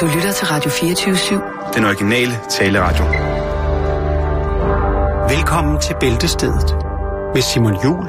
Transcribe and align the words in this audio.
Du 0.00 0.06
lytter 0.06 0.32
til 0.32 0.46
Radio 0.46 0.70
24-7. 0.70 1.74
Den 1.74 1.84
originale 1.84 2.34
taleradio. 2.50 3.04
Velkommen 5.34 5.80
til 5.80 5.94
Bæltestedet 6.00 6.76
med 7.34 7.42
Simon 7.42 7.76
Jul 7.84 8.04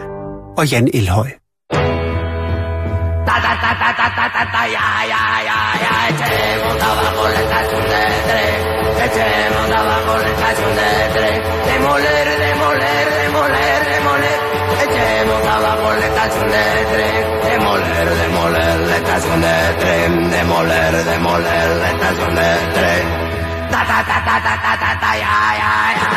og 0.58 0.72
Jan 0.72 0.90
Elhøj. 0.94 1.30
Da 3.28 3.36
da 3.46 3.52
da 3.64 3.72
da 3.82 3.90
da 4.00 4.08
da 4.18 4.26
da 4.36 4.44
da 4.56 4.62
ja 4.78 4.88
ja 5.14 5.24
ja 5.50 5.60
ja 5.84 5.94
echemos 6.10 6.82
abajo 6.90 7.24
la 7.34 7.40
estación 7.46 7.84
de 7.92 8.02
tren 8.28 8.60
echemos 9.06 9.70
abajo 9.80 10.14
la 10.24 10.30
estación 10.36 10.72
de 10.80 10.90
tren 11.16 11.40
demoler 11.70 12.12
demoler 12.18 12.49
estación 16.20 16.48
de 16.56 16.66
tren, 16.92 17.26
demoler, 17.50 18.08
demoler 18.24 18.78
la 18.90 18.96
estación 19.02 19.40
de 19.46 19.58
tren, 19.82 20.12
demoler, 20.38 20.94
demoler 21.12 21.68
la 21.82 21.90
estación 21.94 22.32
de 22.40 22.52
tren. 22.76 23.06
Ta 23.74 23.82
ta 23.90 24.00
ta 24.10 24.18
ta 24.28 24.36
ta 24.46 24.54
ta 24.64 24.74
ta 24.82 24.92
ta 25.02 25.12
ya 25.24 25.36
ya 25.62 25.74
ya. 26.00 26.10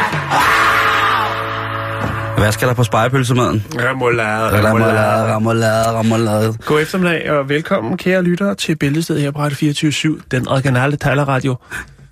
Hvad 2.37 2.52
skal 2.52 2.69
der 2.69 2.74
på 2.74 2.84
spejepølsemaden? 2.84 3.65
Remoulade, 3.79 4.59
remoulade, 4.59 5.34
remoulade, 5.37 5.98
remoulade. 5.98 6.55
God 6.66 6.80
eftermiddag 6.80 7.30
og 7.30 7.48
velkommen, 7.48 7.96
kære 7.96 8.23
lyttere, 8.23 8.55
til 8.55 8.77
Bæltestedet 8.77 9.23
her 9.23 9.30
på 9.30 9.38
Radio 9.38 9.57
24 9.57 10.19
den 10.30 10.48
originale 10.48 10.96
talerradio. 10.96 11.57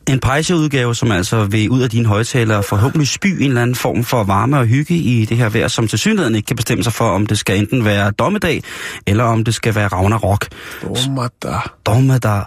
En 0.08 0.20
pejseudgave, 0.20 0.94
som 0.94 1.12
altså 1.12 1.44
vil 1.44 1.70
ud 1.70 1.82
af 1.82 1.90
dine 1.90 2.06
højtalere 2.06 2.62
forhåbentlig 2.62 3.08
spy 3.08 3.26
en 3.26 3.42
eller 3.42 3.62
anden 3.62 3.76
form 3.76 4.04
for 4.04 4.24
varme 4.24 4.58
og 4.58 4.66
hygge 4.66 4.94
i 4.94 5.24
det 5.24 5.36
her 5.36 5.48
vejr, 5.48 5.68
som 5.68 5.88
til 5.88 5.98
synligheden 5.98 6.34
ikke 6.34 6.46
kan 6.46 6.56
bestemme 6.56 6.84
sig 6.84 6.92
for, 6.92 7.04
om 7.04 7.26
det 7.26 7.38
skal 7.38 7.58
enten 7.58 7.84
være 7.84 8.10
dommedag, 8.10 8.62
eller 9.06 9.24
om 9.24 9.44
det 9.44 9.54
skal 9.54 9.74
være 9.74 9.88
Ragnarok. 9.88 10.46
Domada. 10.82 11.58
Dommedag. 11.86 12.44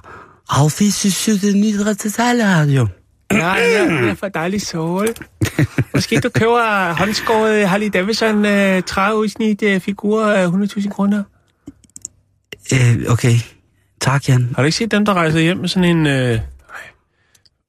Affises 0.50 1.30
det 1.42 1.56
nidre 1.56 1.94
til 1.94 2.12
taleradio. 2.12 2.88
Ja, 3.32 3.54
ja, 3.54 3.84
det 4.02 4.10
er 4.10 4.16
for 4.16 4.28
dejlig 4.28 4.62
sol. 4.62 5.08
Måske 5.94 6.20
du 6.20 6.30
køber 6.30 6.94
håndskåret 6.94 7.70
Harley 7.70 7.90
Davidson 7.94 8.46
uh, 8.46 8.84
træudsnit 8.86 9.62
uh, 9.62 9.82
figur 9.82 10.26
af 10.26 10.48
100.000 10.48 10.90
kroner. 10.90 11.24
Øh, 12.74 13.12
okay. 13.12 13.36
Tak, 14.02 14.30
Jan. 14.30 14.52
Har 14.56 14.64
du 14.64 14.66
ikke 14.66 14.78
set 14.78 14.92
dem, 14.92 15.06
der 15.06 15.14
rejser 15.14 15.40
hjem 15.40 15.58
med 15.58 15.68
sådan 15.68 15.98
en... 15.98 16.08
Øh... 16.08 16.40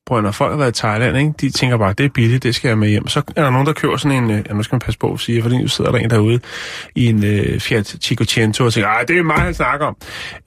Prøv 0.07 0.21
når 0.21 0.31
folk 0.31 0.51
har 0.51 0.59
været 0.59 0.79
i 0.79 0.81
Thailand, 0.81 1.17
ikke? 1.17 1.33
de 1.41 1.51
tænker 1.51 1.77
bare, 1.77 1.93
det 1.99 2.07
er 2.07 2.09
billigt, 2.09 2.43
det 2.43 2.55
skal 2.55 2.69
jeg 2.69 2.79
med 2.79 2.89
hjem. 2.89 3.09
Så 3.09 3.23
er 3.37 3.43
der 3.43 3.51
nogen, 3.51 3.67
der 3.67 3.73
køber 3.73 3.97
sådan 3.97 4.25
en, 4.25 4.31
øh, 4.31 4.45
ja, 4.49 4.55
nu 4.55 4.63
skal 4.63 4.75
man 4.75 4.81
passe 4.81 4.99
på 4.99 5.13
at 5.13 5.21
sige, 5.21 5.43
fordi 5.43 5.59
nu 5.59 5.69
sidder 5.69 5.91
der 5.91 5.99
en 5.99 6.11
derude 6.11 6.41
i 6.95 7.07
en 7.07 7.25
øh, 7.25 7.61
Fiat 7.61 7.97
Cinquecento 8.03 8.65
og 8.65 8.73
tænker, 8.73 8.89
ej, 8.89 9.05
det 9.09 9.19
er 9.19 9.23
mig, 9.23 9.37
han 9.37 9.55
snakker 9.55 9.87
om. 9.87 9.97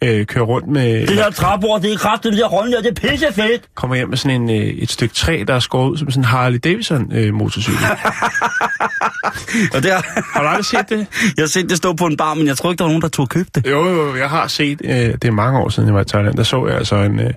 Øh, 0.03 0.25
kører 0.25 0.45
rundt 0.45 0.67
med... 0.67 1.07
Det 1.07 1.15
her 1.15 1.29
træbord, 1.29 1.81
det 1.81 1.93
er 1.93 1.97
kraftigt, 1.97 2.31
det 2.31 2.39
her 2.39 2.47
rollen, 2.47 2.73
det 2.73 3.03
er 3.03 3.09
pissefedt. 3.09 3.61
Kommer 3.75 3.95
hjem 3.95 4.09
med 4.09 4.17
sådan 4.17 4.41
en, 4.41 4.49
øh, 4.49 4.67
et 4.67 4.91
stykke 4.91 5.15
træ, 5.15 5.43
der 5.47 5.53
er 5.53 5.59
skåret 5.59 5.89
ud 5.89 5.97
som 5.97 6.11
sådan 6.11 6.21
en 6.21 6.25
Harley 6.25 6.59
Davidson 6.63 7.11
øh, 7.13 7.33
motorcykel. 7.33 7.79
Og 9.75 9.83
der, 9.83 10.01
har 10.33 10.41
du 10.41 10.47
aldrig 10.47 10.65
set 10.65 10.89
det? 10.89 11.07
jeg 11.37 11.43
har 11.43 11.47
set 11.47 11.69
det 11.69 11.77
stå 11.77 11.93
på 11.93 12.05
en 12.05 12.17
bar, 12.17 12.33
men 12.33 12.47
jeg 12.47 12.57
tror 12.57 12.71
ikke, 12.71 12.77
der 12.77 12.83
var 12.83 12.89
nogen, 12.89 13.01
der 13.01 13.07
tog 13.07 13.23
og 13.23 13.29
købte 13.29 13.61
det. 13.61 13.71
Jo, 13.71 13.89
jo, 13.89 14.15
jeg 14.15 14.29
har 14.29 14.47
set, 14.47 14.81
øh, 14.83 14.91
det 14.91 15.23
er 15.23 15.31
mange 15.31 15.59
år 15.59 15.69
siden, 15.69 15.87
jeg 15.87 15.95
var 15.95 16.01
i 16.01 16.05
Thailand, 16.05 16.35
der 16.35 16.43
så 16.43 16.67
jeg 16.67 16.77
altså 16.77 16.95
en, 16.95 17.19
øh, 17.19 17.33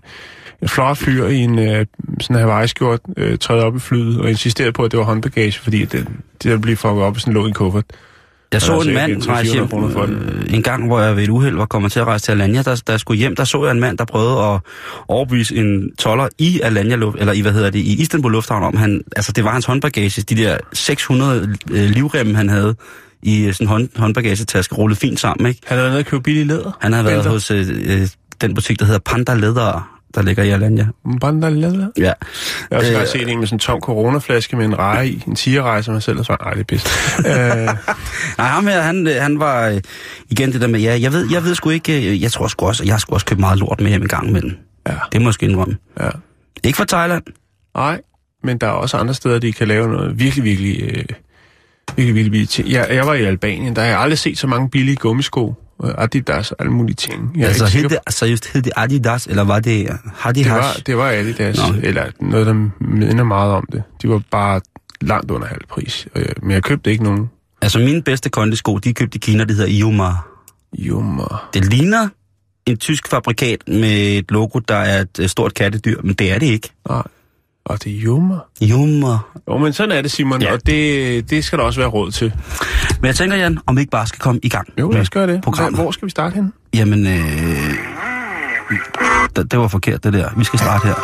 en 0.63 0.69
flot 0.69 0.97
fyr 0.97 1.27
i 1.27 1.37
en 1.37 1.59
øh, 1.59 1.87
sådan 2.21 2.37
en 2.37 2.43
Hawaii-skjort 2.43 3.01
øh, 3.17 3.39
træde 3.39 3.65
op 3.65 3.77
i 3.77 3.79
flyet 3.79 4.21
og 4.21 4.29
insisterede 4.29 4.73
på, 4.73 4.85
at 4.85 4.91
det 4.91 4.99
var 4.99 5.05
håndbagage, 5.05 5.61
fordi 5.61 5.85
det, 5.85 6.07
det 6.43 6.51
der 6.51 6.59
blive 6.59 6.77
fucket 6.77 7.03
op 7.03 7.17
i 7.17 7.21
sådan 7.21 7.35
lå 7.35 7.45
i 7.45 7.49
en 7.49 7.55
kuffert. 7.55 7.85
Jeg 8.53 8.63
så 8.63 8.73
Altså, 8.73 8.89
en 8.89 8.95
mand 8.95 9.13
en 9.13 9.29
rejse 9.29 9.51
300-400 9.51 10.07
hjem 10.07 10.13
øh, 10.13 10.55
en 10.55 10.63
gang, 10.63 10.87
hvor 10.87 11.01
jeg 11.01 11.17
ved 11.17 11.23
et 11.23 11.29
uheld 11.29 11.57
var 11.57 11.67
kommet 11.67 11.93
til 11.93 12.01
at 12.01 12.07
rejse 12.07 12.25
til 12.25 12.33
Alanya, 12.33 12.63
der, 12.63 12.83
der 12.87 12.97
skulle 12.97 13.19
hjem, 13.19 13.37
der 13.37 13.45
så 13.45 13.65
jeg 13.65 13.73
en 13.73 13.81
mand, 13.81 13.99
der 13.99 14.05
prøvede 14.05 14.39
at 14.39 14.61
overbevise 15.09 15.57
en 15.57 15.97
toller 15.99 16.29
i 16.39 16.61
Alanya, 16.61 16.95
eller 16.95 17.33
i, 17.33 17.41
hvad 17.41 17.53
hedder 17.53 17.71
det, 17.71 17.79
i 17.79 18.03
Istanbul 18.03 18.33
Lufthavn, 18.33 18.63
om 18.63 18.77
han, 18.77 19.03
altså 19.17 19.33
det 19.33 19.45
var 19.45 19.53
hans 19.53 19.65
håndbagage, 19.65 20.23
de 20.23 20.35
der 20.35 20.59
600 20.73 21.57
øh, 21.71 21.91
livremme, 21.91 22.37
han 22.37 22.49
havde 22.49 22.75
i 23.23 23.45
øh, 23.45 23.53
sådan 23.53 23.65
en 23.65 23.69
hånd, 23.69 23.89
håndbagagetaske, 23.97 24.75
rullet 24.75 24.99
fint 24.99 25.21
sammen, 25.21 25.47
ikke? 25.47 25.61
Han 25.65 25.79
havde 25.79 25.83
været 25.83 25.93
nede 25.93 26.01
og 26.01 26.07
købe 26.07 26.23
billig 26.23 26.47
læder. 26.47 26.79
Han 26.81 26.93
havde 26.93 27.07
været 27.07 27.27
hos 27.27 27.51
øh, 27.51 27.67
øh, 27.85 28.09
den 28.41 28.55
butik, 28.55 28.79
der 28.79 28.85
hedder 28.85 29.01
Panda 29.01 29.35
Leather, 29.35 30.00
der 30.15 30.23
ligger 30.23 30.43
i 30.43 30.51
Alanya. 30.51 30.87
Banda 31.21 31.49
læder. 31.49 31.89
Ja. 31.99 32.03
Jeg 32.03 32.15
har 32.71 32.79
også 32.79 33.01
Øh, 33.01 33.07
set 33.07 33.29
en 33.29 33.39
med 33.39 33.47
sådan 33.47 33.55
en 33.57 33.59
tom 33.61 33.81
coronaflaske 33.81 34.57
med 34.57 34.65
en 34.65 34.79
reje 34.79 35.09
i, 35.09 35.23
en 35.27 35.35
tigerreje, 35.35 35.83
som 35.83 35.95
jeg 35.95 36.03
selv 36.03 36.17
har 36.17 36.25
sagt, 36.25 36.41
nej, 36.45 36.53
det 36.55 36.61
er 36.61 36.65
bedst. 36.65 36.89
øh, 37.19 37.77
Nej, 38.39 38.47
ham 38.49 38.67
her, 38.67 38.81
han, 38.81 39.07
han 39.21 39.39
var 39.39 39.69
øh, 39.69 39.81
igen 40.31 40.53
det 40.53 40.61
der 40.61 40.67
med, 40.67 40.81
ja, 40.81 40.99
jeg 41.01 41.13
ved, 41.13 41.29
jeg 41.33 41.45
ved 41.45 41.55
sgu 41.55 41.71
ikke, 41.71 42.11
øh, 42.11 42.23
jeg 42.23 42.33
tror 42.33 42.47
sgu 42.47 42.67
også, 42.67 42.85
jeg 42.85 42.93
har 42.93 42.99
sgu 42.99 43.15
også 43.15 43.27
købt 43.27 43.41
meget 43.41 43.59
lort 43.59 43.81
med 43.81 43.89
hjem 43.89 44.03
en 44.03 44.09
gang 44.09 44.29
imellem. 44.29 44.53
ja, 44.89 44.95
Det 45.13 45.21
må 45.23 45.29
jeg 45.29 45.35
sgu 45.35 45.47
indrømme. 45.47 45.77
ja. 46.01 46.09
Ikke 46.65 46.77
fra 46.77 46.85
Thailand. 46.85 47.23
Nej, 47.77 48.01
men 48.45 48.59
der 48.59 48.67
er 48.67 48.71
også 48.71 48.97
andre 48.97 49.15
steder, 49.15 49.39
de 49.39 49.53
kan 49.53 49.69
lave 49.69 49.89
noget 49.89 50.19
virkelig, 50.19 50.45
virkelig, 50.45 50.83
øh, 50.83 51.05
virkelig, 51.97 52.15
virkelig 52.15 52.31
billigt. 52.31 52.59
Jeg, 52.59 52.87
jeg 52.91 53.07
var 53.07 53.15
i 53.15 53.25
Albanien, 53.25 53.77
der 53.77 53.83
har 53.83 53.89
jeg 53.89 54.01
aldrig 54.01 54.19
set 54.19 54.39
så 54.39 54.47
mange 54.47 54.71
billige 54.71 54.97
gummisko. 54.97 55.55
Øh, 55.85 55.95
Adidas 55.99 56.51
og 56.53 56.57
alle 56.61 56.73
mulige 56.73 56.97
ting. 56.97 57.33
Jeg 57.37 57.49
altså, 57.49 57.67
hed 57.67 57.89
det, 57.89 57.99
seriøst, 58.09 58.53
hed 58.53 58.63
det 58.63 58.73
Adidas, 58.77 59.27
eller 59.27 59.45
var 59.45 59.61
det 59.61 59.99
Hadi 60.15 60.43
Det 60.43 60.53
var, 60.53 60.77
det 60.87 60.97
var 60.97 61.11
Adidas, 61.11 61.59
Nå. 61.59 61.75
Eller 61.83 62.05
noget, 62.21 62.47
der 62.47 62.71
minder 62.81 63.25
meget 63.25 63.53
om 63.53 63.69
det. 63.73 63.83
De 64.03 64.09
var 64.09 64.23
bare 64.31 64.61
langt 65.01 65.31
under 65.31 65.47
halv 65.47 65.67
pris. 65.69 66.09
Men 66.43 66.51
jeg 66.51 66.63
købte 66.63 66.91
ikke 66.91 67.05
nogen. 67.05 67.31
Altså, 67.63 67.79
mine 67.79 68.03
bedste 68.03 68.31
kondisko, 68.31 68.79
de 68.79 68.89
er 68.89 68.95
købt 68.95 69.15
i 69.15 69.19
Kina, 69.19 69.45
det 69.45 69.57
hedder 69.57 69.71
Ioma. 69.71 70.13
Jummer. 70.79 71.49
Det 71.55 71.65
ligner 71.65 72.09
en 72.67 72.77
tysk 72.77 73.09
fabrikat 73.09 73.69
med 73.69 74.19
et 74.19 74.31
logo, 74.31 74.59
der 74.59 74.75
er 74.75 75.01
et 75.01 75.19
øh, 75.21 75.29
stort 75.29 75.55
kattedyr, 75.55 76.01
men 76.03 76.15
det 76.15 76.33
er 76.33 76.39
det 76.39 76.47
ikke. 76.47 76.71
Nej. 76.89 77.03
Og 77.65 77.85
det 77.85 77.93
er 77.97 77.99
jummer. 78.01 78.39
Ioma. 78.61 79.17
Jo, 79.49 79.59
men 79.59 79.73
sådan 79.73 79.93
er 79.99 80.03
det, 80.03 80.11
Simon, 80.11 80.43
Ja. 80.43 80.53
og 80.53 80.67
det, 80.67 81.31
det 81.31 81.45
skal 81.45 81.59
der 81.59 81.65
også 81.65 81.81
være 81.81 81.89
råd 81.89 82.11
til. 82.11 82.33
Men 83.01 83.07
jeg 83.07 83.15
tænker, 83.17 83.37
Jan, 83.37 83.59
om 83.67 83.77
vi 83.77 83.81
ikke 83.81 83.91
bare 83.91 84.07
skal 84.07 84.19
komme 84.21 84.41
i 84.43 84.49
gang 84.49 84.69
Jo, 84.79 84.87
med 84.87 84.95
lad 84.95 85.01
os 85.03 85.11
gøre 85.11 85.27
det. 85.27 85.43
programmet. 85.43 85.81
Hvor 85.81 85.91
skal 85.91 86.07
vi 86.07 86.11
starte 86.11 86.35
hen? 86.35 86.53
Jamen, 86.75 87.07
øh, 87.07 87.75
det, 89.37 89.51
det 89.53 89.59
var 89.59 89.69
forkert, 89.69 90.05
det 90.05 90.13
der. 90.13 90.29
Vi 90.37 90.45
skal 90.45 90.59
starte 90.59 90.87
her. 90.87 90.95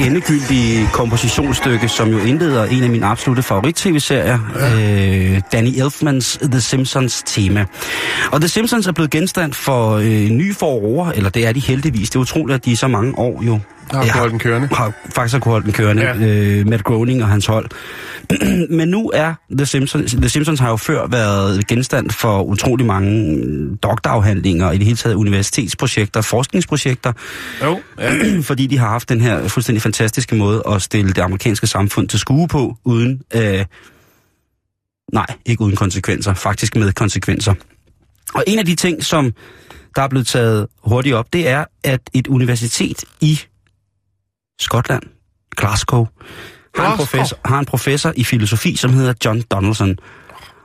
Endegyldige 0.00 0.88
kompositionsstykke, 0.92 1.88
som 1.88 2.08
jo 2.08 2.18
indleder 2.18 2.64
en 2.64 2.82
af 2.82 2.90
mine 2.90 3.06
absolute 3.06 3.42
favorit-tv-serier, 3.42 4.38
øh, 4.56 5.40
Danny 5.52 5.68
Elfmans 5.68 6.38
The 6.42 6.60
Simpsons 6.60 7.22
tema. 7.26 7.64
Og 8.32 8.40
The 8.40 8.48
Simpsons 8.48 8.86
er 8.86 8.92
blevet 8.92 9.10
genstand 9.10 9.52
for 9.52 9.90
øh, 9.92 10.28
ny 10.30 10.54
forår, 10.54 11.10
eller 11.10 11.30
det 11.30 11.46
er 11.46 11.52
de 11.52 11.60
heldigvis. 11.60 12.10
Det 12.10 12.16
er 12.16 12.20
utroligt, 12.20 12.54
at 12.54 12.64
de 12.64 12.70
i 12.70 12.74
så 12.74 12.88
mange 12.88 13.18
år 13.18 13.42
jo 13.42 13.60
Har 13.90 14.04
ja. 14.04 14.12
holdt 14.12 14.30
den 14.30 14.38
kørende? 14.38 14.68
har 14.72 14.92
faktisk 15.14 15.32
har 15.32 15.40
kunne 15.40 15.52
holde 15.52 15.64
den 15.64 15.72
kørende. 15.72 16.02
Ja. 16.02 16.14
øh, 16.16 16.66
Matt 16.66 16.84
Groening 16.84 17.22
og 17.22 17.28
hans 17.28 17.46
hold. 17.46 17.68
Men 18.78 18.88
nu 18.88 19.10
er 19.14 19.34
The 19.50 19.66
Simpsons, 19.66 20.12
The 20.12 20.28
Simpsons 20.28 20.60
har 20.60 20.70
jo 20.70 20.76
før 20.76 21.06
været 21.06 21.66
genstand 21.66 22.10
for 22.10 22.42
utrolig 22.42 22.86
mange 22.86 23.76
doktorafhandlinger, 23.76 24.72
i 24.72 24.78
det 24.78 24.84
hele 24.84 24.96
taget 24.96 25.14
universitetsprojekter, 25.14 26.20
forskningsprojekter, 26.20 27.12
Jo, 27.62 27.80
ja. 27.98 28.40
fordi 28.48 28.66
de 28.66 28.78
har 28.78 28.88
haft 28.88 29.08
den 29.08 29.20
her 29.20 29.48
fuldstændig 29.48 29.82
fantastiske 29.82 30.34
måde 30.34 30.62
at 30.68 30.82
stille 30.82 31.12
det 31.12 31.22
amerikanske 31.22 31.66
samfund 31.66 32.08
til 32.08 32.18
skue 32.18 32.48
på, 32.48 32.76
uden, 32.84 33.22
øh, 33.34 33.64
nej, 35.12 35.26
ikke 35.46 35.62
uden 35.62 35.76
konsekvenser, 35.76 36.34
faktisk 36.34 36.76
med 36.76 36.92
konsekvenser. 36.92 37.54
Og 38.34 38.44
en 38.46 38.58
af 38.58 38.66
de 38.66 38.74
ting, 38.74 39.04
som 39.04 39.32
der 39.96 40.02
er 40.02 40.08
blevet 40.08 40.26
taget 40.26 40.66
hurtigt 40.84 41.14
op, 41.14 41.32
det 41.32 41.48
er, 41.48 41.64
at 41.84 42.00
et 42.14 42.26
universitet 42.26 43.04
i 43.20 43.40
Skotland, 44.58 45.02
Glasgow, 45.56 46.06
har 46.76 46.92
en, 46.92 46.96
professor, 46.96 47.38
har 47.44 47.58
en 47.58 47.64
professor 47.64 48.12
i 48.16 48.24
filosofi, 48.24 48.76
som 48.76 48.92
hedder 48.92 49.14
John 49.24 49.42
Donaldson. 49.42 49.98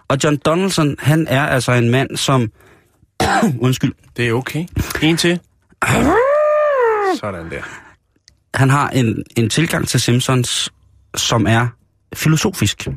Og 0.07 0.17
John 0.23 0.37
Donaldson, 0.37 0.95
han 0.99 1.27
er 1.27 1.45
altså 1.45 1.71
en 1.71 1.89
mand, 1.89 2.17
som... 2.17 2.51
undskyld. 3.65 3.93
Det 4.17 4.27
er 4.27 4.33
okay. 4.33 4.65
En 5.01 5.17
til. 5.17 5.39
Sådan 7.19 7.49
der. 7.51 7.61
Han 8.53 8.69
har 8.69 8.89
en, 8.89 9.23
en 9.37 9.49
tilgang 9.49 9.87
til 9.87 10.01
Simpsons, 10.01 10.69
som 11.15 11.47
er 11.47 11.67
filosofisk. 12.15 12.87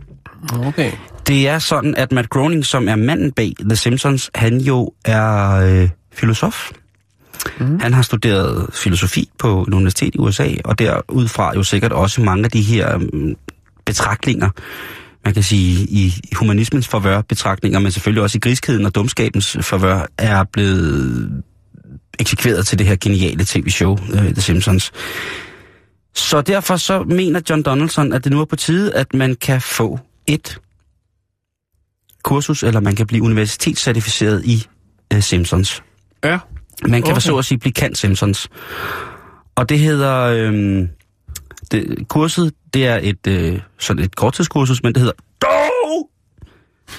Okay. 0.52 0.92
Det 1.26 1.48
er 1.48 1.58
sådan, 1.58 1.94
at 1.94 2.12
Matt 2.12 2.30
Groening, 2.30 2.66
som 2.66 2.88
er 2.88 2.96
manden 2.96 3.32
bag 3.32 3.52
The 3.60 3.76
Simpsons, 3.76 4.30
han 4.34 4.58
jo 4.58 4.92
er 5.04 5.50
øh, 5.50 5.88
filosof. 6.12 6.70
Mm. 7.58 7.80
Han 7.80 7.92
har 7.92 8.02
studeret 8.02 8.70
filosofi 8.72 9.28
på 9.38 9.62
et 9.62 9.74
universitet 9.74 10.14
i 10.14 10.18
USA, 10.18 10.48
og 10.64 10.78
derudfra 10.78 11.52
jo 11.54 11.62
sikkert 11.62 11.92
også 11.92 12.20
mange 12.20 12.44
af 12.44 12.50
de 12.50 12.62
her 12.62 12.98
mm, 12.98 13.36
betragtninger, 13.84 14.50
man 15.24 15.34
kan 15.34 15.42
sige, 15.42 15.86
i 15.90 16.12
humanismens 16.36 16.88
forvør 16.88 17.20
betragtninger, 17.20 17.78
men 17.78 17.92
selvfølgelig 17.92 18.22
også 18.22 18.38
i 18.38 18.40
griskheden 18.40 18.86
og 18.86 18.94
dumskabens 18.94 19.56
forvør, 19.60 20.06
er 20.18 20.44
blevet 20.44 21.42
eksekveret 22.18 22.66
til 22.66 22.78
det 22.78 22.86
her 22.86 22.96
geniale 23.00 23.44
tv-show, 23.44 23.98
øh, 24.12 24.22
The 24.22 24.40
Simpsons. 24.40 24.92
Så 26.14 26.40
derfor 26.40 26.76
så 26.76 27.02
mener 27.02 27.40
John 27.50 27.62
Donaldson, 27.62 28.12
at 28.12 28.24
det 28.24 28.32
nu 28.32 28.40
er 28.40 28.44
på 28.44 28.56
tide, 28.56 28.94
at 28.94 29.14
man 29.14 29.34
kan 29.34 29.60
få 29.60 29.98
et 30.26 30.58
kursus, 32.22 32.62
eller 32.62 32.80
man 32.80 32.96
kan 32.96 33.06
blive 33.06 33.22
universitetscertificeret 33.22 34.44
i 34.44 34.66
uh, 35.14 35.20
Simpsons. 35.20 35.82
Ja. 36.24 36.38
Man 36.82 37.02
kan 37.02 37.12
Okay. 37.12 37.20
så 37.20 37.36
at 37.36 37.44
sige 37.44 37.58
blive 37.58 37.72
kendt 37.72 37.98
Simpsons. 37.98 38.48
Og 39.54 39.68
det 39.68 39.78
hedder... 39.78 40.20
Øhm, 40.20 40.88
det, 41.70 42.08
kurset, 42.08 42.52
det 42.74 42.86
er 42.86 42.98
et, 43.02 43.26
øh, 43.26 43.60
sådan 43.78 44.02
et 44.02 44.16
korttidskursus, 44.16 44.82
men 44.82 44.94
det 44.94 45.00
hedder 45.00 45.16
DOE! 45.42 46.04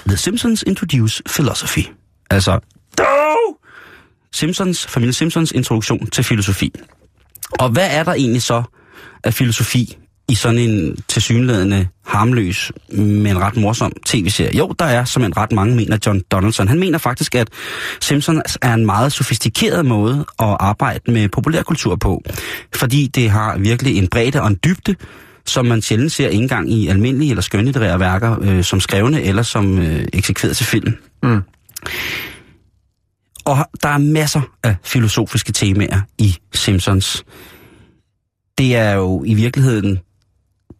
The 0.08 0.18
Simpsons 0.18 0.64
Introduce 0.68 1.24
Philosophy. 1.30 1.84
Altså, 2.30 2.60
DOE! 2.98 3.56
Simpsons, 4.34 4.88
familie 4.88 5.14
Simpsons 5.14 5.52
introduktion 5.52 6.08
til 6.08 6.24
filosofi. 6.24 6.74
Og 7.60 7.70
hvad 7.70 7.88
er 7.92 8.04
der 8.04 8.14
egentlig 8.14 8.42
så 8.42 8.64
af 9.24 9.34
filosofi 9.34 9.98
i 10.30 10.36
sådan 10.36 10.60
en 10.60 10.98
tilsyneladende 11.08 11.88
harmløs, 12.06 12.72
men 12.90 13.40
ret 13.40 13.58
morsom 13.58 13.92
tv-serie? 14.06 14.58
Jo, 14.58 14.76
der 14.80 14.86
er 14.86 15.06
som 15.06 15.24
en 15.24 15.38
ret 15.38 15.52
mange 15.52 15.76
mener 15.76 15.98
John 16.06 16.22
Donaldson. 16.32 16.68
Han 16.68 16.80
mener 16.80 16.98
faktisk, 16.98 17.36
at 17.36 17.50
Simpsons 18.02 18.58
er 18.62 18.74
en 18.74 18.86
meget 18.86 19.12
sofistikeret 19.12 19.86
måde 19.86 20.26
at 20.40 20.58
arbejde 20.60 21.12
med 21.12 21.30
populærkultur 21.30 21.96
på, 21.96 22.24
fordi 22.76 23.08
det 23.08 23.30
har 23.30 23.58
virkelig 23.58 23.98
en 23.98 24.08
bredde 24.08 24.42
og 24.42 24.48
en 24.48 24.60
dybde, 24.64 24.96
som 25.46 25.66
man 25.66 25.82
sjældent 25.82 26.12
ser 26.12 26.28
ikke 26.28 26.42
engang 26.42 26.72
i 26.72 26.88
almindelige 26.88 27.30
eller 27.30 27.42
skønlitterære 27.42 28.00
værker, 28.00 28.38
øh, 28.42 28.64
som 28.64 28.80
skrevne 28.80 29.22
eller 29.22 29.44
som 29.44 29.80
øh, 29.80 30.08
eksekveret 30.14 30.58
til 30.58 30.66
film. 30.66 30.94
Mm. 31.24 31.42
Og 33.46 33.58
der 33.84 33.90
er 33.90 33.98
masser 33.98 34.42
af 34.64 34.76
filosofiske 34.84 35.52
temaer 35.52 36.02
i 36.18 36.36
Simpsons. 36.54 37.26
Det 38.58 38.76
er 38.76 38.92
jo 38.92 39.24
i 39.26 39.34
virkeligheden 39.34 40.00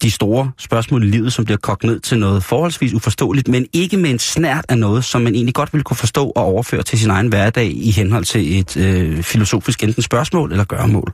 de 0.02 0.12
store 0.12 0.52
spørgsmål 0.58 1.04
i 1.04 1.08
livet, 1.08 1.34
som 1.34 1.46
bliver 1.46 1.58
kogt 1.58 1.84
ned 1.84 2.00
til 2.00 2.20
noget 2.20 2.44
forholdsvis 2.44 2.94
uforståeligt, 2.94 3.48
men 3.48 3.68
ikke 3.74 3.98
med 3.98 4.10
en 4.10 4.20
snært 4.20 4.66
af 4.70 4.78
noget, 4.78 5.04
som 5.04 5.22
man 5.22 5.36
egentlig 5.36 5.56
godt 5.56 5.74
ville 5.74 5.84
kunne 5.84 5.98
forstå 5.98 6.30
og 6.36 6.44
overføre 6.44 6.84
til 6.84 7.00
sin 7.00 7.10
egen 7.10 7.28
hverdag 7.28 7.72
i 7.76 7.92
henhold 7.92 8.26
til 8.26 8.60
et 8.60 8.78
øh, 8.78 9.24
filosofisk 9.24 9.84
enten 9.84 10.04
spørgsmål 10.04 10.52
eller 10.52 10.66
gøremål. 10.66 11.14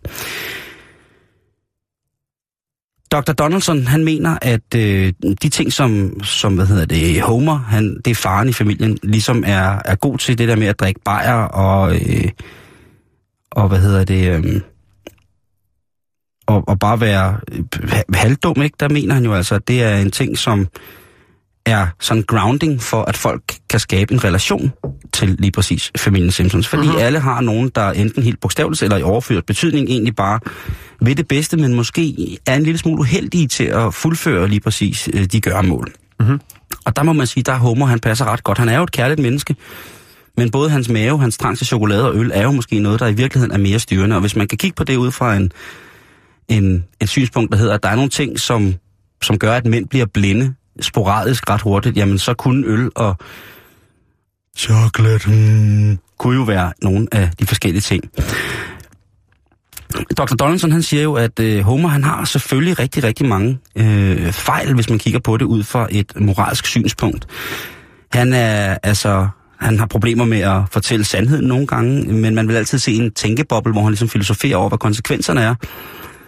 Dr. 3.11 3.31
Donaldson, 3.33 3.87
han 3.87 4.03
mener, 4.03 4.37
at 4.41 4.75
øh, 4.75 5.13
de 5.41 5.49
ting, 5.49 5.73
som, 5.73 6.13
som 6.23 6.55
hvad 6.55 6.65
hedder 6.65 6.85
det, 6.85 7.21
Homer, 7.21 7.57
han, 7.57 8.01
det 8.05 8.11
er 8.11 8.15
faren 8.15 8.49
i 8.49 8.53
familien, 8.53 8.97
ligesom 9.03 9.43
er, 9.47 9.81
er 9.85 9.95
god 9.95 10.17
til 10.17 10.37
det 10.37 10.47
der 10.47 10.55
med 10.55 10.67
at 10.67 10.79
drikke 10.79 11.01
bajer 11.05 11.43
og, 11.43 11.95
øh, 11.95 12.29
og 13.51 13.67
hvad 13.67 13.79
hedder 13.79 14.03
det, 14.03 14.45
øh, 14.45 14.61
og, 16.55 16.63
og 16.67 16.79
bare 16.79 16.99
være 16.99 17.37
øh, 17.51 17.91
halvdum, 18.13 18.61
ikke? 18.61 18.75
Der 18.79 18.89
mener 18.89 19.13
han 19.13 19.25
jo 19.25 19.33
altså, 19.33 19.55
at 19.55 19.67
det 19.67 19.83
er 19.83 19.97
en 19.97 20.11
ting, 20.11 20.37
som 20.37 20.67
er 21.65 21.87
sådan 21.99 22.23
grounding 22.27 22.81
for, 22.81 23.01
at 23.01 23.17
folk 23.17 23.43
kan 23.69 23.79
skabe 23.79 24.13
en 24.13 24.23
relation 24.23 24.71
til 25.13 25.35
lige 25.39 25.51
præcis 25.51 25.91
familien 25.97 26.31
Simpsons. 26.31 26.67
Fordi 26.67 26.83
mm-hmm. 26.83 26.99
alle 26.99 27.19
har 27.19 27.41
nogen, 27.41 27.71
der 27.75 27.91
enten 27.91 28.23
helt 28.23 28.39
bogstaveligt 28.39 28.83
eller 28.83 28.97
i 28.97 29.03
overført 29.03 29.45
betydning 29.45 29.89
egentlig 29.89 30.15
bare 30.15 30.39
ved 31.01 31.15
det 31.15 31.27
bedste, 31.27 31.57
men 31.57 31.73
måske 31.73 32.37
er 32.45 32.55
en 32.55 32.63
lille 32.63 32.77
smule 32.77 32.99
uheldige 32.99 33.47
til 33.47 33.63
at 33.63 33.93
fuldføre 33.93 34.47
lige 34.47 34.59
præcis 34.59 35.09
øh, 35.13 35.25
de 35.25 35.41
gøremål. 35.41 35.91
Mhm. 36.19 36.41
Og 36.85 36.95
der 36.95 37.03
må 37.03 37.13
man 37.13 37.27
sige, 37.27 37.43
der 37.43 37.51
er 37.51 37.57
Homer, 37.57 37.85
han 37.85 37.99
passer 37.99 38.25
ret 38.25 38.43
godt. 38.43 38.57
Han 38.57 38.69
er 38.69 38.77
jo 38.77 38.83
et 38.83 38.91
kærligt 38.91 39.19
menneske, 39.19 39.55
men 40.37 40.51
både 40.51 40.69
hans 40.69 40.89
mave, 40.89 41.19
hans 41.19 41.37
trang 41.37 41.57
til 41.57 41.67
chokolade 41.67 42.07
og 42.07 42.15
øl 42.15 42.31
er 42.33 42.43
jo 42.43 42.51
måske 42.51 42.79
noget, 42.79 42.99
der 42.99 43.07
i 43.07 43.13
virkeligheden 43.13 43.53
er 43.53 43.57
mere 43.57 43.79
styrende. 43.79 44.15
Og 44.15 44.19
hvis 44.19 44.35
man 44.35 44.47
kan 44.47 44.57
kigge 44.57 44.75
på 44.75 44.83
det 44.83 44.95
ud 44.95 45.11
fra 45.11 45.35
en, 45.35 45.51
en, 46.51 46.85
et 47.01 47.09
synspunkt, 47.09 47.51
der 47.51 47.57
hedder, 47.57 47.73
at 47.73 47.83
der 47.83 47.89
er 47.89 47.95
nogle 47.95 48.09
ting, 48.09 48.39
som, 48.39 48.73
som 49.21 49.37
gør, 49.37 49.53
at 49.53 49.65
mænd 49.65 49.87
bliver 49.87 50.05
blinde 50.05 50.53
sporadisk 50.81 51.49
ret 51.49 51.61
hurtigt, 51.61 51.97
jamen 51.97 52.17
så 52.17 52.33
kunne 52.33 52.67
øl 52.67 52.89
og 52.95 53.15
chocolate 54.57 55.27
hmm, 55.27 55.99
kunne 56.17 56.35
jo 56.35 56.43
være 56.43 56.73
nogle 56.81 57.07
af 57.11 57.29
de 57.39 57.45
forskellige 57.45 57.81
ting. 57.81 58.03
Dr. 60.17 60.35
Donaldson 60.35 60.71
han 60.71 60.83
siger 60.83 61.03
jo, 61.03 61.13
at 61.13 61.39
øh, 61.39 61.61
Homer 61.61 61.89
han 61.89 62.03
har 62.03 62.25
selvfølgelig 62.25 62.79
rigtig, 62.79 63.03
rigtig 63.03 63.27
mange 63.27 63.59
øh, 63.75 64.31
fejl, 64.31 64.73
hvis 64.73 64.89
man 64.89 64.99
kigger 64.99 65.19
på 65.19 65.37
det 65.37 65.45
ud 65.45 65.63
fra 65.63 65.87
et 65.91 66.13
moralsk 66.15 66.65
synspunkt. 66.65 67.27
Han 68.11 68.33
er 68.33 68.77
altså 68.83 69.27
han 69.61 69.79
har 69.79 69.85
problemer 69.85 70.25
med 70.25 70.39
at 70.39 70.61
fortælle 70.71 71.05
sandheden 71.05 71.47
nogle 71.47 71.67
gange, 71.67 72.13
men 72.13 72.35
man 72.35 72.47
vil 72.47 72.55
altid 72.55 72.79
se 72.79 72.93
en 72.93 73.11
tænkeboble, 73.11 73.71
hvor 73.71 73.81
han 73.81 73.91
ligesom 73.91 74.09
filosoferer 74.09 74.55
over, 74.55 74.69
hvad 74.69 74.77
konsekvenserne 74.77 75.41
er. 75.41 75.55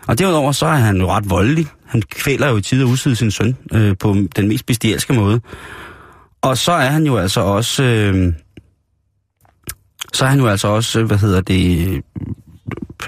Og 0.08 0.20
derudover 0.20 0.52
så 0.52 0.66
er 0.66 0.76
han 0.76 0.98
jo 0.98 1.12
ret 1.12 1.30
voldelig. 1.30 1.68
Han 1.86 2.02
kvæler 2.02 2.50
jo 2.50 2.58
i 2.58 2.62
tid 2.62 2.84
og 2.84 2.90
uside 2.90 3.16
sin 3.16 3.32
søn 3.32 3.58
øh, 3.74 3.98
på 4.00 4.16
den 4.36 4.48
mest 4.48 4.66
bestialske 4.66 5.14
måde. 5.14 5.42
Og 6.42 6.58
så 6.58 6.72
er 6.72 6.90
han 6.90 7.06
jo 7.06 7.18
altså 7.18 7.42
også... 7.42 7.84
Øh, 7.84 8.34
så 10.14 10.26
er 10.26 10.30
han 10.30 10.40
jo 10.40 10.48
altså 10.48 10.68
også, 10.68 11.04
hvad 11.04 11.18
hedder 11.18 11.42
det, 11.42 12.02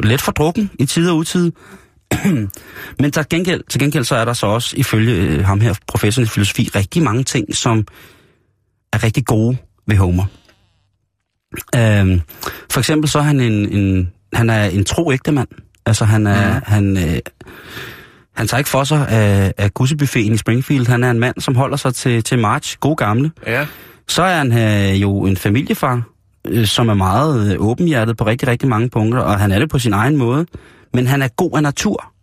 let 0.03 0.21
for 0.21 0.31
drukken 0.31 0.71
i 0.79 0.85
tid 0.85 1.09
og 1.09 1.17
utid. 1.17 1.51
Men 2.99 3.11
til 3.11 3.25
gengæld, 3.29 3.63
til 3.69 3.79
gengæld 3.79 4.03
så 4.03 4.15
er 4.15 4.25
der 4.25 4.33
så 4.33 4.45
også, 4.45 4.77
ifølge 4.77 5.13
øh, 5.13 5.45
ham 5.45 5.61
her, 5.61 5.73
professoren 5.87 6.25
i 6.25 6.29
filosofi, 6.29 6.69
rigtig 6.75 7.03
mange 7.03 7.23
ting, 7.23 7.55
som 7.55 7.87
er 8.93 9.03
rigtig 9.03 9.25
gode 9.25 9.57
ved 9.87 9.97
Homer. 9.97 10.25
Øhm, 11.75 12.21
for 12.71 12.79
eksempel 12.79 13.09
så 13.09 13.19
er 13.19 13.23
han 13.23 13.39
en, 13.39 13.71
en, 13.71 14.11
han 14.33 14.49
er 14.49 14.65
en 14.65 14.85
tro 14.85 15.11
ægte 15.11 15.31
mand. 15.31 15.47
Altså 15.85 16.05
han 16.05 16.27
er, 16.27 16.53
mm. 16.53 16.61
han, 16.65 16.97
øh, 16.97 17.19
han 18.33 18.47
tager 18.47 18.59
ikke 18.59 18.69
for 18.69 18.83
sig 18.83 19.07
af, 19.09 19.53
af 19.57 19.73
gussebuffeten 19.73 20.33
i 20.33 20.37
Springfield. 20.37 20.87
Han 20.87 21.03
er 21.03 21.11
en 21.11 21.19
mand, 21.19 21.41
som 21.41 21.55
holder 21.55 21.77
sig 21.77 21.93
til, 21.95 22.23
til 22.23 22.39
March, 22.39 22.77
god 22.79 22.95
gamle. 22.95 23.31
Ja. 23.47 23.65
Så 24.07 24.23
er 24.23 24.37
han 24.37 24.51
øh, 24.51 25.01
jo 25.01 25.25
en 25.25 25.37
familiefar, 25.37 26.01
øh, 26.47 26.65
som 26.65 26.89
er 26.89 26.93
meget 26.93 27.53
øh, 27.53 27.59
åbenhjertet 27.59 28.17
på 28.17 28.25
rigtig, 28.25 28.47
rigtig 28.47 28.69
mange 28.69 28.89
punkter, 28.89 29.19
og 29.19 29.39
han 29.39 29.51
er 29.51 29.59
det 29.59 29.69
på 29.69 29.79
sin 29.79 29.93
egen 29.93 30.17
måde. 30.17 30.45
Men 30.93 31.07
han 31.07 31.21
er 31.21 31.27
god 31.27 31.51
af 31.55 31.63
natur. 31.63 32.14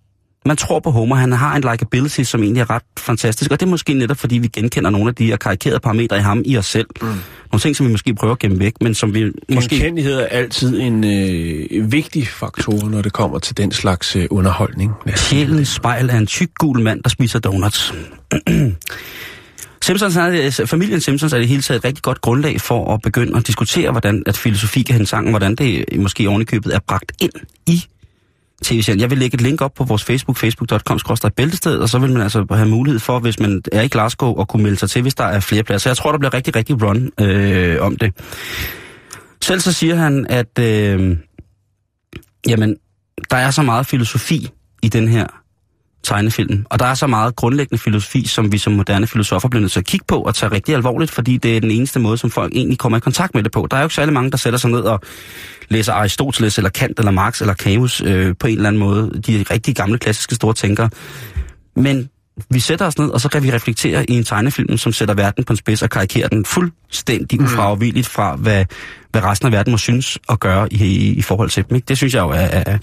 Man 0.46 0.56
tror 0.56 0.80
på 0.80 0.90
Homer, 0.90 1.16
han 1.16 1.32
har 1.32 1.56
en 1.56 1.64
likability, 1.70 2.22
som 2.22 2.42
egentlig 2.42 2.60
er 2.60 2.70
ret 2.70 2.82
fantastisk, 2.98 3.50
og 3.50 3.60
det 3.60 3.66
er 3.66 3.70
måske 3.70 3.94
netop, 3.94 4.16
fordi 4.16 4.38
vi 4.38 4.48
genkender 4.48 4.90
nogle 4.90 5.08
af 5.08 5.14
de 5.14 5.26
her 5.26 5.36
karikerede 5.36 5.80
parametre 5.80 6.16
i 6.16 6.20
ham 6.20 6.42
i 6.46 6.56
os 6.56 6.66
selv. 6.66 6.86
Mm. 7.00 7.06
Nogle 7.52 7.60
ting, 7.60 7.76
som 7.76 7.86
vi 7.86 7.92
måske 7.92 8.14
prøver 8.14 8.32
at 8.32 8.38
gemme 8.38 8.58
væk, 8.58 8.72
men 8.80 8.94
som 8.94 9.14
vi 9.14 9.32
måske... 9.54 9.68
Genkendelighed 9.68 10.20
er 10.20 10.26
altid 10.26 10.80
en 10.80 11.04
øh, 11.04 11.92
vigtig 11.92 12.28
faktor, 12.28 12.88
når 12.88 13.02
det 13.02 13.12
kommer 13.12 13.38
til 13.38 13.56
den 13.56 13.72
slags 13.72 14.16
øh, 14.16 14.26
underholdning. 14.30 14.92
Sjælens 15.16 15.68
spejl 15.68 16.10
er 16.10 16.18
en 16.18 16.26
tyk 16.26 16.50
gul 16.58 16.80
mand, 16.80 17.02
der 17.02 17.10
spiser 17.10 17.38
donuts. 17.38 17.94
Simpsons 19.82 20.16
er, 20.16 20.66
familien 20.66 21.00
Simpsons 21.00 21.32
er 21.32 21.38
det 21.38 21.48
hele 21.48 21.62
taget 21.62 21.78
et 21.78 21.84
rigtig 21.84 22.02
godt 22.02 22.20
grundlag 22.20 22.60
for 22.60 22.94
at 22.94 23.02
begynde 23.02 23.36
at 23.36 23.46
diskutere, 23.46 23.90
hvordan 23.90 24.22
at 24.26 24.36
filosofi 24.36 24.82
kan 24.82 24.92
hænge 24.92 25.06
sammen, 25.06 25.32
hvordan 25.32 25.54
det 25.54 25.84
måske 25.96 26.28
ovenikøbet 26.28 26.74
er 26.74 26.78
bragt 26.88 27.12
ind 27.20 27.32
i 27.66 27.84
tv-serien. 28.62 29.00
Jeg 29.00 29.10
vil 29.10 29.18
lægge 29.18 29.34
et 29.34 29.40
link 29.40 29.60
op 29.60 29.74
på 29.74 29.84
vores 29.84 30.04
Facebook, 30.04 30.36
facebook.com 30.36 30.98
bæltested, 31.36 31.78
og 31.78 31.88
så 31.88 31.98
vil 31.98 32.12
man 32.12 32.22
altså 32.22 32.46
have 32.50 32.68
mulighed 32.68 33.00
for, 33.00 33.18
hvis 33.18 33.40
man 33.40 33.62
er 33.72 33.82
i 33.82 33.88
Glasgow, 33.88 34.40
at 34.40 34.48
kunne 34.48 34.62
melde 34.62 34.76
sig 34.76 34.90
til, 34.90 35.02
hvis 35.02 35.14
der 35.14 35.24
er 35.24 35.40
flere 35.40 35.62
pladser. 35.62 35.90
Jeg 35.90 35.96
tror, 35.96 36.12
der 36.12 36.18
bliver 36.18 36.34
rigtig, 36.34 36.56
rigtig 36.56 36.82
run 36.82 37.10
øh, 37.20 37.82
om 37.82 37.96
det. 37.96 38.12
Selv 39.42 39.60
så 39.60 39.72
siger 39.72 39.94
han, 39.94 40.26
at 40.30 40.58
øh, 40.58 41.16
jamen, 42.48 42.76
der 43.30 43.36
er 43.36 43.50
så 43.50 43.62
meget 43.62 43.86
filosofi 43.86 44.48
i 44.82 44.88
den 44.88 45.08
her 45.08 45.41
tegnefilm. 46.02 46.66
Og 46.70 46.78
der 46.78 46.86
er 46.86 46.94
så 46.94 47.06
meget 47.06 47.36
grundlæggende 47.36 47.82
filosofi, 47.82 48.26
som 48.26 48.52
vi 48.52 48.58
som 48.58 48.72
moderne 48.72 49.06
filosofer 49.06 49.48
bliver 49.48 49.60
nødt 49.60 49.72
til 49.72 49.78
at 49.78 49.86
kigge 49.86 50.06
på 50.08 50.16
og 50.16 50.34
tage 50.34 50.52
rigtig 50.52 50.74
alvorligt, 50.74 51.10
fordi 51.10 51.36
det 51.36 51.56
er 51.56 51.60
den 51.60 51.70
eneste 51.70 52.00
måde, 52.00 52.18
som 52.18 52.30
folk 52.30 52.52
egentlig 52.54 52.78
kommer 52.78 52.98
i 52.98 53.00
kontakt 53.00 53.34
med 53.34 53.42
det 53.42 53.52
på. 53.52 53.66
Der 53.70 53.76
er 53.76 53.80
jo 53.80 53.86
ikke 53.86 53.94
særlig 53.94 54.14
mange, 54.14 54.30
der 54.30 54.36
sætter 54.36 54.58
sig 54.58 54.70
ned 54.70 54.80
og 54.80 55.00
læser 55.68 55.92
Aristoteles 55.92 56.58
eller 56.58 56.70
Kant 56.70 56.98
eller 56.98 57.12
Marx 57.12 57.40
eller 57.40 57.54
Camus 57.54 58.00
øh, 58.00 58.34
på 58.40 58.46
en 58.46 58.56
eller 58.56 58.68
anden 58.68 58.80
måde. 58.80 59.20
De 59.26 59.44
rigtig 59.50 59.76
gamle, 59.76 59.98
klassiske 59.98 60.34
store 60.34 60.54
tænkere. 60.54 60.90
Men 61.76 62.08
vi 62.50 62.60
sætter 62.60 62.86
os 62.86 62.98
ned, 62.98 63.08
og 63.08 63.20
så 63.20 63.28
kan 63.28 63.42
vi 63.42 63.52
reflektere 63.52 64.10
i 64.10 64.12
en 64.12 64.24
tegnefilm, 64.24 64.76
som 64.76 64.92
sætter 64.92 65.14
verden 65.14 65.44
på 65.44 65.52
en 65.52 65.56
spids 65.56 65.82
og 65.82 65.90
karikerer 65.90 66.28
den 66.28 66.44
fuldstændig 66.44 67.40
ufravilligt 67.40 68.06
fra, 68.06 68.36
hvad, 68.36 68.64
hvad 69.10 69.24
resten 69.24 69.46
af 69.46 69.52
verden 69.52 69.70
må 69.70 69.78
synes 69.78 70.18
og 70.28 70.40
gøre 70.40 70.72
i, 70.72 70.84
i, 70.84 71.12
i 71.12 71.22
forhold 71.22 71.50
til 71.50 71.64
dem. 71.68 71.74
Ikke? 71.76 71.86
Det 71.86 71.96
synes 71.96 72.14
jeg 72.14 72.20
jo 72.20 72.28
er, 72.28 72.34
er, 72.36 72.78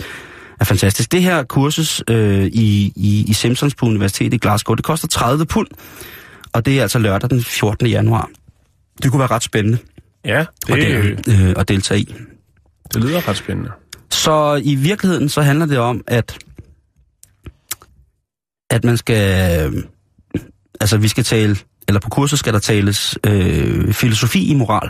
er 0.59 0.65
fantastisk. 0.65 1.11
Det 1.11 1.23
her 1.23 1.43
kursus 1.43 2.03
øh, 2.09 2.45
i, 2.45 2.93
i, 2.95 3.25
i 3.27 3.33
Simpsons 3.33 3.75
på 3.75 3.85
Universitetet 3.85 4.33
i 4.33 4.37
Glasgow, 4.37 4.75
det 4.75 4.85
koster 4.85 5.07
30 5.07 5.45
pund, 5.45 5.67
og 6.53 6.65
det 6.65 6.77
er 6.77 6.81
altså 6.81 6.99
lørdag 6.99 7.29
den 7.29 7.43
14. 7.43 7.87
januar. 7.87 8.29
Det 9.03 9.11
kunne 9.11 9.19
være 9.19 9.31
ret 9.31 9.43
spændende 9.43 9.77
Ja, 10.25 10.39
at, 10.39 10.47
det, 10.67 10.87
øh, 10.87 11.17
del, 11.25 11.41
øh, 11.41 11.53
at 11.57 11.67
deltage 11.67 11.99
i. 11.99 12.15
det 12.93 13.03
lyder 13.03 13.27
ret 13.27 13.37
spændende. 13.37 13.71
Så 14.11 14.61
i 14.63 14.75
virkeligheden 14.75 15.29
så 15.29 15.41
handler 15.41 15.65
det 15.65 15.77
om, 15.77 16.03
at 16.07 16.37
at 18.69 18.83
man 18.83 18.97
skal... 18.97 19.65
øh, 19.73 19.83
Altså, 20.81 20.97
vi 20.97 21.07
skal 21.07 21.23
tale 21.23 21.55
eller 21.87 21.99
på 21.99 22.09
kurset 22.09 22.39
skal 22.39 22.53
der 22.53 22.59
tales 22.59 23.17
øh, 23.27 23.93
filosofi 23.93 24.51
i 24.51 24.53
moral. 24.53 24.89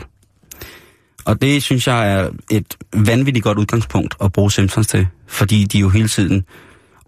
Og 1.29 1.41
det 1.41 1.63
synes 1.63 1.87
jeg 1.87 2.13
er 2.13 2.29
et 2.51 2.65
vanvittigt 2.93 3.43
godt 3.43 3.57
udgangspunkt 3.57 4.15
at 4.23 4.31
bruge 4.33 4.51
Simpsons 4.51 4.87
til, 4.87 5.07
fordi 5.27 5.63
de 5.63 5.79
jo 5.79 5.89
hele 5.89 6.07
tiden, 6.07 6.43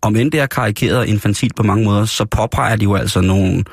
om 0.02 0.16
end 0.16 0.32
det 0.32 0.40
er 0.40 0.46
karikeret 0.46 0.98
og 0.98 1.08
infantilt 1.08 1.56
på 1.56 1.64
mange 1.64 1.84
måder, 1.86 2.06
så 2.06 2.26
påpeger 2.26 2.76
de 2.76 2.84
jo 2.84 2.96
altså 2.96 3.22
nogle, 3.22 3.64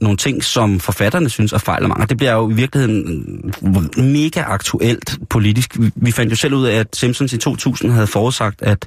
nogle 0.00 0.16
ting, 0.16 0.44
som 0.44 0.80
forfatterne 0.80 1.28
synes 1.28 1.52
er 1.52 1.58
fejl 1.58 1.82
af 1.82 1.88
mange. 1.88 2.06
Det 2.06 2.16
bliver 2.16 2.32
jo 2.32 2.50
i 2.50 2.54
virkeligheden 2.54 3.52
mega 3.96 4.40
aktuelt 4.42 5.18
politisk. 5.30 5.76
Vi- 5.80 5.90
Vi 5.96 6.10
fandt 6.12 6.30
jo 6.30 6.36
selv 6.36 6.54
ud 6.54 6.66
af, 6.66 6.74
at 6.76 6.96
Simpsons 6.96 7.32
i 7.32 7.38
2000 7.38 7.92
havde 7.92 8.06
forudsagt, 8.06 8.62
at 8.62 8.86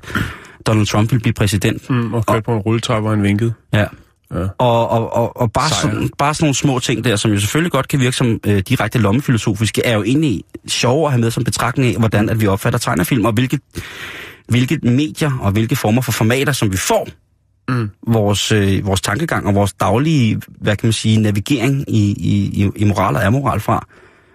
Donald 0.68 0.86
Trump 0.88 1.12
ville 1.12 1.22
blive 1.22 1.34
præsident. 1.34 1.90
Mm, 1.90 2.14
og 2.14 2.26
kørte 2.26 2.42
på 2.42 2.54
en 2.54 2.60
rulletrappe, 2.60 3.02
hvor 3.02 3.10
han 3.10 3.24
vinkede. 3.24 3.54
Ja. 3.74 3.86
Ja. 4.34 4.48
Og, 4.58 4.90
og, 4.90 5.14
og, 5.14 5.42
og 5.42 5.52
bare, 5.52 5.70
Sejr. 5.70 5.82
sådan, 5.82 6.10
bare 6.18 6.34
sådan 6.34 6.46
nogle 6.46 6.56
små 6.56 6.80
ting 6.80 7.04
der, 7.04 7.16
som 7.16 7.32
jo 7.32 7.40
selvfølgelig 7.40 7.72
godt 7.72 7.88
kan 7.88 8.00
virke 8.00 8.16
som 8.16 8.40
øh, 8.48 8.60
direkte 8.60 9.00
lommefilosofiske, 9.00 9.86
er 9.86 9.94
jo 9.96 10.04
egentlig 10.04 10.44
sjove 10.68 11.06
at 11.06 11.12
have 11.12 11.22
med 11.22 11.32
som 11.32 11.44
betragtning 11.44 11.94
af, 11.94 12.00
hvordan 12.00 12.30
at 12.30 12.42
vi 12.42 12.48
opfatter 12.48 12.80
tegnefilm, 12.80 13.26
og 13.26 13.32
hvilke, 13.32 13.60
hvilke 14.48 14.80
medier 14.84 15.32
og 15.42 15.52
hvilke 15.52 15.76
former 15.76 16.02
for 16.02 16.12
formater, 16.12 16.52
som 16.52 16.72
vi 16.72 16.78
får 16.78 17.08
Mm. 17.70 17.90
vores, 18.08 18.52
øh, 18.52 18.86
vores 18.86 19.02
tankegang 19.02 19.48
og 19.48 19.56
vores 19.56 19.74
daglige, 19.74 20.42
hvad 20.62 20.76
kan 20.76 20.88
man 20.88 20.94
sige, 20.94 21.18
navigering 21.22 21.86
i, 21.88 22.12
i, 22.12 22.64
i, 22.64 22.70
i 22.76 22.84
moral 22.84 23.16
og 23.16 23.26
amoral 23.26 23.60
fra. 23.60 23.88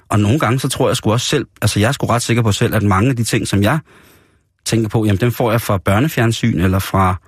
Og 0.09 0.21
nogle 0.21 0.38
gange, 0.38 0.61
så 0.61 0.69
tror 0.69 0.88
jeg 0.88 0.97
sgu 0.97 1.12
også 1.12 1.26
selv, 1.26 1.47
altså 1.62 1.81
jeg 1.81 1.88
er 1.88 1.93
sgu 1.93 2.07
ret 2.07 2.23
sikker 2.23 2.43
på 2.43 2.52
selv, 2.52 2.75
at 2.75 2.83
mange 2.83 3.11
af 3.11 3.17
de 3.17 3.25
ting, 3.25 3.49
som 3.49 3.62
jeg 3.62 3.78
tænker 4.64 4.88
på, 4.88 5.05
jamen 5.05 5.21
dem 5.21 5.33
får 5.33 5.50
jeg 5.50 5.61
fra 5.61 5.78
børnefjernsyn 5.78 6.61
eller 6.61 6.78
fra, 6.78 7.21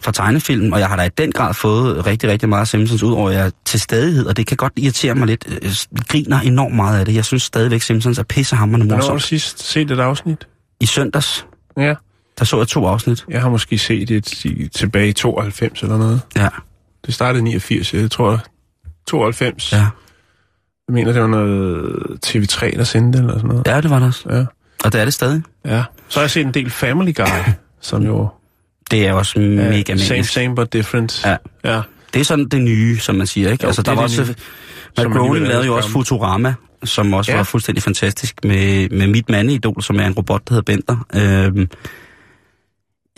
fra 0.00 0.12
tegnefilm, 0.12 0.72
og 0.72 0.80
jeg 0.80 0.88
har 0.88 0.96
da 0.96 1.02
i 1.02 1.08
den 1.18 1.32
grad 1.32 1.54
fået 1.54 2.06
rigtig, 2.06 2.30
rigtig 2.30 2.48
meget 2.48 2.68
Simpsons 2.68 3.02
ud 3.02 3.12
over 3.12 3.30
jeg 3.30 3.52
til 3.64 3.80
stadighed, 3.80 4.26
og 4.26 4.36
det 4.36 4.46
kan 4.46 4.56
godt 4.56 4.72
irritere 4.76 5.14
mig 5.14 5.26
lidt. 5.26 5.46
Jeg 5.62 5.70
griner 6.08 6.40
enormt 6.40 6.74
meget 6.76 6.98
af 6.98 7.04
det. 7.04 7.14
Jeg 7.14 7.24
synes 7.24 7.42
stadigvæk, 7.42 7.82
Simpsons 7.82 8.18
er 8.18 8.22
pissehammerende 8.22 8.86
Hvornår 8.86 9.02
har 9.02 9.08
du 9.08 9.14
morsomt. 9.14 9.22
sidst 9.28 9.62
set 9.70 9.90
et 9.90 10.00
afsnit? 10.00 10.46
I 10.80 10.86
søndags, 10.86 11.46
Ja. 11.76 11.94
der 12.38 12.44
så 12.44 12.58
jeg 12.58 12.68
to 12.68 12.86
afsnit. 12.86 13.24
Jeg 13.28 13.42
har 13.42 13.48
måske 13.50 13.78
set 13.78 14.10
et 14.10 14.44
i, 14.44 14.68
tilbage 14.68 15.08
i 15.08 15.12
92 15.12 15.82
eller 15.82 15.98
noget. 15.98 16.20
Ja, 16.36 16.48
Det 17.06 17.14
startede 17.14 17.40
i 17.40 17.44
89, 17.44 17.94
jeg 17.94 18.10
tror 18.10 18.40
92. 19.08 19.72
ja. 19.72 19.76
Jeg 20.88 20.94
mener, 20.94 21.12
det 21.12 21.20
var 21.22 21.28
noget 21.28 22.18
TV3, 22.26 22.76
der 22.78 22.84
sendte 22.84 23.18
det, 23.18 23.24
eller 23.24 23.38
sådan 23.38 23.48
noget. 23.48 23.66
Ja, 23.66 23.80
det 23.80 23.90
var 23.90 23.98
der 23.98 24.06
også. 24.06 24.24
Ja. 24.30 24.44
Og 24.84 24.92
det 24.92 25.00
er 25.00 25.04
det 25.04 25.14
stadig. 25.14 25.42
ja. 25.64 25.84
Så 26.08 26.18
har 26.18 26.22
jeg 26.22 26.30
set 26.30 26.46
en 26.46 26.54
del 26.54 26.70
Family 26.70 27.14
Guy, 27.14 27.24
som 27.80 28.02
jo 28.02 28.28
Det 28.90 29.06
er 29.06 29.12
også 29.12 29.38
er 29.38 29.42
mega 29.42 29.96
same, 29.96 30.24
same 30.24 30.54
but 30.54 30.72
different. 30.72 31.22
Ja. 31.24 31.36
ja. 31.64 31.80
Det 32.14 32.20
er 32.20 32.24
sådan 32.24 32.48
det 32.48 32.62
nye, 32.62 32.98
som 32.98 33.14
man 33.14 33.26
siger, 33.26 33.50
ikke? 33.50 33.62
Jo, 33.62 33.66
altså, 33.66 33.82
der 33.82 33.90
er 33.90 33.96
var 33.96 34.02
også... 34.02 34.34
Matt 34.96 35.10
Groening 35.10 35.46
lavede 35.48 35.66
jo 35.66 35.76
også. 35.76 35.88
Futurama, 35.90 36.54
som 36.84 37.12
også 37.14 37.30
Ja. 37.30 37.36
var 37.36 37.44
fuldstændig 37.44 37.82
fantastisk, 37.82 38.44
med, 38.44 38.88
med 38.88 39.06
mit 39.06 39.30
mandeidol, 39.30 39.82
som 39.82 40.00
er 40.00 40.06
en 40.06 40.12
robot, 40.12 40.48
der 40.48 40.54
hedder 40.54 40.72
Bender. 40.72 41.06
Øhm, 41.14 41.68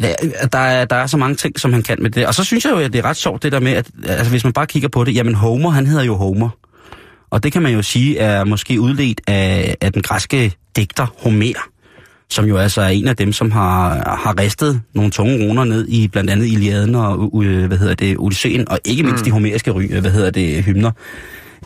ja, 0.03 0.13
der, 0.53 0.59
er, 0.59 0.85
der 0.85 0.97
er 0.97 1.07
så 1.07 1.17
mange 1.17 1.37
ting, 1.37 1.61
som 1.61 1.73
han 1.73 1.83
kan 1.83 2.03
med 2.03 2.11
det. 2.11 2.27
Og 2.27 2.35
så 2.35 2.45
synes 2.45 2.65
jeg 2.65 2.71
jo, 2.71 2.79
at 2.79 2.93
det 2.93 2.99
er 2.99 3.05
ret 3.05 3.17
sjovt, 3.17 3.43
det 3.43 3.53
der 3.53 3.61
med, 3.61 3.73
at 3.73 3.91
altså, 4.07 4.31
hvis 4.31 4.45
man 4.45 4.53
bare 4.53 4.67
kigger 4.67 4.89
på 4.89 5.05
det, 5.05 5.15
jamen 5.15 5.35
Homer, 5.35 5.71
han 5.71 5.87
hedder 5.87 6.05
jo 6.05 6.15
Homer. 6.17 6.49
Og 7.31 7.43
det 7.43 7.53
kan 7.53 7.63
man 7.63 7.73
jo 7.73 7.83
sige 7.83 8.19
er 8.19 8.45
måske 8.45 8.81
udledt 8.81 9.21
af, 9.27 9.77
af 9.81 9.93
den 9.93 10.03
græske 10.03 10.53
digter 10.77 11.07
Homer, 11.19 11.69
som 12.31 12.45
jo 12.45 12.57
altså 12.57 12.81
er 12.81 12.89
en 12.89 13.09
af 13.09 13.17
dem, 13.17 13.33
som 13.33 13.51
har, 13.51 13.89
har 14.25 14.39
ristet 14.41 14.81
nogle 14.95 15.11
tunge 15.11 15.47
runer 15.47 15.65
ned 15.65 15.89
i 15.89 16.09
blandt 16.09 16.31
andet 16.31 16.47
Iliaden 16.47 16.95
og 16.95 17.35
uh, 17.35 17.65
hvad 17.65 17.79
hedder 17.79 17.95
det, 17.95 18.17
Odysseen, 18.19 18.69
og 18.69 18.79
ikke 18.85 19.03
mindst 19.03 19.21
mm. 19.21 19.25
de 19.25 19.31
homeriske 19.31 19.71
ry, 19.71 19.83
hvad 20.01 20.11
hedder 20.11 20.31
det, 20.31 20.65
hymner. 20.65 20.91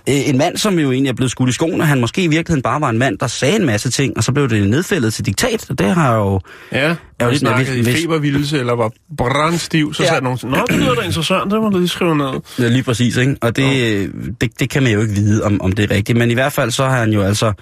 Øh, 0.09 0.29
En 0.29 0.39
mand, 0.39 0.57
som 0.57 0.79
jo 0.79 0.93
egentlig 0.93 1.11
er 1.11 1.15
blevet 1.15 1.31
skudt 1.31 1.49
i 1.49 1.53
skoene, 1.53 1.85
han 1.85 2.01
måske 2.01 2.25
i 2.25 2.27
virkeligheden 2.27 2.63
bare 2.63 2.81
var 2.81 2.91
en 2.91 2.99
mand, 2.99 3.19
der 3.19 3.27
sagde 3.27 3.57
en 3.57 3.67
masse 3.67 3.91
ting, 3.91 4.17
og 4.17 4.25
så 4.25 4.33
blev 4.33 4.49
det 4.49 4.69
nedfældet 4.71 5.15
til 5.15 5.27
diktat, 5.27 5.71
og 5.71 5.79
det 5.79 5.87
har 5.95 6.15
jo... 6.17 6.41
Ja, 6.73 6.89
jo 6.89 6.97
jeg 7.21 7.29
lidt 7.29 7.41
snakkede 7.41 7.79
i 7.79 7.85
febervildelse, 7.85 8.59
eller 8.59 8.73
var 8.75 8.93
brandstiv, 9.17 9.95
så 9.95 10.03
Ja. 10.03 10.09
sagde 10.09 10.25
nogen 10.25 10.39
Nå, 10.43 10.57
det 10.71 10.77
lyder 10.79 10.95
da 10.95 11.03
interessant, 11.03 11.51
det 11.51 11.61
må 11.63 11.69
du 11.69 11.79
lige 11.79 11.89
skrive 11.89 12.17
ned. 12.17 12.41
Ja, 12.59 12.69
lige 12.69 12.83
præcis, 12.83 13.17
ikke? 13.17 13.37
Og 13.41 13.57
det, 13.57 14.11
det, 14.41 14.61
det 14.61 14.71
kan 14.71 14.83
man 14.83 14.93
jo 14.93 15.01
ikke 15.01 15.15
vide, 15.15 15.45
om, 15.45 15.61
om 15.61 15.73
det 15.73 15.91
er 15.91 15.95
rigtigt. 15.97 16.19
Men 16.19 16.31
i 16.31 16.35
hvert 16.35 16.53
fald 16.53 16.71
så 16.71 16.85
har 16.85 16.99
han 16.99 17.13
jo 17.13 17.23
altså 17.23 17.53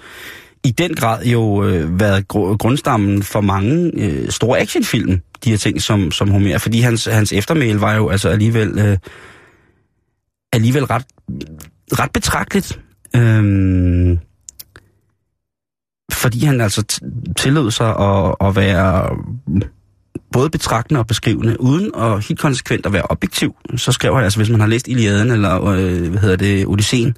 i 0.63 0.71
den 0.71 0.95
grad 0.95 1.25
jo 1.25 1.63
øh, 1.63 1.99
været 1.99 2.25
gr- 2.33 2.57
grundstammen 2.57 3.23
for 3.23 3.41
mange 3.41 3.91
øh, 3.95 4.29
store 4.29 4.59
actionfilm, 4.59 5.21
de 5.43 5.49
her 5.49 5.57
ting 5.57 5.81
som, 5.81 6.11
som 6.11 6.31
Homer. 6.31 6.57
Fordi 6.57 6.79
hans, 6.79 7.05
hans 7.05 7.33
eftermæl 7.33 7.75
var 7.75 7.93
jo 7.93 8.09
altså 8.09 8.29
alligevel, 8.29 8.79
øh, 8.79 8.97
alligevel 10.53 10.85
ret, 10.85 11.05
ret 11.91 12.11
betragteligt. 12.11 12.79
Øhm, 13.15 14.19
fordi 16.11 16.45
han 16.45 16.61
altså 16.61 16.83
t- 16.91 17.33
tillod 17.37 17.71
sig 17.71 17.95
at, 17.99 18.35
at 18.41 18.55
være 18.55 19.17
både 20.31 20.49
betragtende 20.49 20.99
og 20.99 21.07
beskrivende, 21.07 21.61
uden 21.61 21.91
at 21.95 22.25
helt 22.27 22.39
konsekvent 22.39 22.85
at 22.85 22.93
være 22.93 23.05
objektiv. 23.09 23.55
Så 23.75 23.91
skrev 23.91 24.15
han 24.15 24.23
altså, 24.23 24.39
hvis 24.39 24.49
man 24.49 24.59
har 24.59 24.67
læst 24.67 24.87
Iliaden 24.87 25.31
eller, 25.31 25.63
øh, 25.63 26.09
hvad 26.09 26.21
hedder 26.21 26.35
det, 26.35 26.67
Odysseen, 26.67 27.15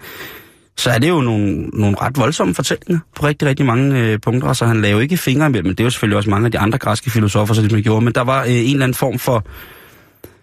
så 0.77 0.89
er 0.89 0.99
det 0.99 1.09
jo 1.09 1.21
nogle, 1.21 1.61
nogle 1.63 1.97
ret 2.01 2.17
voldsomme 2.17 2.55
fortællinger 2.55 2.99
på 3.15 3.25
rigtig, 3.25 3.47
rigtig 3.47 3.65
mange 3.65 3.99
øh, 3.99 4.19
punkter, 4.19 4.53
så 4.53 4.65
han 4.65 4.81
lavede 4.81 5.03
ikke 5.03 5.17
fingre 5.17 5.45
imellem, 5.45 5.65
men 5.65 5.75
det 5.75 5.79
er 5.79 5.83
jo 5.83 5.89
selvfølgelig 5.89 6.17
også 6.17 6.29
mange 6.29 6.45
af 6.45 6.51
de 6.51 6.59
andre 6.59 6.77
græske 6.77 7.11
filosofer, 7.11 7.53
så 7.53 7.61
ligesom 7.61 7.77
det 7.77 7.83
gjorde, 7.83 8.05
men 8.05 8.13
der 8.13 8.21
var 8.21 8.43
øh, 8.43 8.49
en 8.49 8.71
eller 8.71 8.83
anden 8.83 8.93
form 8.93 9.19
for, 9.19 9.45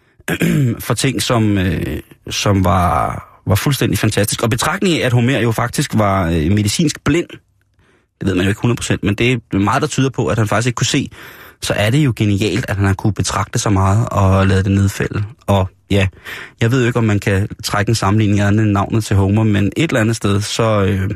for 0.86 0.94
ting, 0.94 1.22
som, 1.22 1.58
øh, 1.58 2.00
som 2.30 2.64
var, 2.64 3.22
var 3.46 3.54
fuldstændig 3.54 3.98
fantastisk. 3.98 4.42
Og 4.42 4.50
betragtning 4.50 4.98
af, 4.98 5.06
at 5.06 5.12
Homer 5.12 5.38
jo 5.38 5.52
faktisk 5.52 5.90
var 5.94 6.28
øh, 6.28 6.50
medicinsk 6.50 7.04
blind, 7.04 7.28
det 8.20 8.28
ved 8.28 8.34
man 8.34 8.44
jo 8.44 8.48
ikke 8.48 8.82
100%, 8.92 8.96
men 9.02 9.14
det 9.14 9.32
er 9.32 9.58
meget, 9.58 9.82
der 9.82 9.88
tyder 9.88 10.10
på, 10.10 10.26
at 10.26 10.38
han 10.38 10.48
faktisk 10.48 10.66
ikke 10.66 10.76
kunne 10.76 10.86
se, 10.86 11.10
så 11.62 11.72
er 11.76 11.90
det 11.90 11.98
jo 11.98 12.12
genialt, 12.16 12.64
at 12.68 12.76
han 12.76 12.86
har 12.86 12.94
kunne 12.94 13.12
betragte 13.12 13.58
så 13.58 13.70
meget 13.70 14.08
og 14.08 14.46
lade 14.46 14.62
det 14.62 14.72
nedfælde. 14.72 15.24
Og 15.46 15.68
ja, 15.92 16.08
jeg 16.60 16.70
ved 16.70 16.80
jo 16.80 16.86
ikke, 16.86 16.98
om 16.98 17.04
man 17.04 17.18
kan 17.18 17.48
trække 17.64 17.88
en 17.88 17.94
sammenligning 17.94 18.40
af 18.40 18.46
andet 18.46 18.62
end 18.62 18.72
navnet 18.72 19.04
til 19.04 19.16
Homer, 19.16 19.42
men 19.42 19.72
et 19.76 19.90
eller 19.90 20.00
andet 20.00 20.16
sted, 20.16 20.40
så 20.40 20.84
øh, 20.84 21.10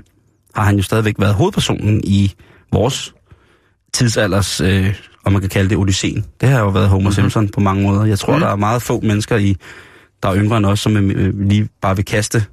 har 0.54 0.64
han 0.64 0.76
jo 0.76 0.82
stadigvæk 0.82 1.14
været 1.18 1.34
hovedpersonen 1.34 2.00
i 2.04 2.34
vores 2.72 3.14
tidsalders, 3.92 4.60
øh, 4.60 4.94
om 5.24 5.32
man 5.32 5.40
kan 5.40 5.50
kalde 5.50 5.70
det 5.70 5.78
Odysseen. 5.78 6.24
Det 6.40 6.48
har 6.48 6.60
jo 6.60 6.68
været 6.68 6.88
Homer 6.88 7.00
mm-hmm. 7.00 7.12
Simpson 7.12 7.48
på 7.48 7.60
mange 7.60 7.82
måder. 7.82 8.04
Jeg 8.04 8.18
tror, 8.18 8.34
mm. 8.34 8.40
der 8.40 8.48
er 8.48 8.56
meget 8.56 8.82
få 8.82 9.00
mennesker, 9.00 9.36
i, 9.36 9.56
der 10.22 10.28
er 10.28 10.36
yngre 10.36 10.56
end 10.56 10.66
os, 10.66 10.80
som 10.80 10.96
øh, 10.96 11.48
lige 11.48 11.68
bare 11.80 11.96
vil 11.96 12.04
kaste 12.04 12.44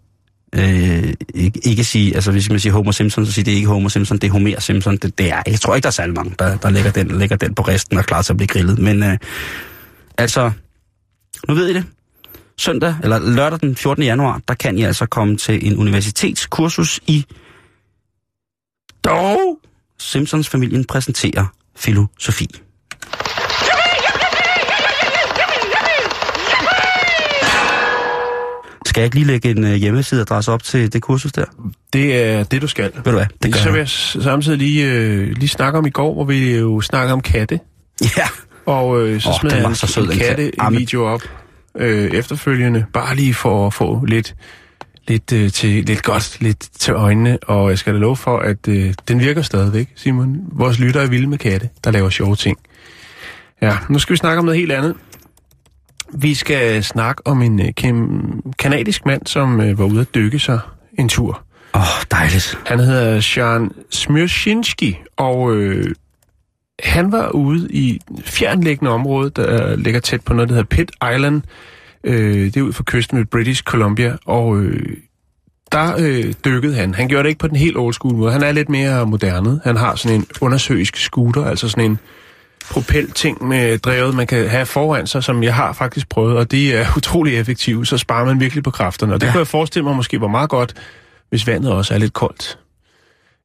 Øh, 0.55 1.13
ikke, 1.35 1.59
ikke 1.63 1.83
sige, 1.83 2.15
altså 2.15 2.31
hvis 2.31 2.49
man 2.49 2.59
siger 2.59 2.73
Homer 2.73 2.91
Simpson, 2.91 3.25
så 3.25 3.31
siger 3.31 3.43
det 3.43 3.51
ikke 3.51 3.67
Homer 3.67 3.89
Simpson, 3.89 4.17
det 4.17 4.27
er 4.27 4.31
Homer 4.31 4.59
Simpson. 4.59 4.97
Det, 4.97 5.17
det 5.17 5.31
er, 5.31 5.41
jeg 5.47 5.59
tror 5.59 5.75
ikke, 5.75 5.83
der 5.83 5.89
er 5.89 5.91
særlig 5.91 6.15
mange, 6.15 6.35
der, 6.39 6.57
der 6.57 6.69
lægger, 6.69 6.91
den, 6.91 7.07
lægger 7.19 7.35
den 7.35 7.55
på 7.55 7.61
resten 7.61 7.97
og 7.97 8.01
er 8.01 8.05
klar 8.05 8.21
til 8.21 8.33
at 8.33 8.37
blive 8.37 8.47
grillet. 8.47 8.79
Men 8.79 9.03
øh, 9.03 9.17
altså, 10.17 10.51
nu 11.47 11.53
ved 11.53 11.67
I 11.67 11.73
det. 11.73 11.85
Søndag, 12.57 12.95
eller 13.03 13.19
lørdag 13.19 13.60
den 13.60 13.75
14. 13.75 14.03
januar, 14.03 14.41
der 14.48 14.53
kan 14.53 14.77
I 14.77 14.83
altså 14.83 15.05
komme 15.05 15.38
til 15.38 15.67
en 15.67 15.77
universitetskursus 15.77 17.00
i 17.07 17.25
dog 19.03 19.60
Simpsons-familien 20.00 20.86
præsenterer 20.86 21.45
filosofi. 21.75 22.48
Skal 28.86 29.01
jeg 29.01 29.05
ikke 29.05 29.15
lige 29.15 29.27
lægge 29.27 29.50
en 29.50 29.63
øh, 29.63 29.74
hjemmesideadresse 29.74 30.51
op 30.51 30.63
til 30.63 30.93
det 30.93 31.01
kursus 31.01 31.31
der? 31.31 31.45
Det 31.93 32.24
er 32.24 32.43
det, 32.43 32.62
du 32.62 32.67
skal. 32.67 32.91
Ved 32.95 33.03
du 33.03 33.12
hvad, 33.12 33.25
det 33.43 33.53
gør 33.53 33.60
så 33.60 33.72
vil 33.72 33.77
jeg. 33.77 33.89
samtidig 34.24 34.57
lige, 34.57 34.86
øh, 34.86 35.27
lige 35.38 35.50
snakke 35.50 35.79
om 35.79 35.86
i 35.86 35.89
går, 35.89 36.13
hvor 36.13 36.25
vi 36.25 36.55
jo 36.55 36.81
snakkede 36.81 37.13
om 37.13 37.22
katte. 37.22 37.60
Ja, 38.17 38.27
Og 38.65 39.01
øh, 39.01 39.22
så 39.22 39.29
oh, 39.29 39.36
smed 39.39 39.51
jeg 39.53 39.65
en, 39.65 39.75
så 39.75 39.88
sød, 39.88 40.12
en 40.12 40.17
katte-video 40.17 41.05
op 41.05 41.22
øh, 41.77 42.11
efterfølgende. 42.11 42.85
Bare 42.93 43.15
lige 43.15 43.33
for 43.33 43.67
at 43.67 43.73
få 43.73 44.05
lidt, 44.05 44.35
lidt, 45.07 45.33
øh, 45.33 45.51
til, 45.51 45.83
lidt 45.83 46.03
godt 46.03 46.41
lidt 46.41 46.59
til 46.59 46.93
øjnene. 46.93 47.37
Og 47.43 47.69
jeg 47.69 47.77
skal 47.77 47.93
da 47.93 47.99
love 47.99 48.15
for, 48.15 48.37
at 48.37 48.67
øh, 48.67 48.93
den 49.07 49.19
virker 49.19 49.41
stadigvæk, 49.41 49.89
Simon. 49.95 50.37
Vores 50.51 50.79
lytter 50.79 51.01
er 51.01 51.07
vilde 51.07 51.27
med 51.27 51.37
katte, 51.37 51.69
der 51.83 51.91
laver 51.91 52.09
sjove 52.09 52.35
ting. 52.35 52.57
Ja, 53.61 53.77
nu 53.89 53.99
skal 53.99 54.13
vi 54.13 54.17
snakke 54.17 54.39
om 54.39 54.45
noget 54.45 54.59
helt 54.59 54.71
andet. 54.71 54.95
Vi 56.13 56.33
skal 56.33 56.83
snakke 56.83 57.27
om 57.27 57.41
en 57.41 57.59
øh, 57.59 57.67
kanadisk 58.59 59.05
mand, 59.05 59.27
som 59.27 59.61
øh, 59.61 59.79
var 59.79 59.85
ude 59.85 60.01
at 60.01 60.15
dykke 60.15 60.39
sig 60.39 60.59
en 60.99 61.09
tur. 61.09 61.43
åh, 61.73 61.81
oh, 61.81 62.03
dejligt. 62.11 62.59
Han 62.65 62.79
hedder 62.79 63.19
Sean 63.19 63.71
Smyrshinski, 63.91 64.99
og 65.17 65.55
øh, 65.55 65.95
han 66.83 67.11
var 67.11 67.29
ude 67.29 67.67
i 67.71 68.01
fjernlæggende 68.25 68.91
område, 68.91 69.29
der 69.29 69.75
ligger 69.75 69.99
tæt 69.99 70.21
på 70.21 70.33
noget, 70.33 70.49
der 70.49 70.55
hedder 70.55 70.67
Pitt 70.67 70.91
Island. 71.13 71.41
Øh, 72.03 72.45
det 72.45 72.57
er 72.57 72.61
ud 72.61 72.73
for 72.73 72.83
kysten 72.83 73.17
med 73.17 73.25
British 73.25 73.63
Columbia, 73.63 74.17
og 74.25 74.57
øh, 74.57 74.97
der 75.71 75.95
øh, 75.99 76.33
dykkede 76.45 76.75
han. 76.75 76.93
Han 76.93 77.07
gjorde 77.07 77.23
det 77.23 77.29
ikke 77.29 77.39
på 77.39 77.47
den 77.47 77.55
helt 77.55 77.77
old 77.77 77.93
school 77.93 78.15
måde. 78.15 78.31
Han 78.31 78.43
er 78.43 78.51
lidt 78.51 78.69
mere 78.69 79.05
moderne. 79.05 79.61
Han 79.63 79.77
har 79.77 79.95
sådan 79.95 80.17
en 80.17 80.27
undersøisk 80.41 80.97
scooter, 80.97 81.45
altså 81.45 81.69
sådan 81.69 81.91
en 81.91 81.99
propelting 82.71 83.47
med 83.47 83.77
drevet, 83.77 84.15
man 84.15 84.27
kan 84.27 84.49
have 84.49 84.65
foran 84.65 85.07
sig, 85.07 85.23
som 85.23 85.43
jeg 85.43 85.55
har 85.55 85.73
faktisk 85.73 86.09
prøvet, 86.09 86.37
og 86.37 86.51
det 86.51 86.75
er 86.75 86.85
utrolig 86.97 87.37
effektivt, 87.37 87.87
så 87.87 87.97
sparer 87.97 88.25
man 88.25 88.39
virkelig 88.39 88.63
på 88.63 88.71
kræfterne. 88.71 89.13
Og 89.13 89.21
det 89.21 89.27
ja. 89.27 89.31
kunne 89.31 89.39
jeg 89.39 89.47
forestille 89.47 89.83
mig 89.83 89.95
måske 89.95 90.21
var 90.21 90.27
meget 90.27 90.49
godt, 90.49 90.73
hvis 91.29 91.47
vandet 91.47 91.71
også 91.71 91.93
er 91.93 91.97
lidt 91.97 92.13
koldt. 92.13 92.59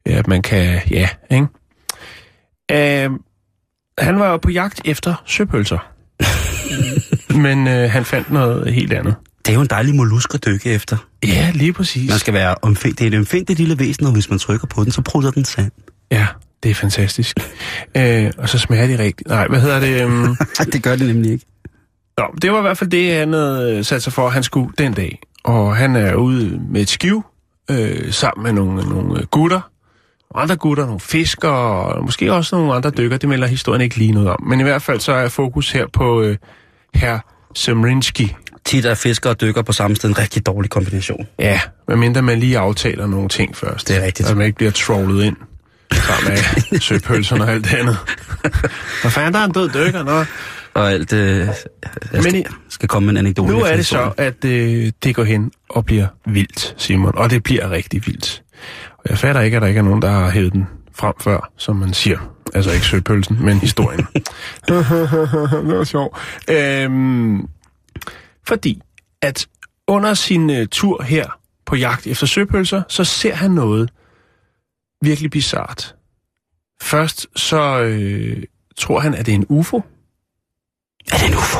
Ja, 0.06 0.12
at 0.12 0.26
man 0.26 0.42
kan, 0.42 0.80
ja, 0.90 1.08
ikke? 1.30 1.46
Uh, 2.72 3.18
han 4.00 4.18
var 4.18 4.30
jo 4.30 4.36
på 4.36 4.50
jagt 4.50 4.80
efter 4.84 5.22
søpølser. 5.26 5.78
Men 7.44 7.66
uh, 7.66 7.90
han 7.90 8.04
fandt 8.04 8.30
noget 8.30 8.74
helt 8.74 8.92
andet. 8.92 9.14
Det 9.46 9.52
er 9.52 9.54
jo 9.54 9.60
en 9.60 9.66
dejlig 9.66 9.94
mollusk 9.94 10.34
at 10.34 10.46
dykke 10.46 10.72
efter. 10.72 10.96
Ja, 11.26 11.50
lige 11.54 11.72
præcis. 11.72 12.10
Man 12.10 12.18
skal 12.18 12.34
være 12.34 12.54
omfængt. 12.62 12.98
Det 12.98 13.06
er 13.06 13.10
et 13.10 13.18
omfængt 13.18 13.50
lille 13.50 13.78
væsen, 13.78 14.06
og 14.06 14.12
hvis 14.12 14.30
man 14.30 14.38
trykker 14.38 14.66
på 14.66 14.84
den, 14.84 14.92
så 14.92 15.02
prutter 15.02 15.30
den 15.30 15.44
sand. 15.44 15.70
Ja, 16.10 16.26
det 16.62 16.70
er 16.70 16.74
fantastisk. 16.74 17.36
Uh, 17.98 18.30
og 18.38 18.48
så 18.48 18.58
smager 18.58 18.86
de 18.86 18.98
rigtigt. 18.98 19.28
Nej, 19.28 19.46
hvad 19.48 19.60
hedder 19.60 19.80
det? 19.80 20.04
Um... 20.04 20.36
det 20.72 20.82
gør 20.82 20.96
det 20.96 21.06
nemlig 21.06 21.32
ikke. 21.32 21.46
Nå, 22.18 22.24
det 22.42 22.52
var 22.52 22.58
i 22.58 22.62
hvert 22.62 22.78
fald 22.78 22.90
det, 22.90 23.14
han 23.14 23.32
havde 23.32 23.84
sat 23.84 24.02
sig 24.02 24.12
for, 24.12 24.26
at 24.26 24.32
han 24.32 24.42
skulle 24.42 24.72
den 24.78 24.92
dag. 24.92 25.20
Og 25.44 25.76
han 25.76 25.96
er 25.96 26.14
ude 26.14 26.60
med 26.70 26.80
et 26.80 26.88
skiv, 26.88 27.24
øh, 27.70 28.12
sammen 28.12 28.42
med 28.42 28.52
nogle, 28.52 28.88
nogle 28.88 29.26
gutter, 29.26 29.60
nogle 30.34 30.42
andre 30.42 30.56
gutter, 30.56 30.84
nogle 30.84 31.00
fiskere, 31.00 31.52
og 31.94 32.04
måske 32.04 32.32
også 32.32 32.56
nogle 32.56 32.74
andre 32.74 32.90
dykker. 32.90 33.16
Det 33.16 33.28
melder 33.28 33.46
historien 33.46 33.80
ikke 33.82 33.96
lige 33.96 34.12
noget 34.12 34.28
om. 34.28 34.42
Men 34.46 34.60
i 34.60 34.62
hvert 34.62 34.82
fald 34.82 35.00
så 35.00 35.12
er 35.12 35.28
fokus 35.28 35.70
her 35.72 35.86
på 35.92 36.22
øh, 36.22 36.36
herr 36.94 37.18
Semrinski. 37.54 38.34
Tit 38.64 38.84
er 38.84 38.94
fiskere 38.94 39.32
og 39.32 39.40
dykker 39.40 39.62
på 39.62 39.72
samme 39.72 39.96
sted 39.96 40.08
en 40.08 40.18
rigtig 40.18 40.46
dårlig 40.46 40.70
kombination. 40.70 41.26
Ja, 41.38 41.60
medmindre 41.88 42.22
man 42.22 42.38
lige 42.40 42.58
aftaler 42.58 43.06
nogle 43.06 43.28
ting 43.28 43.56
først. 43.56 43.88
Det 43.88 43.96
er 43.96 44.04
rigtigt. 44.06 44.30
Og 44.30 44.36
man 44.36 44.46
ikke 44.46 44.56
bliver 44.56 44.70
trollet 44.72 45.24
ind 45.24 45.36
sammen 45.92 46.32
med 46.70 46.80
søpølserne 46.80 47.44
og 47.44 47.50
alt 47.50 47.64
det 47.64 47.74
andet. 47.74 47.96
Hvad 49.02 49.10
fanden, 49.10 49.32
der 49.32 49.38
er 49.40 49.44
en 49.44 49.52
død 49.52 49.68
dykker, 49.68 50.02
nå. 50.02 50.24
Og 50.74 50.92
alt 50.92 51.12
øh, 51.12 51.38
jeg 51.38 51.48
Men 52.12 52.22
skal, 52.22 52.34
i- 52.40 52.44
skal 52.68 52.88
komme 52.88 53.06
med 53.06 53.12
en 53.12 53.16
anekdote. 53.16 53.52
Nu 53.52 53.60
er 53.60 53.76
det 53.76 53.86
så, 53.86 54.12
at 54.16 54.44
øh, 54.44 54.92
det 55.04 55.14
går 55.14 55.24
hen 55.24 55.50
og 55.70 55.84
bliver 55.84 56.06
vildt, 56.26 56.74
Simon. 56.76 57.18
Og 57.18 57.30
det 57.30 57.42
bliver 57.42 57.70
rigtig 57.70 58.06
vildt. 58.06 58.42
Og 58.98 59.10
jeg 59.10 59.18
fatter 59.18 59.40
ikke, 59.40 59.56
at 59.56 59.62
der 59.62 59.68
ikke 59.68 59.78
er 59.78 59.84
nogen, 59.84 60.02
der 60.02 60.10
har 60.10 60.30
hævet 60.30 60.52
den 60.52 60.66
frem 60.92 61.14
før, 61.20 61.52
som 61.56 61.76
man 61.76 61.94
siger. 61.94 62.34
Altså 62.54 62.72
ikke 62.72 62.86
søpølsen, 62.86 63.44
men 63.44 63.58
historien. 63.58 64.06
det 64.68 64.76
var 65.76 65.84
sjovt. 65.84 66.18
Øhm, 66.50 67.48
fordi 68.48 68.82
at 69.22 69.46
under 69.86 70.14
sin 70.14 70.50
øh, 70.50 70.66
tur 70.66 71.02
her 71.02 71.38
på 71.66 71.76
jagt 71.76 72.06
efter 72.06 72.26
søpølser, 72.26 72.82
så 72.88 73.04
ser 73.04 73.34
han 73.34 73.50
noget 73.50 73.90
virkelig 75.02 75.30
bizart. 75.30 75.94
Først 76.82 77.26
så 77.36 77.80
øh, 77.80 78.42
tror 78.76 79.00
han, 79.00 79.14
at 79.14 79.26
det 79.26 79.32
er 79.32 79.36
en 79.36 79.46
UFO. 79.48 79.82
Er 81.12 81.16
det 81.16 81.28
en 81.28 81.34
UFO? 81.34 81.58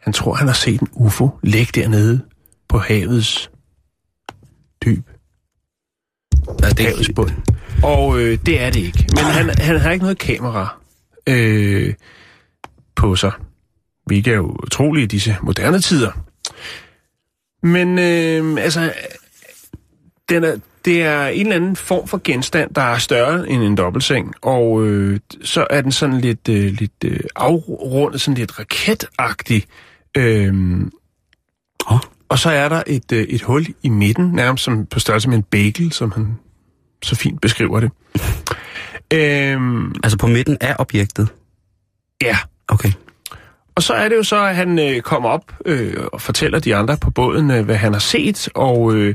Han 0.00 0.12
tror, 0.12 0.34
han 0.34 0.46
har 0.46 0.54
set 0.54 0.80
en 0.80 0.88
UFO 0.92 1.30
ligge 1.42 1.80
dernede 1.80 2.20
på 2.68 2.78
havets. 2.78 3.50
Ja, 6.62 6.68
det 6.68 6.86
Havets 6.86 7.10
bund. 7.16 7.30
Og 7.82 8.20
øh, 8.20 8.38
det 8.46 8.60
er 8.60 8.70
det 8.70 8.80
ikke. 8.80 9.06
Men 9.08 9.24
han, 9.24 9.50
han 9.58 9.80
har 9.80 9.90
ikke 9.90 10.04
noget 10.04 10.18
kamera 10.18 10.76
øh, 11.28 11.94
på 12.96 13.16
sig. 13.16 13.32
Hvilket 14.06 14.32
er 14.32 14.36
jo 14.36 14.56
utroligt 14.62 15.12
i 15.12 15.16
disse 15.16 15.36
moderne 15.42 15.80
tider. 15.80 16.10
Men 17.62 17.98
øh, 17.98 18.64
altså, 18.64 18.92
den 20.28 20.44
er, 20.44 20.56
det 20.84 21.02
er 21.02 21.26
en 21.26 21.40
eller 21.40 21.56
anden 21.56 21.76
form 21.76 22.08
for 22.08 22.20
genstand, 22.24 22.74
der 22.74 22.82
er 22.82 22.98
større 22.98 23.48
end 23.48 23.62
en 23.62 23.76
dobbeltseng, 23.76 24.34
og 24.42 24.86
øh, 24.86 25.20
så 25.42 25.66
er 25.70 25.80
den 25.80 25.92
sådan 25.92 26.20
lidt, 26.20 26.48
øh, 26.48 26.72
lidt 26.72 27.04
øh, 27.04 27.20
afrundet, 27.36 28.20
sådan 28.20 28.38
lidt 28.38 28.58
raketagtig. 28.58 29.64
Øh, 30.16 30.80
Åh. 31.90 31.98
Og 32.28 32.38
så 32.38 32.50
er 32.50 32.68
der 32.68 32.82
et, 32.86 33.12
øh, 33.12 33.22
et 33.22 33.42
hul 33.42 33.66
i 33.82 33.88
midten, 33.88 34.30
nærmest 34.32 34.64
som 34.64 34.86
på 34.86 34.98
størrelse 34.98 35.28
med 35.28 35.36
en 35.36 35.42
bagel, 35.42 35.92
som 35.92 36.12
han 36.12 36.38
så 37.02 37.14
fint 37.16 37.40
beskriver 37.40 37.80
det. 37.80 37.90
øhm, 39.12 39.94
Altså 40.04 40.18
på 40.18 40.26
midten 40.26 40.56
af 40.60 40.76
objektet? 40.78 41.28
ja, 42.22 42.36
Okay. 42.68 42.92
og 43.74 43.82
så 43.82 43.92
er 43.94 44.08
det 44.08 44.16
jo 44.16 44.22
så, 44.22 44.44
at 44.44 44.56
han 44.56 44.78
øh, 44.78 45.00
kommer 45.00 45.28
op 45.28 45.52
øh, 45.66 45.94
og 46.12 46.20
fortæller 46.20 46.58
de 46.58 46.76
andre 46.76 46.96
på 46.96 47.10
båden, 47.10 47.50
øh, 47.50 47.64
hvad 47.64 47.76
han 47.76 47.92
har 47.92 48.00
set, 48.00 48.48
og 48.54 48.94
øh, 48.94 49.14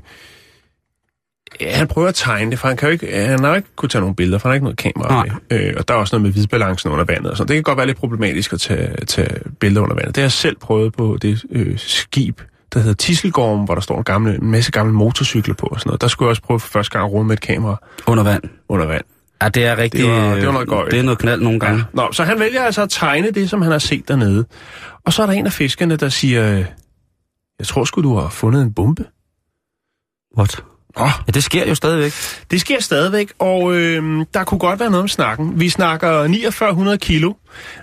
han 1.61 1.87
prøver 1.87 2.07
at 2.07 2.15
tegne 2.15 2.51
det, 2.51 2.59
for 2.59 2.67
han, 2.67 2.77
kan 2.77 2.87
jo 2.87 2.91
ikke, 2.91 3.11
han 3.25 3.39
har 3.39 3.49
jo 3.49 3.55
ikke 3.55 3.67
kunne 3.75 3.89
tage 3.89 3.99
nogle 3.99 4.15
billeder, 4.15 4.37
for 4.37 4.49
han 4.49 4.51
har 4.51 4.55
ikke 4.55 4.63
noget 4.63 4.77
kamera 4.77 5.09
Nej. 5.25 5.35
med. 5.49 5.59
Øh, 5.59 5.73
og 5.77 5.87
der 5.87 5.93
er 5.93 5.97
også 5.97 6.15
noget 6.15 6.21
med 6.23 6.31
hvidbalancen 6.31 6.91
under 6.91 7.05
vandet, 7.05 7.31
og 7.31 7.37
sådan. 7.37 7.47
det 7.47 7.55
kan 7.55 7.63
godt 7.63 7.77
være 7.77 7.87
lidt 7.87 7.97
problematisk 7.97 8.53
at 8.53 8.59
tage, 8.59 9.05
tage 9.05 9.29
billeder 9.59 9.81
under 9.81 9.95
vandet. 9.95 10.15
Det 10.15 10.21
har 10.21 10.25
jeg 10.25 10.31
selv 10.31 10.55
prøvet 10.57 10.93
på 10.93 11.17
det 11.21 11.43
øh, 11.51 11.77
skib, 11.77 12.41
der 12.73 12.79
hedder 12.79 12.93
Tisselgorm, 12.93 13.59
hvor 13.65 13.73
der 13.75 13.81
står 13.81 13.97
en, 13.97 14.03
gamle, 14.03 14.35
en 14.35 14.51
masse 14.51 14.71
gamle 14.71 14.93
motorcykler 14.93 15.55
på 15.55 15.67
og 15.71 15.79
sådan 15.79 15.89
noget. 15.89 16.01
Der 16.01 16.07
skulle 16.07 16.27
jeg 16.27 16.29
også 16.29 16.41
prøve 16.41 16.59
for 16.59 16.67
første 16.67 16.91
gang 16.91 17.05
at 17.05 17.11
rode 17.13 17.25
med 17.25 17.33
et 17.33 17.41
kamera 17.41 17.75
Under 18.07 18.23
vand. 18.23 18.43
under 18.69 18.85
vand. 18.85 19.03
Ja, 19.41 19.49
det 19.49 19.65
er 19.65 19.77
rigtig... 19.77 19.99
Det 20.01 20.09
var- 20.09 20.35
det 20.35 20.45
var 20.45 20.53
noget 20.53 20.67
gøjl. 20.67 20.91
Det 20.91 20.99
er 20.99 21.03
noget 21.03 21.19
knald 21.19 21.41
nogle 21.41 21.59
gange. 21.59 21.83
Nå, 21.93 22.11
så 22.11 22.23
han 22.23 22.39
vælger 22.39 22.61
altså 22.63 22.81
at 22.81 22.89
tegne 22.89 23.31
det, 23.31 23.49
som 23.49 23.61
han 23.61 23.71
har 23.71 23.79
set 23.79 24.07
dernede. 24.07 24.45
Og 25.05 25.13
så 25.13 25.21
er 25.21 25.25
der 25.25 25.33
en 25.33 25.45
af 25.45 25.53
fiskerne, 25.53 25.95
der 25.95 26.09
siger, 26.09 26.43
jeg 27.59 27.67
tror 27.67 27.83
sgu, 27.83 28.01
du 28.01 28.15
har 28.17 28.29
fundet 28.29 28.61
en 28.61 28.73
bombe. 28.73 29.05
What? 30.37 30.63
Nå, 30.97 31.03
Ja, 31.05 31.31
det 31.33 31.43
sker 31.43 31.65
jo 31.67 31.75
stadigvæk. 31.75 32.13
det 32.51 32.61
sker 32.61 32.81
stadigvæk, 32.81 33.33
og 33.39 33.73
øh, 33.75 34.25
der 34.33 34.43
kunne 34.43 34.59
godt 34.59 34.79
være 34.79 34.89
noget 34.89 35.01
om 35.01 35.07
snakken. 35.07 35.59
Vi 35.59 35.69
snakker 35.69 36.23
4900 36.27 36.97
kilo, 36.97 37.33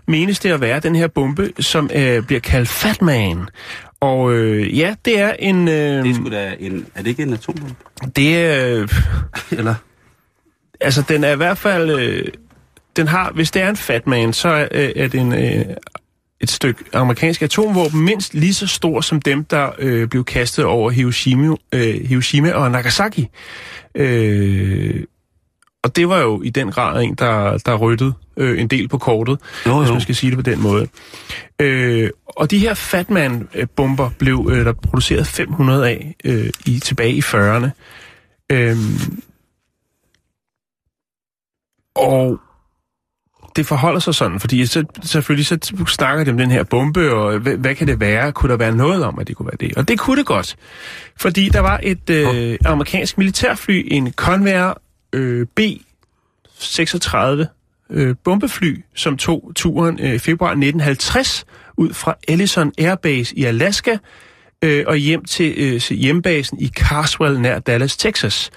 menes 0.08 0.38
det 0.38 0.50
at 0.52 0.60
være 0.60 0.80
den 0.80 0.96
her 0.96 1.06
bombe, 1.06 1.52
som 1.60 1.90
øh, 1.94 2.22
bliver 2.22 2.40
kaldt 2.40 2.68
Fatman. 2.68 3.48
Og 4.00 4.32
øh, 4.32 4.78
ja, 4.78 4.94
det 5.04 5.20
er 5.20 5.32
en... 5.38 5.68
Øh, 5.68 5.74
Det 5.74 6.10
er 6.10 6.14
sgu 6.14 6.30
da 6.30 6.54
en... 6.60 6.86
Er 6.94 7.02
det 7.02 7.10
ikke 7.10 7.22
en 7.22 7.32
atombombe? 7.32 7.74
det 8.16 8.36
er... 8.36 8.80
Øh, 8.80 8.88
Eller? 9.58 9.74
altså, 10.80 11.02
den 11.08 11.24
er 11.24 11.32
i 11.32 11.36
hvert 11.36 11.58
fald... 11.58 11.90
Øh, 11.90 12.24
den 12.96 13.08
har, 13.08 13.32
hvis 13.32 13.50
det 13.50 13.62
er 13.62 13.68
en 13.68 13.76
Fatman, 13.76 14.32
så 14.32 14.48
er, 14.48 14.68
øh, 14.72 14.90
er 14.96 15.08
det 15.08 15.20
en, 15.20 15.32
øh, 15.32 15.64
et 16.40 16.50
stykke 16.50 16.84
amerikansk 16.92 17.42
atomvåben 17.42 18.04
mindst 18.04 18.34
lige 18.34 18.54
så 18.54 18.66
stor 18.66 19.00
som 19.00 19.22
dem, 19.22 19.44
der 19.44 19.70
øh, 19.78 20.08
blev 20.08 20.24
kastet 20.24 20.64
over 20.64 20.90
Hiroshima, 20.90 21.56
øh, 21.72 22.06
Hiroshima 22.06 22.52
og 22.52 22.70
Nagasaki. 22.70 23.28
Øh, 23.94 25.04
og 25.84 25.96
det 25.96 26.08
var 26.08 26.18
jo 26.18 26.42
i 26.42 26.50
den 26.50 26.70
grad 26.70 27.02
en, 27.02 27.14
der, 27.14 27.58
der 27.58 27.76
ryttede 27.76 28.12
øh, 28.36 28.60
en 28.60 28.68
del 28.68 28.88
på 28.88 28.98
kortet, 28.98 29.38
Jo, 29.66 29.78
hvis 29.78 29.88
jo. 29.88 29.92
man 29.92 30.00
skal 30.00 30.14
sige 30.14 30.30
det 30.30 30.38
på 30.38 30.50
den 30.50 30.62
måde. 30.62 30.88
Øh, 31.60 32.10
og 32.26 32.50
de 32.50 32.58
her 32.58 32.74
Fatman-bomber 32.74 34.10
blev 34.18 34.48
øh, 34.52 34.64
der 34.64 34.72
produceret 34.72 35.26
500 35.26 35.88
af 35.88 36.14
øh, 36.24 36.50
i 36.66 36.78
tilbage 36.78 37.12
i 37.12 37.20
40'erne. 37.20 37.68
Øh, 38.52 38.76
og 41.96 42.40
det 43.56 43.66
forholder 43.66 44.00
sig 44.00 44.14
sådan, 44.14 44.40
fordi 44.40 44.66
så, 44.66 44.84
selvfølgelig 45.02 45.46
så 45.46 45.58
snakker 45.88 46.24
de 46.24 46.30
om 46.30 46.38
den 46.38 46.50
her 46.50 46.64
bombe, 46.64 47.12
og 47.12 47.38
hvad, 47.38 47.56
hvad 47.56 47.74
kan 47.74 47.86
det 47.86 48.00
være? 48.00 48.32
Kunne 48.32 48.50
der 48.52 48.56
være 48.56 48.72
noget 48.76 49.04
om, 49.04 49.18
at 49.18 49.28
det 49.28 49.36
kunne 49.36 49.46
være 49.46 49.68
det? 49.68 49.76
Og 49.78 49.88
det 49.88 49.98
kunne 49.98 50.16
det 50.16 50.26
godt, 50.26 50.56
fordi 51.16 51.48
der 51.48 51.60
var 51.60 51.80
et 51.82 52.10
øh, 52.10 52.58
amerikansk 52.64 53.18
militærfly, 53.18 53.82
en 53.90 54.12
Convair 54.12 54.74
øh, 55.12 55.46
B-36 55.54 57.44
øh, 57.90 58.14
bombefly, 58.24 58.82
som 58.94 59.16
tog 59.16 59.52
turen 59.56 60.00
øh, 60.02 60.14
i 60.14 60.18
februar 60.18 60.50
1950 60.50 61.46
ud 61.76 61.92
fra 61.92 62.14
Ellison 62.28 62.72
Air 62.78 62.94
Base 62.94 63.38
i 63.38 63.44
Alaska 63.44 63.96
øh, 64.62 64.84
og 64.86 64.96
hjem 64.96 65.24
til 65.24 65.54
øh, 65.56 65.98
hjembasen 65.98 66.60
i 66.60 66.68
Carswell 66.68 67.40
nær 67.40 67.58
Dallas, 67.58 67.96
Texas. 67.96 68.50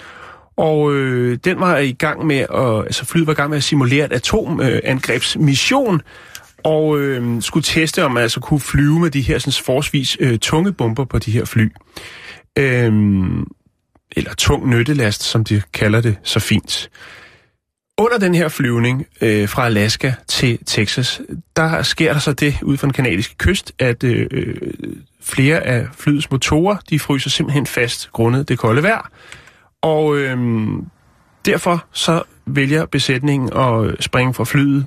Og 0.58 0.94
øh, 0.94 1.38
den 1.44 1.60
var 1.60 1.78
i 1.78 1.92
gang 1.92 2.26
med 2.26 2.40
at, 2.40 2.86
altså 2.86 3.06
flyet 3.06 3.28
var 3.28 3.34
i 3.34 3.36
gang 3.36 3.50
med 3.50 3.58
at 3.58 3.64
simulere 3.64 4.06
et 4.06 4.14
atomangrebsmission, 4.14 6.02
og 6.64 7.00
øh, 7.00 7.42
skulle 7.42 7.64
teste, 7.64 8.06
om 8.06 8.12
man 8.12 8.24
altså 8.24 8.40
kunne 8.40 8.60
flyve 8.60 9.00
med 9.00 9.12
de 9.12 9.22
her 9.22 9.40
sådan, 9.40 9.66
forsvis 9.66 10.18
øh, 10.20 10.40
tunge 10.40 10.72
bomber 10.72 11.06
på 11.06 11.20
de 11.20 11.32
her 11.32 11.46
fly. 11.46 11.72
Øh, 12.58 12.94
eller 14.16 14.34
tung 14.34 14.70
nyttelast, 14.70 15.24
som 15.24 15.44
de 15.44 15.62
kalder 15.74 16.02
det 16.02 16.18
så 16.24 16.40
fint. 16.40 16.90
Under 17.98 18.18
den 18.18 18.36
her 18.36 18.48
flyvning 18.48 19.06
øh, 19.22 19.50
fra 19.50 19.66
Alaska 19.66 20.14
til 20.28 20.60
Texas, 20.66 21.22
der 21.56 21.82
sker 21.82 22.14
der 22.14 22.20
så 22.20 22.34
det 22.34 22.58
ud 22.62 22.78
fra 22.78 22.88
den 22.88 22.94
kanadiske 22.94 23.36
kyst, 23.38 23.72
at 23.80 24.04
øh, 24.04 24.28
øh, 24.32 24.56
flere 25.22 25.60
af 25.60 25.88
flyets 25.98 26.32
motorer, 26.32 26.78
de 26.90 27.00
fryser 27.00 27.30
simpelthen 27.30 27.66
fast 27.66 28.12
grundet 28.12 28.50
det 28.50 28.60
kolde 28.60 28.84
vejr. 28.84 29.12
Og 29.82 30.18
øh, 30.18 30.38
derfor 31.46 31.86
så 31.92 32.24
vælger 32.46 32.86
besætningen 32.86 33.54
at 33.54 34.04
springe 34.04 34.34
fra 34.34 34.44
flyet 34.44 34.86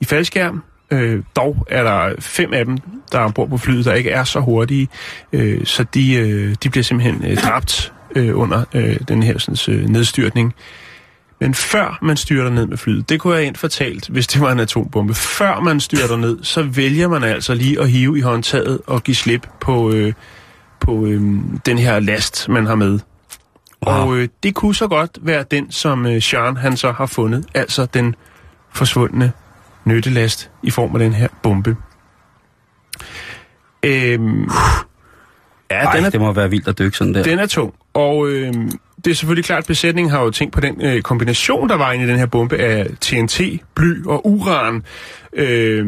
i 0.00 0.04
faldskærm. 0.04 0.62
Øh, 0.90 1.22
dog 1.36 1.66
er 1.70 1.82
der 1.82 2.14
fem 2.20 2.52
af 2.52 2.64
dem, 2.64 2.78
der 3.12 3.18
er 3.18 3.24
ombord 3.24 3.48
på 3.48 3.58
flyet, 3.58 3.84
der 3.84 3.94
ikke 3.94 4.10
er 4.10 4.24
så 4.24 4.40
hurtige, 4.40 4.88
øh, 5.32 5.66
så 5.66 5.84
de, 5.94 6.14
øh, 6.14 6.54
de 6.62 6.70
bliver 6.70 6.84
simpelthen 6.84 7.30
øh, 7.30 7.36
dræbt 7.36 7.92
øh, 8.16 8.38
under 8.38 8.64
øh, 8.74 8.96
den 9.08 9.22
her 9.22 9.38
sådan, 9.38 9.74
øh, 9.74 9.88
nedstyrtning. 9.88 10.54
Men 11.40 11.54
før 11.54 11.98
man 12.02 12.16
styrter 12.16 12.50
ned 12.50 12.66
med 12.66 12.76
flyet, 12.76 13.08
det 13.08 13.20
kunne 13.20 13.36
jeg 13.36 13.44
ind 13.44 13.56
fortalt, 13.56 14.08
hvis 14.08 14.26
det 14.26 14.40
var 14.40 14.52
en 14.52 14.60
atombombe. 14.60 15.14
Før 15.14 15.60
man 15.60 15.80
styrter 15.80 16.16
ned, 16.16 16.38
så 16.42 16.62
vælger 16.62 17.08
man 17.08 17.22
altså 17.22 17.54
lige 17.54 17.80
at 17.80 17.90
hive 17.90 18.18
i 18.18 18.20
håndtaget 18.20 18.80
og 18.86 19.02
give 19.02 19.14
slip 19.14 19.46
på, 19.60 19.92
øh, 19.92 20.12
på 20.80 21.06
øh, 21.06 21.20
den 21.66 21.78
her 21.78 22.00
last, 22.00 22.48
man 22.48 22.66
har 22.66 22.74
med. 22.74 22.98
Wow. 23.86 23.94
Og 23.96 24.16
øh, 24.16 24.28
det 24.42 24.54
kunne 24.54 24.74
så 24.74 24.88
godt 24.88 25.18
være 25.22 25.44
den, 25.50 25.70
som 25.70 26.06
øh, 26.06 26.22
Sean 26.22 26.56
han 26.56 26.76
så 26.76 26.92
har 26.92 27.06
fundet, 27.06 27.46
altså 27.54 27.86
den 27.86 28.14
forsvundne 28.72 29.32
nyttelast 29.84 30.50
i 30.62 30.70
form 30.70 30.94
af 30.94 30.98
den 30.98 31.12
her 31.12 31.28
bombe. 31.42 31.76
Øhm, 33.82 34.50
ja, 35.70 35.76
Ej, 35.76 35.96
den 35.96 36.04
er, 36.04 36.10
det 36.10 36.20
må 36.20 36.32
være 36.32 36.50
vildt 36.50 36.68
at 36.68 36.78
dykke 36.78 36.96
sådan 36.96 37.14
der. 37.14 37.22
den 37.22 37.38
er 37.38 37.46
tung. 37.46 37.74
Og 37.94 38.28
øh, 38.28 38.54
det 39.04 39.10
er 39.10 39.14
selvfølgelig 39.14 39.44
klart, 39.44 39.58
at 39.58 39.66
besætningen 39.66 40.10
har 40.10 40.22
jo 40.22 40.30
tænkt 40.30 40.54
på 40.54 40.60
den 40.60 40.82
øh, 40.82 41.02
kombination, 41.02 41.68
der 41.68 41.76
var 41.76 41.92
inde 41.92 42.04
i 42.04 42.08
den 42.08 42.18
her 42.18 42.26
bombe 42.26 42.56
af 42.56 42.86
TNT, 43.00 43.40
bly 43.74 44.04
og 44.04 44.26
uran. 44.26 44.82
Øh, 45.32 45.86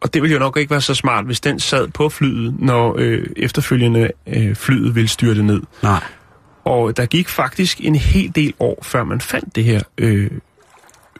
og 0.00 0.14
det 0.14 0.22
ville 0.22 0.32
jo 0.32 0.38
nok 0.38 0.56
ikke 0.56 0.70
være 0.70 0.80
så 0.80 0.94
smart, 0.94 1.24
hvis 1.24 1.40
den 1.40 1.60
sad 1.60 1.88
på 1.88 2.08
flyet, 2.08 2.54
når 2.58 2.94
øh, 2.98 3.26
efterfølgende 3.36 4.10
øh, 4.26 4.54
flyet 4.54 4.94
ville 4.94 5.08
styrte 5.08 5.42
ned. 5.42 5.62
Nej. 5.82 6.02
Og 6.64 6.96
der 6.96 7.06
gik 7.06 7.28
faktisk 7.28 7.80
en 7.80 7.94
hel 7.94 8.32
del 8.34 8.54
år, 8.60 8.78
før 8.82 9.04
man 9.04 9.20
fandt 9.20 9.56
det 9.56 9.64
her 9.64 9.82
øh, 9.98 10.30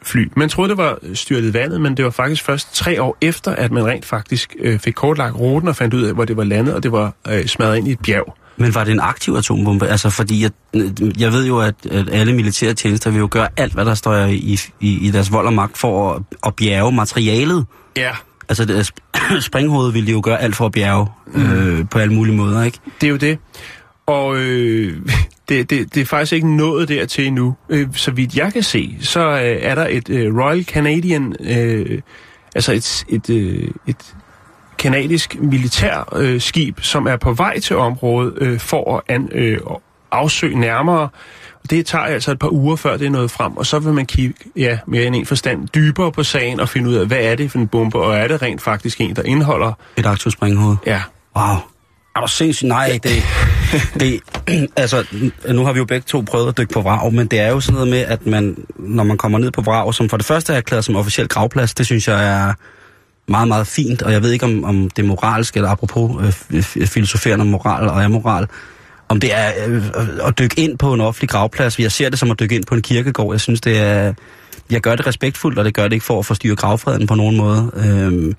fly. 0.03 0.31
Man 0.35 0.49
troede, 0.49 0.69
det 0.69 0.77
var 0.77 0.99
styrtet 1.13 1.49
i 1.49 1.53
vandet, 1.53 1.81
men 1.81 1.97
det 1.97 2.05
var 2.05 2.11
faktisk 2.11 2.43
først 2.43 2.75
tre 2.75 3.01
år 3.01 3.17
efter, 3.21 3.55
at 3.55 3.71
man 3.71 3.85
rent 3.85 4.05
faktisk 4.05 4.55
øh, 4.59 4.79
fik 4.79 4.93
kortlagt 4.93 5.35
ruten 5.35 5.69
og 5.69 5.75
fandt 5.75 5.93
ud 5.93 6.03
af, 6.03 6.13
hvor 6.13 6.25
det 6.25 6.37
var 6.37 6.43
landet, 6.43 6.73
og 6.73 6.83
det 6.83 6.91
var 6.91 7.13
øh, 7.27 7.45
smadret 7.45 7.77
ind 7.77 7.87
i 7.87 7.91
et 7.91 7.99
bjerg. 7.99 8.35
Men 8.59 8.75
var 8.75 8.83
det 8.83 8.91
en 8.91 8.99
aktiv 8.99 9.33
atombombe? 9.33 9.87
Altså, 9.87 10.09
fordi 10.09 10.43
jeg, 10.43 10.51
jeg 11.19 11.31
ved 11.31 11.47
jo, 11.47 11.59
at, 11.59 11.75
at 11.91 12.09
alle 12.11 12.33
militære 12.33 12.73
tjenester 12.73 13.11
vil 13.11 13.19
jo 13.19 13.27
gøre 13.31 13.47
alt, 13.57 13.73
hvad 13.73 13.85
der 13.85 13.93
står 13.93 14.15
i, 14.15 14.57
i, 14.79 15.07
i 15.07 15.11
deres 15.11 15.31
vold 15.31 15.47
og 15.47 15.53
magt 15.53 15.77
for 15.77 16.13
at, 16.13 16.21
at 16.45 16.55
bjerge 16.55 16.91
materialet. 16.91 17.65
Ja, 17.97 18.11
Altså, 18.49 18.65
det, 18.65 18.91
springhovedet 19.49 19.93
ville 19.93 20.07
de 20.07 20.11
jo 20.11 20.21
gøre 20.23 20.41
alt 20.41 20.55
for 20.55 20.65
at 20.65 20.71
bjerge 20.71 21.07
øh, 21.33 21.85
på 21.91 21.99
alle 21.99 22.13
mulige 22.13 22.35
måder, 22.35 22.63
ikke? 22.63 22.79
det 23.01 23.07
er 23.07 23.11
jo 23.11 23.17
det. 23.17 23.37
Og 24.05 24.37
øh, 24.37 24.97
det, 25.49 25.69
det, 25.69 25.95
det 25.95 26.01
er 26.01 26.05
faktisk 26.05 26.33
ikke 26.33 26.55
nået 26.55 26.89
dertil 26.89 27.27
endnu. 27.27 27.55
Øh, 27.69 27.87
så 27.93 28.11
vidt 28.11 28.35
jeg 28.35 28.53
kan 28.53 28.63
se, 28.63 28.97
så 29.01 29.29
øh, 29.29 29.57
er 29.61 29.75
der 29.75 29.87
et 29.89 30.09
øh, 30.09 30.35
Royal 30.35 30.63
Canadian, 30.63 31.35
øh, 31.39 32.01
altså 32.55 32.73
et, 32.73 33.05
et, 33.09 33.29
øh, 33.29 33.71
et 33.87 34.15
kanadisk 34.79 35.35
militær 35.39 36.13
øh, 36.15 36.41
skib, 36.41 36.79
som 36.81 37.07
er 37.07 37.17
på 37.17 37.33
vej 37.33 37.59
til 37.59 37.75
området 37.75 38.33
øh, 38.37 38.59
for 38.59 38.97
at 38.97 39.15
an, 39.15 39.29
øh, 39.31 39.57
afsøge 40.11 40.59
nærmere. 40.59 41.09
Det 41.69 41.85
tager 41.85 42.03
altså 42.03 42.31
et 42.31 42.39
par 42.39 42.53
uger, 42.53 42.75
før 42.75 42.97
det 42.97 43.07
er 43.07 43.11
nået 43.11 43.31
frem, 43.31 43.57
og 43.57 43.65
så 43.65 43.79
vil 43.79 43.93
man 43.93 44.05
kigge 44.05 44.33
ja, 44.55 44.77
mere 44.87 45.03
end 45.03 45.15
en 45.15 45.25
forstand 45.25 45.67
dybere 45.67 46.11
på 46.11 46.23
sagen 46.23 46.59
og 46.59 46.69
finde 46.69 46.89
ud 46.89 46.95
af, 46.95 47.07
hvad 47.07 47.17
er 47.21 47.35
det 47.35 47.51
for 47.51 47.57
en 47.59 47.67
bombe, 47.67 47.97
og 47.99 48.15
er 48.15 48.27
det 48.27 48.41
rent 48.41 48.61
faktisk 48.61 49.01
en, 49.01 49.15
der 49.15 49.23
indeholder... 49.23 49.73
Et 49.97 50.05
aktivt 50.05 50.33
springhoved. 50.33 50.75
Ja, 50.85 51.01
Wow. 51.35 51.55
Er 52.15 52.21
du 52.21 52.27
sindssygt? 52.27 52.67
Nej, 52.67 52.99
det, 53.03 53.23
det, 53.99 54.21
altså, 54.75 55.05
nu 55.49 55.65
har 55.65 55.73
vi 55.73 55.79
jo 55.79 55.85
begge 55.85 56.05
to 56.07 56.21
prøvet 56.21 56.47
at 56.47 56.57
dykke 56.57 56.73
på 56.73 56.81
vrag, 56.81 57.13
men 57.13 57.27
det 57.27 57.39
er 57.39 57.49
jo 57.49 57.59
sådan 57.59 57.73
noget 57.73 57.89
med, 57.89 57.99
at 57.99 58.25
man, 58.25 58.57
når 58.75 59.03
man 59.03 59.17
kommer 59.17 59.37
ned 59.37 59.51
på 59.51 59.61
vrag, 59.61 59.93
som 59.93 60.09
for 60.09 60.17
det 60.17 60.25
første 60.25 60.53
er 60.53 60.57
erklæret 60.57 60.85
som 60.85 60.95
officiel 60.95 61.27
gravplads, 61.27 61.73
det 61.73 61.85
synes 61.85 62.07
jeg 62.07 62.27
er 62.27 62.53
meget, 63.29 63.47
meget 63.47 63.67
fint, 63.67 64.01
og 64.01 64.11
jeg 64.11 64.23
ved 64.23 64.31
ikke, 64.31 64.45
om, 64.45 64.63
om 64.63 64.89
det 64.89 65.03
er 65.03 65.07
moralsk, 65.07 65.55
eller 65.55 65.69
apropos 65.69 66.23
øh, 66.51 66.63
filosoferende 66.63 67.43
om 67.43 67.47
moral 67.47 67.89
og 67.89 68.03
amoral, 68.03 68.47
om 69.09 69.19
det 69.19 69.33
er 69.33 69.51
øh, 69.67 69.83
at 70.25 70.39
dykke 70.39 70.59
ind 70.61 70.77
på 70.77 70.93
en 70.93 71.01
offentlig 71.01 71.29
gravplads. 71.29 71.79
Jeg 71.79 71.91
ser 71.91 72.09
det 72.09 72.19
som 72.19 72.31
at 72.31 72.39
dykke 72.39 72.55
ind 72.55 72.65
på 72.65 72.75
en 72.75 72.81
kirkegård. 72.81 73.33
Jeg 73.33 73.41
synes, 73.41 73.61
det 73.61 73.79
er... 73.79 74.13
Jeg 74.71 74.81
gør 74.81 74.95
det 74.95 75.07
respektfuldt, 75.07 75.59
og 75.59 75.65
det 75.65 75.73
gør 75.73 75.83
det 75.83 75.93
ikke 75.93 76.05
for 76.05 76.19
at 76.19 76.25
forstyrre 76.25 76.55
gravfreden 76.55 77.07
på 77.07 77.15
nogen 77.15 77.37
måde. 77.37 77.71
Øhm, 77.75 78.35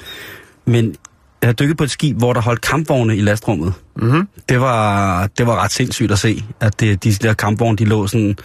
men 0.67 0.95
jeg 1.43 1.49
har 1.49 1.53
dykket 1.53 1.77
på 1.77 1.85
et 1.85 1.91
skib, 1.91 2.17
hvor 2.17 2.33
der 2.33 2.41
holdt 2.41 2.61
kampvogne 2.61 3.17
i 3.17 3.21
lastrummet. 3.21 3.73
mm-hmm. 3.97 4.29
Det 4.49 4.61
var, 4.61 5.27
det 5.39 5.47
var 5.47 5.65
ret 5.65 5.73
sindssygt 5.73 6.13
at 6.13 6.19
se, 6.19 6.45
at 6.61 6.81
det, 6.81 7.05
de 7.05 7.13
der 7.13 7.35
kampvogne, 7.35 7.77
de 7.77 7.85
lå 7.85 8.07
sådan 8.07 8.37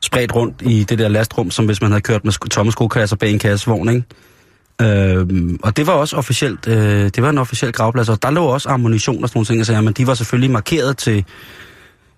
spredt 0.00 0.34
rundt 0.34 0.62
i 0.62 0.84
det 0.84 0.98
der 0.98 1.08
lastrum, 1.08 1.50
som 1.50 1.66
hvis 1.66 1.80
man 1.80 1.90
havde 1.90 2.02
kørt 2.02 2.24
med 2.24 2.32
sko- 2.32 2.48
tomme 2.48 2.72
skokasser 2.72 3.16
bag 3.16 3.30
en 3.30 3.38
kassevogn, 3.38 3.88
ikke? 3.88 4.02
Øhm, 4.82 5.58
og 5.62 5.76
det 5.76 5.86
var 5.86 5.92
også 5.92 6.16
officielt, 6.16 6.68
øh, 6.68 7.04
det 7.04 7.22
var 7.22 7.30
en 7.30 7.38
officiel 7.38 7.72
gravplads, 7.72 8.08
og 8.08 8.22
der 8.22 8.30
lå 8.30 8.44
også 8.44 8.68
ammunition 8.68 9.22
og 9.22 9.28
sådan 9.28 9.38
nogle 9.38 9.46
ting, 9.46 9.66
så, 9.66 9.80
men 9.80 9.92
de 9.92 10.06
var 10.06 10.14
selvfølgelig 10.14 10.50
markeret 10.50 10.96
til, 10.96 11.24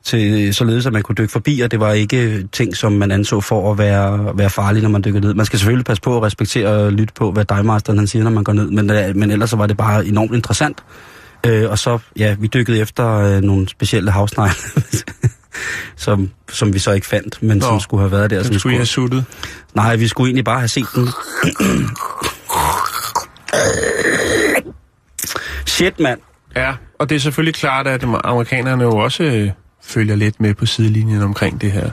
til 0.04 0.54
således, 0.54 0.86
at 0.86 0.92
man 0.92 1.02
kunne 1.02 1.14
dykke 1.14 1.32
forbi, 1.32 1.60
og 1.60 1.70
det 1.70 1.80
var 1.80 1.92
ikke 1.92 2.48
ting, 2.52 2.76
som 2.76 2.92
man 2.92 3.10
anså 3.10 3.40
for 3.40 3.72
at 3.72 3.78
være, 3.78 4.38
være 4.38 4.50
farlige, 4.50 4.82
når 4.82 4.90
man 4.90 5.02
dykker 5.04 5.20
ned. 5.20 5.34
Man 5.34 5.46
skal 5.46 5.58
selvfølgelig 5.58 5.84
passe 5.84 6.02
på 6.02 6.16
at 6.16 6.22
respektere 6.22 6.68
og 6.68 6.92
lytte 6.92 7.14
på, 7.14 7.32
hvad 7.32 7.44
divemasteren 7.44 7.98
han 7.98 8.06
siger, 8.06 8.22
når 8.22 8.30
man 8.30 8.44
går 8.44 8.52
ned, 8.52 8.70
men, 8.70 8.90
øh, 8.90 9.16
men 9.16 9.30
ellers 9.30 9.50
så 9.50 9.56
var 9.56 9.66
det 9.66 9.76
bare 9.76 10.06
enormt 10.06 10.34
interessant. 10.34 10.82
Øh, 11.46 11.70
og 11.70 11.78
så, 11.78 11.98
ja, 12.16 12.36
vi 12.38 12.46
dykkede 12.46 12.78
efter 12.78 13.16
øh, 13.16 13.40
nogle 13.42 13.68
specielle 13.68 14.10
havsnegle, 14.10 14.54
som, 15.96 16.30
som 16.52 16.74
vi 16.74 16.78
så 16.78 16.92
ikke 16.92 17.06
fandt, 17.06 17.42
men 17.42 17.58
Nå, 17.58 17.66
som 17.66 17.80
skulle 17.80 18.00
have 18.00 18.12
været 18.12 18.30
der. 18.30 18.42
som 18.42 18.50
Den 18.50 18.60
skulle 18.60 18.74
I 18.74 18.76
have 18.76 18.86
suttet. 18.86 19.24
Nej, 19.74 19.96
vi 19.96 20.08
skulle 20.08 20.28
egentlig 20.28 20.44
bare 20.44 20.58
have 20.58 20.68
set 20.68 20.86
den. 20.94 21.08
Shit, 25.66 26.00
mand. 26.00 26.20
Ja, 26.56 26.72
og 26.98 27.08
det 27.10 27.16
er 27.16 27.20
selvfølgelig 27.20 27.54
klart, 27.54 27.86
at 27.86 28.04
amerikanerne 28.24 28.84
jo 28.84 28.90
også 28.96 29.22
øh, 29.22 29.50
følger 29.82 30.16
lidt 30.16 30.40
med 30.40 30.54
på 30.54 30.66
sidelinjen 30.66 31.22
omkring 31.22 31.60
det 31.60 31.72
her. 31.72 31.90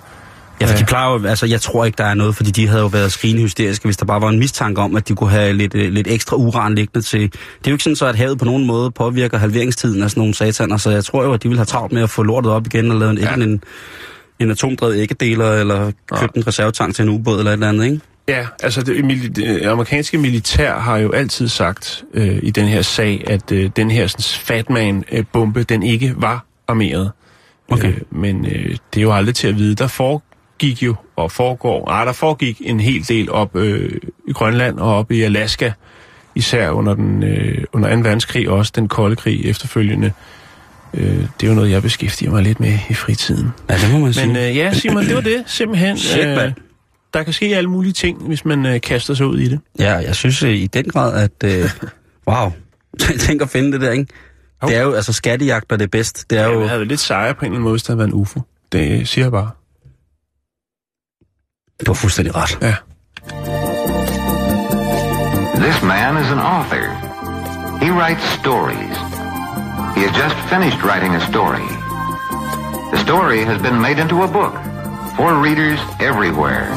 Ja, 0.62 0.66
for 0.66 0.72
Ja. 0.74 0.80
de 0.80 0.86
plejer 0.86 1.12
jo, 1.20 1.28
altså 1.28 1.46
jeg 1.46 1.62
tror 1.62 1.86
ikke, 1.86 1.96
der 1.98 2.04
er 2.04 2.14
noget, 2.14 2.36
fordi 2.36 2.52
de 2.52 2.68
havde 2.68 2.82
jo 2.82 2.88
været 2.88 3.12
skrigende 3.12 3.42
hysteriske, 3.42 3.86
hvis 3.86 3.98
der 3.98 4.06
bare 4.06 4.22
var 4.22 4.30
en 4.30 4.40
mistanke 4.40 4.82
om, 4.82 4.96
at 4.96 5.08
de 5.08 5.16
kunne 5.16 5.30
have 5.30 5.54
lidt, 5.54 5.76
øh, 5.76 5.92
lidt 5.94 6.08
ekstra 6.08 6.36
uran 6.36 6.76
liggende 6.76 7.02
til. 7.06 7.22
Det 7.22 7.34
er 7.66 7.72
jo 7.72 7.74
ikke 7.74 7.84
sådan 7.84 7.96
så, 7.96 8.06
at 8.06 8.16
havet 8.16 8.40
på 8.40 8.46
nogen 8.46 8.66
måde 8.66 8.92
påvirker 8.92 9.38
halveringstiden 9.38 10.04
af 10.04 10.10
sådan 10.10 10.22
nogle 10.22 10.34
sataner, 10.34 10.78
så 10.78 10.90
jeg 10.92 11.06
tror 11.06 11.24
jo, 11.24 11.34
at 11.34 11.44
de 11.44 11.50
vil 11.50 11.58
have 11.58 11.66
travlt 11.66 11.94
med 11.94 12.02
at 12.04 12.10
få 12.10 12.24
lortet 12.24 12.52
op 12.52 12.66
igen 12.68 12.92
og 12.92 12.98
lave 13.00 13.12
en, 13.12 13.18
Ja. 13.18 13.30
ja. 13.38 13.44
en, 13.44 13.64
en 14.40 14.52
atomdrevet 14.52 14.98
æggedeler, 14.98 15.52
eller 15.54 15.92
købt 16.16 16.36
en 16.36 16.48
reservetank 16.48 16.96
til 16.96 17.04
en 17.04 17.10
ubåd 17.10 17.38
eller 17.40 17.52
et 17.52 17.54
eller 17.54 17.70
andet, 17.70 17.86
ikke? 17.86 18.00
Ja, 18.30 18.48
altså 18.64 18.82
det, 18.82 19.04
mili- 19.04 19.28
det 19.28 19.66
amerikanske 19.66 20.18
militær 20.18 20.80
har 20.80 20.98
jo 20.98 21.12
altid 21.12 21.48
sagt 21.48 22.04
øh, 22.14 22.40
i 22.44 22.52
den 22.52 22.68
her 22.68 22.82
sag, 22.82 23.24
at 23.28 23.52
øh, 23.52 23.70
den 23.76 23.92
her 23.92 24.08
sådan, 24.08 24.24
Fatman-bombe, 24.24 25.64
den 25.64 25.84
ikke 25.84 26.14
var 26.18 26.46
armeret. 26.68 27.12
Okay. 27.70 27.88
Øh, 27.88 27.98
men 28.12 28.46
øh, 28.46 28.76
det 28.94 29.00
er 29.00 29.02
jo 29.02 29.14
aldrig 29.14 29.36
til 29.36 29.48
at 29.48 29.58
vide. 29.58 29.76
Der 29.76 29.88
foregik 29.88 30.84
jo, 30.84 30.96
og 31.16 31.32
foregår, 31.32 31.92
ah, 31.92 32.06
der 32.08 32.14
foregik 32.14 32.62
en 32.66 32.80
hel 32.80 33.08
del 33.08 33.32
op 33.32 33.56
øh, 33.56 33.92
i 34.28 34.32
Grønland 34.32 34.80
og 34.80 34.96
op 34.96 35.12
i 35.12 35.22
Alaska, 35.22 35.72
især 36.36 36.70
under, 36.70 36.94
den, 36.94 37.24
øh, 37.24 37.64
under 37.74 37.96
2. 37.96 38.02
verdenskrig 38.02 38.50
og 38.50 38.58
også 38.58 38.72
den 38.76 38.88
kolde 38.88 39.16
krig 39.16 39.46
efterfølgende. 39.46 40.12
Øh, 40.94 41.04
det 41.04 41.44
er 41.44 41.48
jo 41.48 41.54
noget, 41.54 41.72
jeg 41.72 41.82
beskæftiger 41.82 42.32
mig 42.32 42.44
lidt 42.44 42.60
med 42.60 42.78
i 42.90 42.94
fritiden. 42.94 43.50
Ja, 43.70 43.76
det 43.76 43.92
må 43.92 44.00
man 44.00 44.14
sige. 44.14 44.28
Men 44.28 44.36
øh, 44.36 44.58
ja, 44.58 44.74
Simon, 44.74 45.04
det 45.06 45.16
var 45.16 45.22
det 45.22 45.44
simpelthen. 45.46 45.92
Øh, 45.92 45.98
Shit, 45.98 46.28
mand. 46.28 46.54
Der 47.14 47.24
kan 47.24 47.34
ske 47.34 47.46
alle 47.46 47.70
mulige 47.70 47.94
ting, 47.94 48.28
hvis 48.28 48.46
man 48.46 48.66
øh, 48.66 48.82
kaster 48.82 49.14
sig 49.14 49.26
ud 49.26 49.40
i 49.40 49.50
det. 49.50 49.60
Ja, 49.80 49.94
jeg 49.94 50.16
synes 50.16 50.44
øh, 50.44 50.50
i 50.56 50.68
den 50.68 50.86
grad, 50.86 51.24
at... 51.24 51.44
Øh, 51.52 51.70
wow. 52.30 52.52
Tænk 53.20 53.42
at 53.42 53.50
finde 53.50 53.72
det 53.72 53.82
der, 53.82 53.92
ikke? 53.92 54.08
Jo. 54.64 54.68
Det 54.68 54.76
er 54.78 54.82
jo, 54.82 54.94
altså 54.94 55.14
skattejagt 55.14 55.72
er 55.72 55.76
det 55.76 55.92
bedst. 55.92 56.30
Det 56.30 56.38
er 56.38 56.44
Ja, 56.44 56.54
jo... 56.54 56.62
jeg 56.62 56.70
havde 56.70 56.86
lidt 56.86 57.00
sejre 57.00 57.34
på 57.34 57.40
en 57.40 57.46
eller 57.46 57.56
anden 57.56 57.64
måde, 57.64 57.74
hvis 57.74 57.84
der 57.84 57.92
havde 57.92 57.98
været 57.98 58.08
en 58.08 58.14
UFO. 58.14 58.42
Det 58.72 59.08
siger 59.08 59.26
jeg 59.26 59.32
bare. 59.32 59.52
Du 61.86 61.92
har 61.92 61.94
fuldstændig 61.94 62.34
ret. 62.36 62.58
Ja. 62.62 62.76
This 65.64 65.82
man 65.84 66.18
is 66.24 66.30
an 66.32 66.40
author. 66.40 66.86
He 67.84 67.90
writes 68.00 68.24
stories. 68.42 68.98
He 69.96 70.02
has 70.08 70.14
just 70.24 70.38
finished 70.54 70.80
writing 70.88 71.14
a 71.16 71.20
story. 71.32 71.68
The 72.94 73.00
story 73.08 73.40
has 73.52 73.62
been 73.62 73.80
made 73.82 74.00
into 74.04 74.18
a 74.24 74.28
book 74.28 74.56
for 75.18 75.30
readers 75.46 75.82
everywhere. 76.10 76.66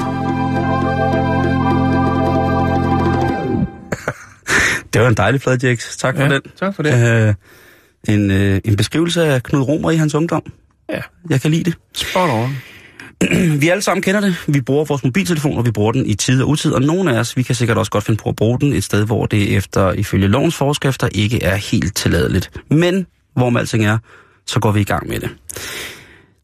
Det 4.93 5.01
var 5.03 5.09
en 5.09 5.15
dejlig 5.15 5.43
flad, 5.43 5.59
Jax. 5.63 5.97
Tak 5.97 6.17
for 6.17 6.23
Ja, 6.23 6.29
den. 6.29 6.43
tak 6.61 6.75
for 6.77 6.83
det. 6.83 6.95
Øh, 8.09 8.15
en, 8.15 8.31
øh, 8.31 8.61
en 8.65 8.77
beskrivelse 8.77 9.25
af 9.25 9.43
Knud 9.43 9.63
Romer 9.63 9.91
i 9.91 9.97
hans 9.97 10.15
ungdom. 10.15 10.43
Ja, 10.91 11.01
Jeg 11.31 11.41
kan 11.41 11.51
lide 11.51 11.65
det. 11.65 11.75
spot 11.95 12.31
on. 12.31 12.57
Vi 13.61 13.69
alle 13.69 13.83
sammen 13.83 14.03
kender 14.03 14.21
det. 14.21 14.37
Vi 14.47 14.61
bruger 14.61 14.85
vores 14.85 15.05
mobiltelefon, 15.05 15.59
og 15.59 15.67
vi 15.67 15.71
bruger 15.71 15.93
den 15.93 16.07
i 16.07 16.15
tid 16.15 16.43
og 16.43 16.49
utid. 16.49 16.73
Og 16.73 16.83
nogle 16.83 17.15
af 17.15 17.19
os, 17.21 17.37
vi 17.37 17.43
kan 17.43 17.55
sikkert 17.55 17.79
også 17.79 17.91
godt 17.91 18.05
finde 18.05 18.23
på 18.23 18.29
at 18.29 18.37
bruge 18.37 18.61
den 18.61 18.73
et 18.73 18.85
sted, 18.85 19.07
hvor 19.07 19.27
det 19.27 19.57
efter 19.57 19.93
ifølge 19.93 20.29
lovens 20.29 20.55
forskrifter 20.55 21.09
ikke 21.13 21.43
er 21.43 21.57
helt 21.57 21.97
tilladeligt. 21.97 22.51
Men 22.71 23.07
hvor 23.37 23.51
med 23.51 23.61
alting 23.61 23.85
er, 23.87 23.99
så 24.47 24.61
går 24.61 24.73
vi 24.73 24.81
i 24.81 24.85
gang 24.85 25.09
med 25.09 25.21
det. 25.21 25.31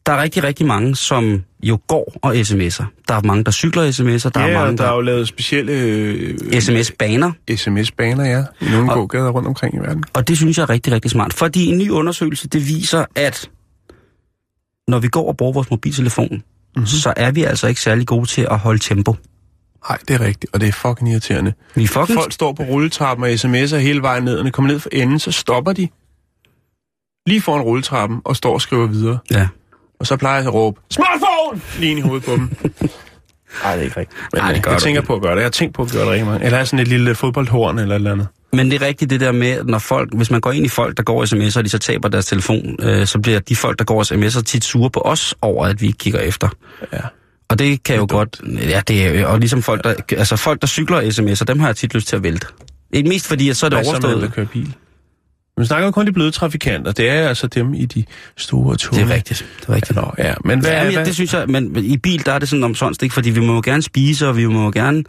Der 0.07 0.13
er 0.13 0.21
rigtig, 0.21 0.43
rigtig 0.43 0.65
mange, 0.65 0.95
som 0.95 1.43
jo 1.63 1.79
går 1.87 2.17
og 2.21 2.35
sms'er. 2.35 2.85
Der 3.07 3.13
er 3.13 3.21
mange, 3.21 3.43
der 3.43 3.51
cykler 3.51 3.91
sms'er. 3.91 4.29
Der 4.29 4.39
ja, 4.41 4.47
er 4.47 4.53
mange, 4.53 4.71
og 4.71 4.77
der 4.77 4.83
er 4.83 4.87
der, 4.87 4.95
jo 4.95 5.01
lavet 5.01 5.27
specielle 5.27 5.71
øh, 5.71 6.37
sms-baner. 6.61 7.31
sms-baner, 7.55 8.25
ja, 8.25 8.43
i 8.61 8.69
nogle 8.71 8.91
Og- 8.91 8.95
gågader 8.97 9.29
rundt 9.29 9.47
omkring 9.47 9.75
i 9.75 9.77
verden. 9.77 10.03
Og 10.13 10.27
det 10.27 10.37
synes 10.37 10.57
jeg 10.57 10.63
er 10.63 10.69
rigtig, 10.69 10.93
rigtig 10.93 11.11
smart. 11.11 11.33
Fordi 11.33 11.65
en 11.65 11.77
ny 11.77 11.89
undersøgelse, 11.89 12.47
det 12.47 12.67
viser, 12.67 13.05
at 13.15 13.49
når 14.87 14.99
vi 14.99 15.07
går 15.07 15.27
og 15.27 15.37
bruger 15.37 15.53
vores 15.53 15.69
mobiltelefon 15.69 16.27
mm-hmm. 16.31 16.85
så 16.85 17.13
er 17.17 17.31
vi 17.31 17.43
altså 17.43 17.67
ikke 17.67 17.81
særlig 17.81 18.07
gode 18.07 18.25
til 18.25 18.47
at 18.51 18.59
holde 18.59 18.79
tempo. 18.79 19.15
Nej, 19.89 19.97
det 20.07 20.13
er 20.13 20.19
rigtigt, 20.21 20.53
og 20.53 20.61
det 20.61 20.67
er 20.67 20.71
fucking 20.73 21.11
irriterende. 21.11 21.53
Vi 21.75 21.83
er 21.83 21.87
fucking... 21.87 22.19
Folk 22.19 22.31
står 22.31 22.53
på 22.53 22.63
rulletrappen 22.63 23.23
og 23.23 23.29
sms'er 23.31 23.75
hele 23.75 24.01
vejen 24.01 24.23
ned, 24.23 24.33
og 24.33 24.37
når 24.43 24.43
de 24.43 24.51
kommer 24.51 24.71
ned 24.71 24.79
for 24.79 24.89
enden, 24.93 25.19
så 25.19 25.31
stopper 25.31 25.73
de 25.73 25.87
lige 27.27 27.41
foran 27.41 27.61
rulletrappen 27.61 28.21
og 28.23 28.35
står 28.35 28.53
og 28.53 28.61
skriver 28.61 28.87
videre. 28.87 29.17
Ja. 29.31 29.47
Og 29.99 30.07
så 30.07 30.17
plejer 30.17 30.37
jeg 30.37 30.47
at 30.47 30.53
råbe, 30.53 30.79
smartphone! 30.91 31.61
Lige 31.79 31.89
ind 31.91 31.99
i 31.99 32.01
hovedet 32.01 32.25
på 32.25 32.31
dem. 32.31 32.41
Nej, 33.63 33.73
det 33.75 33.81
er 33.81 33.85
ikke 33.85 33.99
rigtigt. 33.99 34.19
Men, 34.33 34.41
Nej, 34.41 34.53
det 34.53 34.63
gør 34.63 34.71
jeg 34.71 34.79
du 34.79 34.83
tænker 34.83 35.01
ikke. 35.01 35.07
på 35.07 35.15
at 35.15 35.21
gøre 35.21 35.31
det. 35.31 35.37
Jeg 35.37 35.45
har 35.45 35.49
tænkt 35.51 35.75
på 35.75 35.81
at 35.81 35.91
gøre 35.91 36.01
det 36.03 36.11
rigtig 36.11 36.25
mange. 36.25 36.45
Eller 36.45 36.57
have 36.57 36.65
sådan 36.65 36.79
et 36.79 36.87
lille 36.87 37.15
fodboldhorn 37.15 37.79
eller 37.79 37.95
et 37.95 37.99
eller 37.99 38.11
andet. 38.11 38.27
Men 38.53 38.71
det 38.71 38.81
er 38.81 38.85
rigtigt 38.87 39.09
det 39.09 39.19
der 39.19 39.31
med, 39.31 39.47
at 39.51 39.65
når 39.67 39.79
folk, 39.79 40.09
hvis 40.15 40.31
man 40.31 40.41
går 40.41 40.51
ind 40.51 40.65
i 40.65 40.69
folk, 40.69 40.97
der 40.97 41.03
går 41.03 41.25
sms'er, 41.25 41.57
og 41.57 41.63
de 41.63 41.69
så 41.69 41.77
taber 41.79 42.09
deres 42.09 42.25
telefon, 42.25 42.75
øh, 42.83 43.07
så 43.07 43.19
bliver 43.19 43.39
de 43.39 43.55
folk, 43.55 43.79
der 43.79 43.85
går 43.85 44.03
sms'er, 44.03 44.41
tit 44.43 44.63
sure 44.63 44.89
på 44.89 45.01
os 45.05 45.35
over, 45.41 45.65
at 45.65 45.81
vi 45.81 45.87
ikke 45.87 45.97
kigger 45.97 46.19
efter. 46.19 46.49
Ja. 46.93 46.99
Og 47.49 47.59
det 47.59 47.83
kan 47.83 47.95
jo 47.95 48.05
godt, 48.09 48.41
ja, 48.69 48.81
det 48.87 49.05
er 49.05 49.19
jo- 49.21 49.29
og 49.29 49.39
ligesom 49.39 49.61
folk, 49.61 49.83
der, 49.83 49.93
altså 50.17 50.35
folk, 50.35 50.61
der 50.61 50.67
cykler 50.67 51.01
sms'er, 51.01 51.43
dem 51.45 51.59
har 51.59 51.67
jeg 51.67 51.75
tit 51.75 51.93
lyst 51.93 52.07
til 52.07 52.15
at 52.15 52.23
vælte. 52.23 52.47
Ikke 52.93 53.09
mest 53.09 53.27
fordi, 53.27 53.49
at 53.49 53.57
så 53.57 53.65
er 53.65 53.69
det 53.69 53.77
Hvad 53.77 53.85
så 53.85 53.91
med 53.91 53.95
dem, 54.01 54.01
der 54.01 54.09
overstået. 54.15 54.33
kører 54.33 54.45
bil? 54.45 54.73
Vi 55.57 55.65
snakker 55.65 55.91
kun 55.91 56.07
de 56.07 56.11
bløde 56.11 56.31
trafikanter. 56.31 56.91
Det 56.91 57.09
er 57.09 57.27
altså 57.27 57.47
dem 57.47 57.73
i 57.73 57.85
de 57.85 58.03
store 58.37 58.75
tog. 58.75 58.95
Det 58.95 59.01
er 59.03 59.13
rigtigt, 59.15 59.45
det 59.61 59.69
er 59.69 59.75
rigtigt. 59.75 59.95
Nå, 59.95 60.11
ja. 60.17 60.33
Men 60.45 60.59
hvad, 60.59 60.71
Ja, 60.71 60.83
men, 60.83 60.93
hvad? 60.93 61.05
det 61.05 61.13
synes 61.15 61.33
jeg, 61.33 61.43
men 61.47 61.75
i 61.75 61.97
bil, 61.97 62.25
der 62.25 62.31
er 62.31 62.39
det 62.39 62.49
sådan 62.49 62.63
omsonst, 62.63 63.03
ikke? 63.03 63.13
Fordi 63.13 63.29
vi 63.29 63.39
må 63.39 63.53
jo 63.53 63.61
gerne 63.65 63.81
spise, 63.81 64.27
og 64.27 64.37
vi 64.37 64.45
må 64.45 64.63
jo 64.63 64.71
gerne 64.75 65.03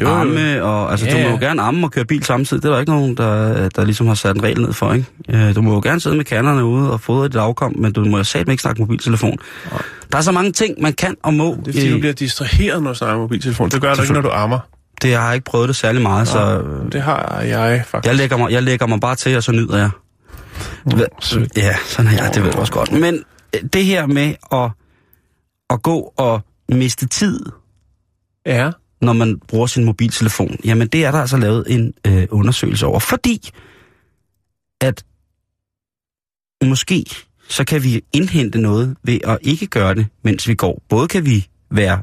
Jo, 0.00 0.08
arme, 0.08 0.62
og 0.62 0.90
altså, 0.90 1.06
Ja, 1.06 1.12
du 1.12 1.28
må 1.28 1.28
jo 1.34 1.40
gerne 1.40 1.62
arme 1.62 1.86
og 1.86 1.90
køre 1.92 2.04
bil 2.04 2.24
samtidig. 2.24 2.62
Det 2.62 2.68
er 2.68 2.72
der 2.72 2.80
ikke 2.80 2.92
nogen, 2.92 3.16
der, 3.16 3.68
der 3.68 3.84
ligesom 3.84 4.06
har 4.06 4.14
sat 4.14 4.36
en 4.36 4.42
regel 4.42 4.60
ned 4.60 4.72
for, 4.72 4.92
ikke? 4.92 5.06
Øh, 5.28 5.54
Du 5.54 5.62
må 5.62 5.74
jo 5.74 5.80
gerne 5.80 6.00
sidde 6.00 6.16
med 6.16 6.24
kanderne 6.24 6.64
ude 6.64 6.92
og 6.92 7.00
fodre 7.00 7.24
dit 7.28 7.36
afkom, 7.36 7.74
men 7.78 7.92
du 7.92 8.04
må 8.04 8.16
jo 8.16 8.24
satme 8.24 8.52
ikke 8.52 8.60
snakke 8.62 8.80
mobiltelefon. 8.82 9.38
Der 10.12 10.18
er 10.18 10.22
så 10.22 10.32
mange 10.32 10.52
ting, 10.52 10.82
man 10.82 10.92
kan 10.92 11.14
og 11.22 11.34
må. 11.34 11.56
Det 11.64 11.68
er 11.68 11.72
fordi, 11.80 11.92
du 11.92 11.98
bliver 11.98 12.12
distraheret, 12.12 12.82
når 12.82 12.90
du 12.92 12.96
snakker 12.98 13.18
mobiltelefon. 13.18 13.68
Det 13.70 13.80
gør 13.80 13.94
du 13.94 14.02
ikke, 14.02 14.14
når 14.14 14.20
du 14.20 14.30
ammer. 14.30 14.58
Det 15.02 15.10
jeg 15.10 15.20
har 15.22 15.32
ikke 15.32 15.44
prøvet 15.44 15.68
det 15.68 15.76
særlig 15.76 16.02
meget, 16.02 16.28
så 16.28 16.62
Det 16.92 17.02
har 17.02 17.40
jeg 17.40 17.84
faktisk. 17.86 18.08
jeg 18.08 18.16
lægger, 18.16 18.36
mig, 18.36 18.50
jeg 18.52 18.62
lægger 18.62 18.86
mig 18.86 19.00
bare 19.00 19.16
til, 19.16 19.36
og 19.36 19.42
så 19.42 19.52
nyder 19.52 19.78
jeg. 19.78 19.90
sødt. 21.20 21.56
Ja, 21.56 21.76
sådan 21.84 22.10
er 22.12 22.22
jeg, 22.24 22.34
det 22.34 22.44
ved 22.44 22.52
du 22.52 22.58
også 22.58 22.72
godt. 22.72 22.92
Men 22.92 23.24
øh, 23.54 23.60
det 23.72 23.84
her 23.84 24.06
med 24.06 24.34
at, 24.52 24.70
at 25.70 25.82
gå 25.82 26.12
og 26.16 26.40
miste 26.68 27.06
tid 27.06 27.40
Ja. 28.46 28.70
når 29.00 29.12
man 29.12 29.38
bruger 29.48 29.66
sin 29.66 29.84
mobiltelefon, 29.84 30.56
jamen 30.64 30.88
det 30.88 31.04
er 31.04 31.10
der 31.10 31.18
altså 31.20 31.36
lavet 31.36 31.64
en 31.68 31.94
øh, 32.06 32.26
undersøgelse 32.30 32.86
over. 32.86 32.98
Fordi 32.98 33.50
at 34.80 35.04
måske 36.64 37.04
så 37.48 37.64
kan 37.64 37.82
vi 37.82 38.04
indhente 38.12 38.58
noget 38.60 38.96
ved 39.02 39.18
at 39.24 39.38
ikke 39.42 39.66
gøre 39.66 39.94
det, 39.94 40.06
mens 40.22 40.48
vi 40.48 40.54
går. 40.54 40.82
Både 40.88 41.08
kan 41.08 41.24
vi 41.26 41.48
være 41.70 42.02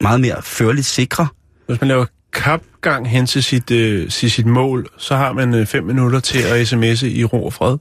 meget 0.00 0.20
mere 0.20 0.42
førligt 0.42 0.86
sikre. 0.86 1.28
Hvis 1.68 1.80
man 1.80 1.88
laver 1.88 2.04
kapgang 2.32 3.10
hen 3.10 3.26
til 3.26 3.42
sit, 3.42 3.70
øh, 3.70 4.10
til 4.10 4.30
sit 4.30 4.46
mål, 4.46 4.86
så 4.98 5.16
har 5.16 5.32
man 5.32 5.54
øh, 5.54 5.66
fem 5.66 5.84
minutter 5.84 6.20
til 6.20 6.38
at 6.38 6.72
sms'e 6.72 7.06
i 7.06 7.24
ro 7.24 7.44
og 7.44 7.52
fred. 7.52 7.76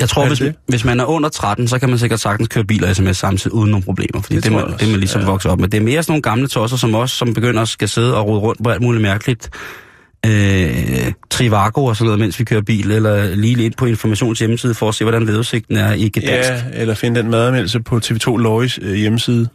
Jeg 0.00 0.08
tror, 0.08 0.26
hvis, 0.28 0.38
det? 0.38 0.54
hvis 0.68 0.84
man 0.84 1.00
er 1.00 1.04
under 1.04 1.28
13, 1.28 1.68
så 1.68 1.78
kan 1.78 1.88
man 1.88 1.98
sikkert 1.98 2.20
sagtens 2.20 2.48
køre 2.48 2.64
bil 2.64 2.84
og 2.84 2.96
sms 2.96 3.16
samtidig 3.16 3.54
uden 3.54 3.70
nogen 3.70 3.84
problemer. 3.84 4.22
Fordi 4.22 4.36
Det 4.36 4.44
det, 4.44 4.52
man, 4.52 4.60
jeg 4.60 4.66
det 4.66 4.72
er 4.72 4.86
man 4.86 4.88
også, 4.88 4.98
ligesom 4.98 5.20
ja. 5.20 5.26
vokset 5.26 5.52
op 5.52 5.60
med. 5.60 5.68
Det 5.68 5.78
er 5.78 5.82
mere 5.82 6.02
sådan 6.02 6.12
nogle 6.12 6.22
gamle 6.22 6.48
tosser 6.48 6.76
som 6.76 6.94
os, 6.94 7.10
som 7.10 7.34
begynder 7.34 7.62
at 7.62 7.68
skal 7.68 7.88
sidde 7.88 8.16
og 8.16 8.26
rode 8.26 8.40
rundt 8.40 8.64
på 8.64 8.70
alt 8.70 8.82
muligt 8.82 9.02
mærkeligt. 9.02 9.50
Øh, 10.26 11.12
Trivago 11.30 11.84
og 11.84 11.96
sådan 11.96 12.06
noget, 12.06 12.18
mens 12.18 12.38
vi 12.38 12.44
kører 12.44 12.60
bil, 12.60 12.90
eller 12.90 13.34
lige 13.34 13.64
ind 13.64 13.74
på 13.74 13.86
Informations 13.86 14.38
hjemmeside 14.38 14.74
for 14.74 14.88
at 14.88 14.94
se, 14.94 15.04
hvordan 15.04 15.26
vejrudsigten 15.26 15.76
er 15.76 15.92
i 15.92 16.08
Gdansk, 16.08 16.50
ja. 16.50 16.54
Ja, 16.54 16.62
eller 16.72 16.94
finde 16.94 17.22
den 17.22 17.30
madanmeldelse 17.30 17.80
på 17.80 18.00
TV2 18.04 18.36
Lois 18.36 18.78
øh, 18.82 18.94
hjemmeside. 18.94 19.48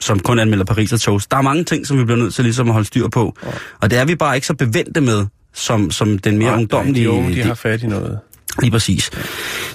Som 0.00 0.18
kun 0.18 0.38
anmelder 0.38 0.64
Paris 0.64 0.92
og 0.92 1.00
toast. 1.00 1.30
Der 1.30 1.36
er 1.36 1.42
mange 1.42 1.64
ting, 1.64 1.86
som 1.86 1.98
vi 1.98 2.04
bliver 2.04 2.18
nødt 2.18 2.34
til 2.34 2.44
ligesom 2.44 2.68
at 2.68 2.72
holde 2.72 2.86
styr 2.86 3.08
på. 3.08 3.36
Ja. 3.44 3.50
Og 3.80 3.90
det 3.90 3.98
er 3.98 4.04
vi 4.04 4.14
bare 4.14 4.34
ikke 4.34 4.46
så 4.46 4.54
bevendte 4.54 5.00
med, 5.00 5.26
som, 5.54 5.90
som 5.90 6.18
den 6.18 6.38
mere 6.38 6.50
Nej, 6.50 6.58
ungdomlige... 6.58 7.04
De 7.04 7.10
unge, 7.10 7.34
de 7.34 7.42
har 7.42 7.54
fat 7.54 7.82
i 7.82 7.86
noget. 7.86 8.18
Lige 8.60 8.70
præcis. 8.70 9.10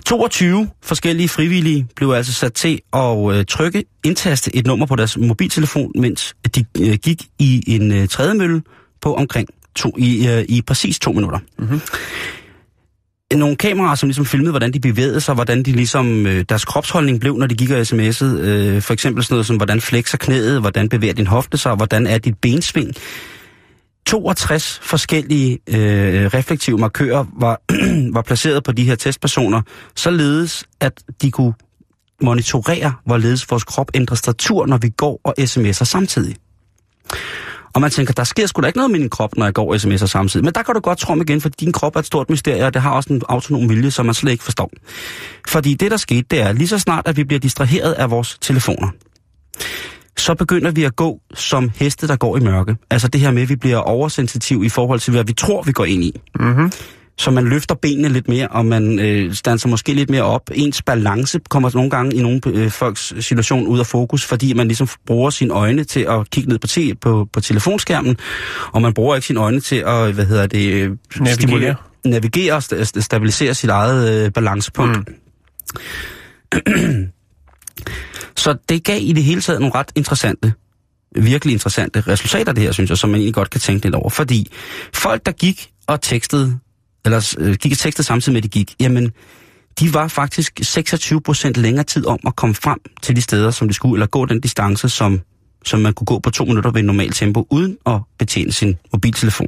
22 0.06 0.70
forskellige 0.84 1.30
frivillige 1.30 1.88
blev 1.96 2.12
altså 2.12 2.34
sat 2.34 2.54
til 2.54 2.82
at 2.94 3.36
øh, 3.36 3.46
trykke, 3.46 3.84
indtaste 4.04 4.56
et 4.56 4.68
nummer 4.68 4.86
på 4.86 4.96
deres 4.96 5.18
mobiltelefon, 5.18 5.92
mens 5.96 6.36
de 6.56 6.66
øh, 6.82 6.94
gik 6.94 7.22
i 7.40 7.64
en 7.68 7.92
øh, 7.92 8.08
trædemølle 8.08 8.62
på 9.02 9.14
omkring 9.14 9.50
to, 9.76 9.96
i, 9.98 10.28
øh, 10.28 10.46
i 10.50 10.62
præcis 10.62 11.00
to 11.00 11.12
minutter. 11.12 11.40
Mm-hmm. 11.60 11.82
Nogle 13.34 13.56
kameraer, 13.56 13.96
som 13.96 14.10
ligesom 14.10 14.26
filmede, 14.26 14.52
hvordan 14.52 14.74
de 14.74 14.80
bevægede 14.80 15.22
sig, 15.22 15.36
hvordan 15.36 15.64
de 15.64 15.72
ligesom, 15.72 16.28
øh, 16.28 16.46
deres 16.50 16.66
kropsholdning 16.66 17.20
blev, 17.20 17.38
når 17.38 17.48
de 17.48 17.56
gik 17.56 17.72
og 17.72 17.82
sms'ede. 17.82 18.40
Øh, 18.40 18.82
for 18.82 18.94
eksempel 18.94 19.24
sådan 19.24 19.34
noget 19.34 19.46
som, 19.46 19.56
hvordan 19.56 19.82
flexer 19.82 20.18
knæet, 20.18 20.62
hvordan 20.62 20.90
bevæger 20.90 21.14
din 21.14 21.28
hofte 21.28 21.58
sig, 21.58 21.76
hvordan 21.76 22.08
er 22.08 22.18
dit 22.18 22.38
bensving. 22.42 22.94
62 24.06 24.80
forskellige 24.84 25.60
øh, 25.70 26.26
reflektive 26.26 26.78
markører 26.78 27.26
var, 27.40 27.62
var 28.16 28.22
placeret 28.22 28.64
på 28.64 28.72
de 28.72 28.84
her 28.84 28.96
testpersoner, 28.96 29.62
således 29.96 30.66
at 30.80 31.04
de 31.22 31.32
kunne 31.32 31.54
monitorere, 32.22 32.94
hvorledes 33.06 33.52
vores 33.52 33.64
krop 33.64 33.92
ændrer 33.94 34.16
statur, 34.16 34.66
når 34.66 34.78
vi 34.78 34.90
går 34.90 35.22
og 35.24 35.36
sms'er 35.40 35.86
samtidig. 35.86 36.36
Og 37.76 37.82
man 37.82 37.92
tænker, 37.92 38.14
der 38.14 38.24
sker 38.24 38.48
sgu 38.48 38.62
da 38.62 38.68
ikke 38.68 38.78
noget 38.78 38.92
med 38.92 39.00
din 39.00 39.10
krop, 39.10 39.38
når 39.38 39.46
jeg 39.46 39.54
går 39.54 39.74
og 39.74 39.76
sms'er 39.76 40.06
samtidig. 40.06 40.44
Men 40.44 40.54
der 40.54 40.64
kan 40.64 40.76
du 40.76 40.80
godt 40.80 40.98
tro 40.98 41.12
om 41.12 41.22
igen, 41.22 41.42
for 41.42 41.50
din 41.50 41.72
krop 41.72 41.96
er 41.96 42.00
et 42.00 42.06
stort 42.06 42.30
mysterie, 42.30 42.66
og 42.66 42.74
det 42.74 42.82
har 42.82 42.92
også 42.92 43.14
en 43.14 43.22
autonom 43.30 43.70
vilje, 43.70 43.92
som 43.92 44.06
man 44.06 44.16
slet 44.16 44.32
ikke 44.32 44.44
forstår. 44.44 44.72
Fordi 45.48 45.74
det, 45.74 45.92
der 45.92 45.98
skete, 45.98 46.26
det 46.32 46.42
er 46.42 46.52
lige 46.52 46.68
så 46.68 46.80
snart, 46.80 47.08
at 47.08 47.18
vi 47.18 47.24
bliver 47.24 47.40
distraheret 47.40 47.94
af 47.94 48.12
vores 48.12 48.38
telefoner, 48.42 48.88
så 50.18 50.36
begynder 50.36 50.72
vi 50.72 50.84
at 50.84 50.96
gå 50.96 51.20
som 51.34 51.72
heste, 51.76 52.08
der 52.08 52.16
går 52.16 52.38
i 52.38 52.40
mørke. 52.40 52.76
Altså 52.90 53.08
det 53.08 53.22
her 53.22 53.32
med, 53.32 53.42
at 53.42 53.50
vi 53.50 53.56
bliver 53.56 53.78
oversensitiv 53.78 54.64
i 54.64 54.70
forhold 54.70 55.00
til, 55.00 55.12
hvad 55.12 55.24
vi 55.24 55.34
tror, 55.34 55.62
vi 55.62 55.72
går 55.72 55.86
ind 55.86 56.04
i. 56.04 56.22
Mm-hmm. 56.40 56.72
Så 57.18 57.32
man 57.32 57.44
løfter 57.46 57.76
benene 57.76 58.10
lidt 58.10 58.28
mere, 58.28 58.48
og 58.48 58.66
man 58.66 59.00
øh, 59.00 59.34
standser 59.34 59.70
måske 59.70 59.94
lidt 59.94 60.10
mere 60.10 60.24
op. 60.24 60.50
Ens 60.54 60.82
balance 60.82 61.40
kommer 61.50 61.72
nogle 61.74 61.90
gange 61.90 62.16
i 62.16 62.22
nogle 62.22 62.42
øh, 62.48 62.72
folks 62.72 63.14
situation 63.20 63.68
ud 63.68 63.80
af 63.80 63.86
fokus, 63.86 64.26
fordi 64.26 64.54
man 64.54 64.68
ligesom 64.68 64.88
bruger 65.06 65.30
sine 65.30 65.54
øjne 65.54 65.84
til 65.84 66.00
at 66.00 66.30
kigge 66.30 66.50
ned 66.50 66.60
på, 66.60 66.68
te, 66.68 66.96
på, 66.96 67.28
på 67.34 67.40
telefonskærmen, 67.42 68.18
og 68.72 68.82
man 68.82 68.94
bruger 68.94 69.16
ikke 69.16 69.28
sine 69.28 69.40
øjne 69.40 69.60
til 69.60 69.76
at, 69.76 70.14
hvad 70.14 70.26
hedder 70.26 70.48
det, 70.48 70.72
øh, 70.74 70.92
Navigere. 71.16 71.36
stimulere- 71.36 71.76
navigere 72.06 72.54
og 72.54 72.64
sta- 72.64 73.02
stabilisere 73.02 73.54
sit 73.54 73.70
eget 73.70 74.26
øh, 74.26 74.32
balancepunkt. 74.32 74.98
Mm. 74.98 75.16
Så 78.38 78.58
det 78.70 78.84
gav 78.84 79.00
i 79.02 79.14
det 79.14 79.24
hele 79.24 79.42
taget 79.42 79.60
nogle 79.62 79.76
ret 79.76 79.92
interessante, 79.96 80.54
virkelig 81.16 81.52
interessante 81.54 82.02
resultater, 82.02 82.52
det 82.54 82.64
her, 82.64 82.72
synes 82.72 82.90
jeg, 82.90 82.98
som 82.98 83.10
man 83.10 83.20
egentlig 83.20 83.34
godt 83.34 83.50
kan 83.50 83.62
tænke 83.62 83.86
lidt 83.86 83.96
over. 83.96 84.10
Fordi 84.10 84.52
folk, 84.94 85.26
der 85.26 85.32
gik 85.32 85.70
og 85.88 86.02
tekstede, 86.02 86.60
eller 87.06 87.36
øh, 87.40 87.56
gik 87.56 87.72
og 87.72 87.78
tekstede 87.78 88.08
samtidig 88.08 88.34
med, 88.34 88.40
at 88.40 88.44
de 88.44 88.50
gik, 88.50 88.76
jamen, 88.80 89.12
de 89.80 89.94
var 89.94 90.08
faktisk 90.08 90.60
26 90.62 91.22
procent 91.22 91.58
længere 91.58 91.84
tid 91.84 92.06
om 92.06 92.20
at 92.28 92.36
komme 92.36 92.56
frem 92.56 92.80
til 93.02 93.16
de 93.16 93.22
steder, 93.22 93.52
som 93.52 93.68
de 93.68 93.74
skulle, 93.74 93.96
eller 93.96 94.08
gå 94.08 94.26
den 94.26 94.40
distance, 94.40 94.90
som, 94.90 95.22
som 95.66 95.80
man 95.80 95.94
kunne 95.94 96.06
gå 96.06 96.20
på 96.20 96.30
to 96.30 96.46
minutter 96.46 96.72
ved 96.72 96.80
en 96.80 96.86
normalt 96.86 97.16
tempo, 97.16 97.48
uden 97.50 97.78
at 97.86 98.00
betjene 98.18 98.52
sin 98.52 98.76
mobiltelefon. 98.92 99.48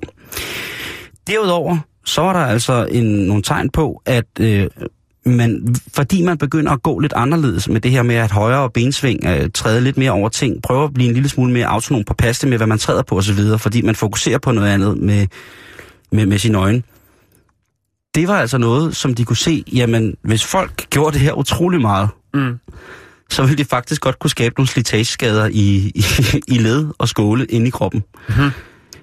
Derudover, 1.27 1.77
så 2.05 2.21
var 2.21 2.33
der 2.33 2.39
altså 2.39 2.87
en, 2.91 3.05
nogle 3.05 3.43
tegn 3.43 3.69
på, 3.69 4.01
at 4.05 4.25
øh, 4.39 4.67
man, 5.25 5.75
fordi 5.93 6.23
man 6.23 6.37
begynder 6.37 6.71
at 6.71 6.83
gå 6.83 6.99
lidt 6.99 7.13
anderledes 7.13 7.69
med 7.69 7.81
det 7.81 7.91
her 7.91 8.03
med 8.03 8.15
at 8.15 8.31
højere 8.31 8.69
bensving, 8.69 9.25
øh, 9.25 9.49
træde 9.53 9.81
lidt 9.81 9.97
mere 9.97 10.11
over 10.11 10.29
ting, 10.29 10.61
prøver 10.61 10.83
at 10.83 10.93
blive 10.93 11.07
en 11.07 11.13
lille 11.13 11.29
smule 11.29 11.53
mere 11.53 11.65
autonom 11.65 12.03
på 12.03 12.13
paste 12.13 12.47
med, 12.47 12.57
hvad 12.57 12.67
man 12.67 12.77
træder 12.77 13.03
på 13.03 13.17
osv., 13.17 13.39
fordi 13.57 13.81
man 13.81 13.95
fokuserer 13.95 14.37
på 14.37 14.51
noget 14.51 14.69
andet 14.69 14.97
med, 14.97 15.27
med, 16.11 16.25
med 16.25 16.37
sine 16.37 16.57
øjne. 16.57 16.83
Det 18.17 18.27
var 18.27 18.39
altså 18.39 18.57
noget, 18.57 18.95
som 18.95 19.13
de 19.15 19.25
kunne 19.25 19.37
se, 19.37 19.63
jamen, 19.73 20.15
hvis 20.21 20.45
folk 20.45 20.89
gjorde 20.89 21.13
det 21.13 21.21
her 21.21 21.33
utrolig 21.33 21.81
meget, 21.81 22.09
Mm. 22.33 22.59
så 23.29 23.41
ville 23.41 23.57
de 23.57 23.65
faktisk 23.65 24.01
godt 24.01 24.19
kunne 24.19 24.29
skabe 24.31 24.55
nogle 24.57 24.67
slitageskader 24.67 25.45
i, 25.51 25.91
i, 25.95 26.03
i 26.55 26.57
led 26.57 26.87
og 26.97 27.09
skåle 27.09 27.45
inde 27.45 27.67
i 27.67 27.69
kroppen. 27.69 28.03
Mm-hmm. 28.29 28.51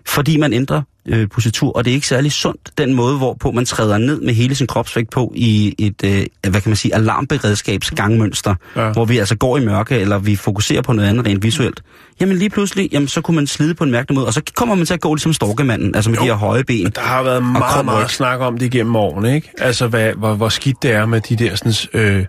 Fordi 0.07 0.37
man 0.37 0.53
ændrer 0.53 0.83
øh, 1.09 1.29
positur, 1.29 1.73
og 1.77 1.85
det 1.85 1.90
er 1.90 1.95
ikke 1.95 2.07
særlig 2.07 2.33
sundt, 2.33 2.71
den 2.79 2.95
måde, 2.95 3.17
hvorpå 3.17 3.51
man 3.53 3.64
træder 3.64 3.99
ned 3.99 4.21
med 4.21 4.35
hele 4.35 4.55
sin 4.55 4.67
kropsvægt 4.67 5.11
på 5.11 5.33
i 5.37 5.75
et, 5.79 6.05
øh, 6.05 6.51
hvad 6.51 6.61
kan 6.61 6.71
man 6.71 6.77
sige, 6.77 6.95
alarmberedskabs 6.95 7.90
gangmønster, 7.90 8.55
Ja. 8.77 8.93
hvor 8.93 9.05
vi 9.05 9.19
altså 9.19 9.37
går 9.37 9.59
i 9.59 9.64
mørke, 9.64 9.99
eller 9.99 10.19
vi 10.19 10.37
fokuserer 10.37 10.83
på 10.83 10.93
noget 10.93 11.09
andet 11.09 11.27
rent 11.27 11.43
visuelt. 11.43 11.83
Jamen 12.21 12.37
lige 12.37 12.51
pludselig, 12.51 12.88
jamen, 12.93 13.09
så 13.09 13.21
kunne 13.21 13.35
man 13.35 13.47
slide 13.47 13.75
på 13.75 13.85
en 13.85 13.90
mærkelig 13.90 14.14
måde, 14.14 14.27
og 14.27 14.35
så 14.35 14.43
kommer 14.55 14.75
man 14.75 14.87
til 14.87 14.95
at 14.95 15.01
gå 15.01 15.14
ligesom 15.14 15.33
storkemanden, 15.33 15.95
altså 15.95 16.11
med 16.11 16.19
jo. 16.19 16.23
de 16.23 16.29
her 16.29 16.35
høje 16.35 16.64
ben. 16.64 16.90
Der 16.95 17.01
har 17.01 17.23
været 17.23 17.43
meget, 17.43 17.85
meget 17.85 18.11
snak 18.11 18.40
om 18.40 18.59
det 18.59 18.75
igennem 18.75 18.97
årene, 18.97 19.35
ikke? 19.35 19.51
Altså, 19.59 19.87
hvad, 19.87 20.12
hvor, 20.12 20.35
hvor 20.35 20.49
skidt 20.49 20.83
det 20.83 20.90
er 20.93 21.07
med 21.07 21.21
de 21.21 21.37
der 21.37 21.55
sådan, 21.55 22.01
øh, 22.01 22.25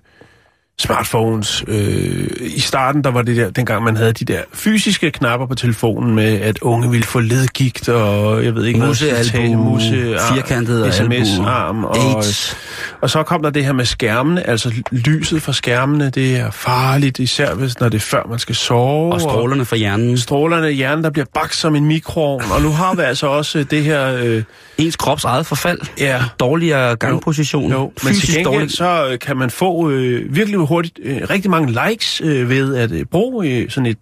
smartphones. 0.80 1.64
Øh, 1.68 2.28
I 2.42 2.60
starten, 2.60 3.04
der 3.04 3.12
var 3.12 3.22
det 3.22 3.38
der, 3.38 3.50
dengang 3.50 3.84
man 3.84 3.98
havde 3.98 4.14
de 4.14 4.26
der 4.26 4.42
fysiske 4.54 5.12
knapper 5.12 5.48
på 5.48 5.56
telefonen 5.56 6.16
med, 6.16 6.42
at 6.42 6.60
unge 6.62 6.92
ville 6.92 7.06
få 7.06 7.20
ledgigt, 7.20 7.90
og 7.90 8.46
jeg 8.46 8.56
ved 8.56 8.66
ikke, 8.66 8.80
Musealbu, 8.80 9.54
musse, 9.54 10.18
firkantet 10.34 10.94
sms-arm, 10.94 11.84
og, 11.84 11.98
AIDS. 11.98 12.58
og 13.02 13.10
så 13.10 13.24
kom 13.24 13.44
der 13.44 13.50
det 13.50 13.66
her 13.66 13.74
med 13.74 13.86
skærmene, 13.86 14.50
altså 14.50 14.74
lyset 14.92 15.42
fra 15.42 15.54
skærmene, 15.54 16.10
det 16.10 16.38
er 16.38 16.52
farligt, 16.52 17.20
især 17.20 17.54
hvis, 17.54 17.80
når 17.80 17.90
det 17.90 17.98
er 17.98 18.02
før 18.02 18.24
man 18.30 18.40
skal 18.40 18.56
sove. 18.56 19.14
Og 19.14 19.22
strålerne 19.22 19.66
fra 19.66 19.76
hjernen. 19.76 20.18
Strålerne 20.18 20.72
i 20.72 20.76
hjernen, 20.76 21.04
der 21.04 21.10
bliver 21.10 21.26
bagt 21.34 21.56
som 21.56 21.76
en 21.76 21.86
mikroovn, 21.86 22.44
og 22.52 22.62
nu 22.62 22.70
har 22.70 22.96
vi 22.96 23.02
altså 23.02 23.28
også 23.28 23.64
det 23.64 23.84
her... 23.84 24.16
Øh, 24.24 24.44
Ens 24.78 24.96
krops 24.96 25.24
eget 25.24 25.46
forfald. 25.46 25.80
Ja. 26.00 26.22
Dårligere 26.40 26.96
gangposition. 26.96 27.72
Jo, 27.72 27.92
men 28.04 28.14
til 28.14 28.28
gengæld 28.28 28.46
dårlig. 28.46 28.72
så 28.72 29.08
øh, 29.12 29.20
kan 29.20 29.38
man 29.38 29.50
få 29.50 29.90
øh, 29.90 30.36
virkelig 30.36 30.60
hurtigt 30.66 31.00
øh, 31.04 31.22
rigtig 31.30 31.52
mange 31.52 31.88
likes 31.90 32.22
øh, 32.22 32.50
ved 32.50 32.76
at 32.76 32.92
øh, 32.92 33.06
bruge 33.06 33.48
øh, 33.50 33.70
sådan 33.70 33.86
et 33.86 33.98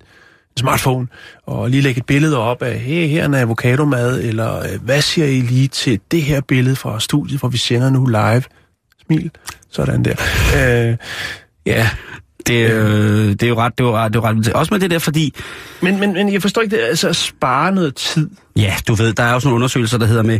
smartphone 0.59 1.07
og 1.45 1.69
lige 1.69 1.81
lægge 1.81 1.99
et 1.99 2.05
billede 2.05 2.37
op 2.37 2.61
af, 2.61 2.79
hey, 2.79 3.07
her 3.07 3.21
er 3.21 3.25
en 3.25 3.33
avocadomad, 3.33 4.21
eller 4.21 4.59
øh, 4.59 4.81
hvad 4.81 5.01
siger 5.01 5.27
I 5.27 5.41
lige 5.41 5.67
til 5.67 5.99
det 6.11 6.21
her 6.21 6.41
billede 6.41 6.75
fra 6.75 6.99
studiet, 6.99 7.39
hvor 7.39 7.49
vi 7.49 7.57
sender 7.57 7.89
nu 7.89 8.05
live? 8.05 8.43
Smil. 9.05 9.31
Sådan 9.69 10.03
der. 10.03 10.15
Øh, 10.57 10.97
ja, 11.65 11.89
det, 12.47 12.71
øh, 12.71 13.29
det 13.29 13.43
er 13.43 13.47
jo 13.47 13.55
ret, 13.55 13.77
det 13.77 13.83
er 13.83 13.87
jo 13.87 13.95
ret, 13.97 14.13
det 14.13 14.19
er 14.19 14.21
jo 14.21 14.27
ret. 14.27 14.49
Også 14.53 14.73
med 14.73 14.79
det 14.81 14.91
der, 14.91 14.99
fordi, 14.99 15.33
men, 15.81 15.99
men, 15.99 16.13
men 16.13 16.33
jeg 16.33 16.41
forstår 16.41 16.61
ikke 16.61 16.75
det, 16.75 16.81
altså 16.83 17.09
at 17.09 17.15
spare 17.15 17.71
noget 17.71 17.95
tid. 17.95 18.29
ja, 18.55 18.73
du 18.87 18.93
ved, 18.93 19.13
der 19.13 19.23
er 19.23 19.33
jo 19.33 19.39
sådan 19.39 19.47
nogle 19.47 19.55
undersøgelser, 19.55 19.97
der 19.97 20.05
hedder 20.05 20.23
med, 20.23 20.39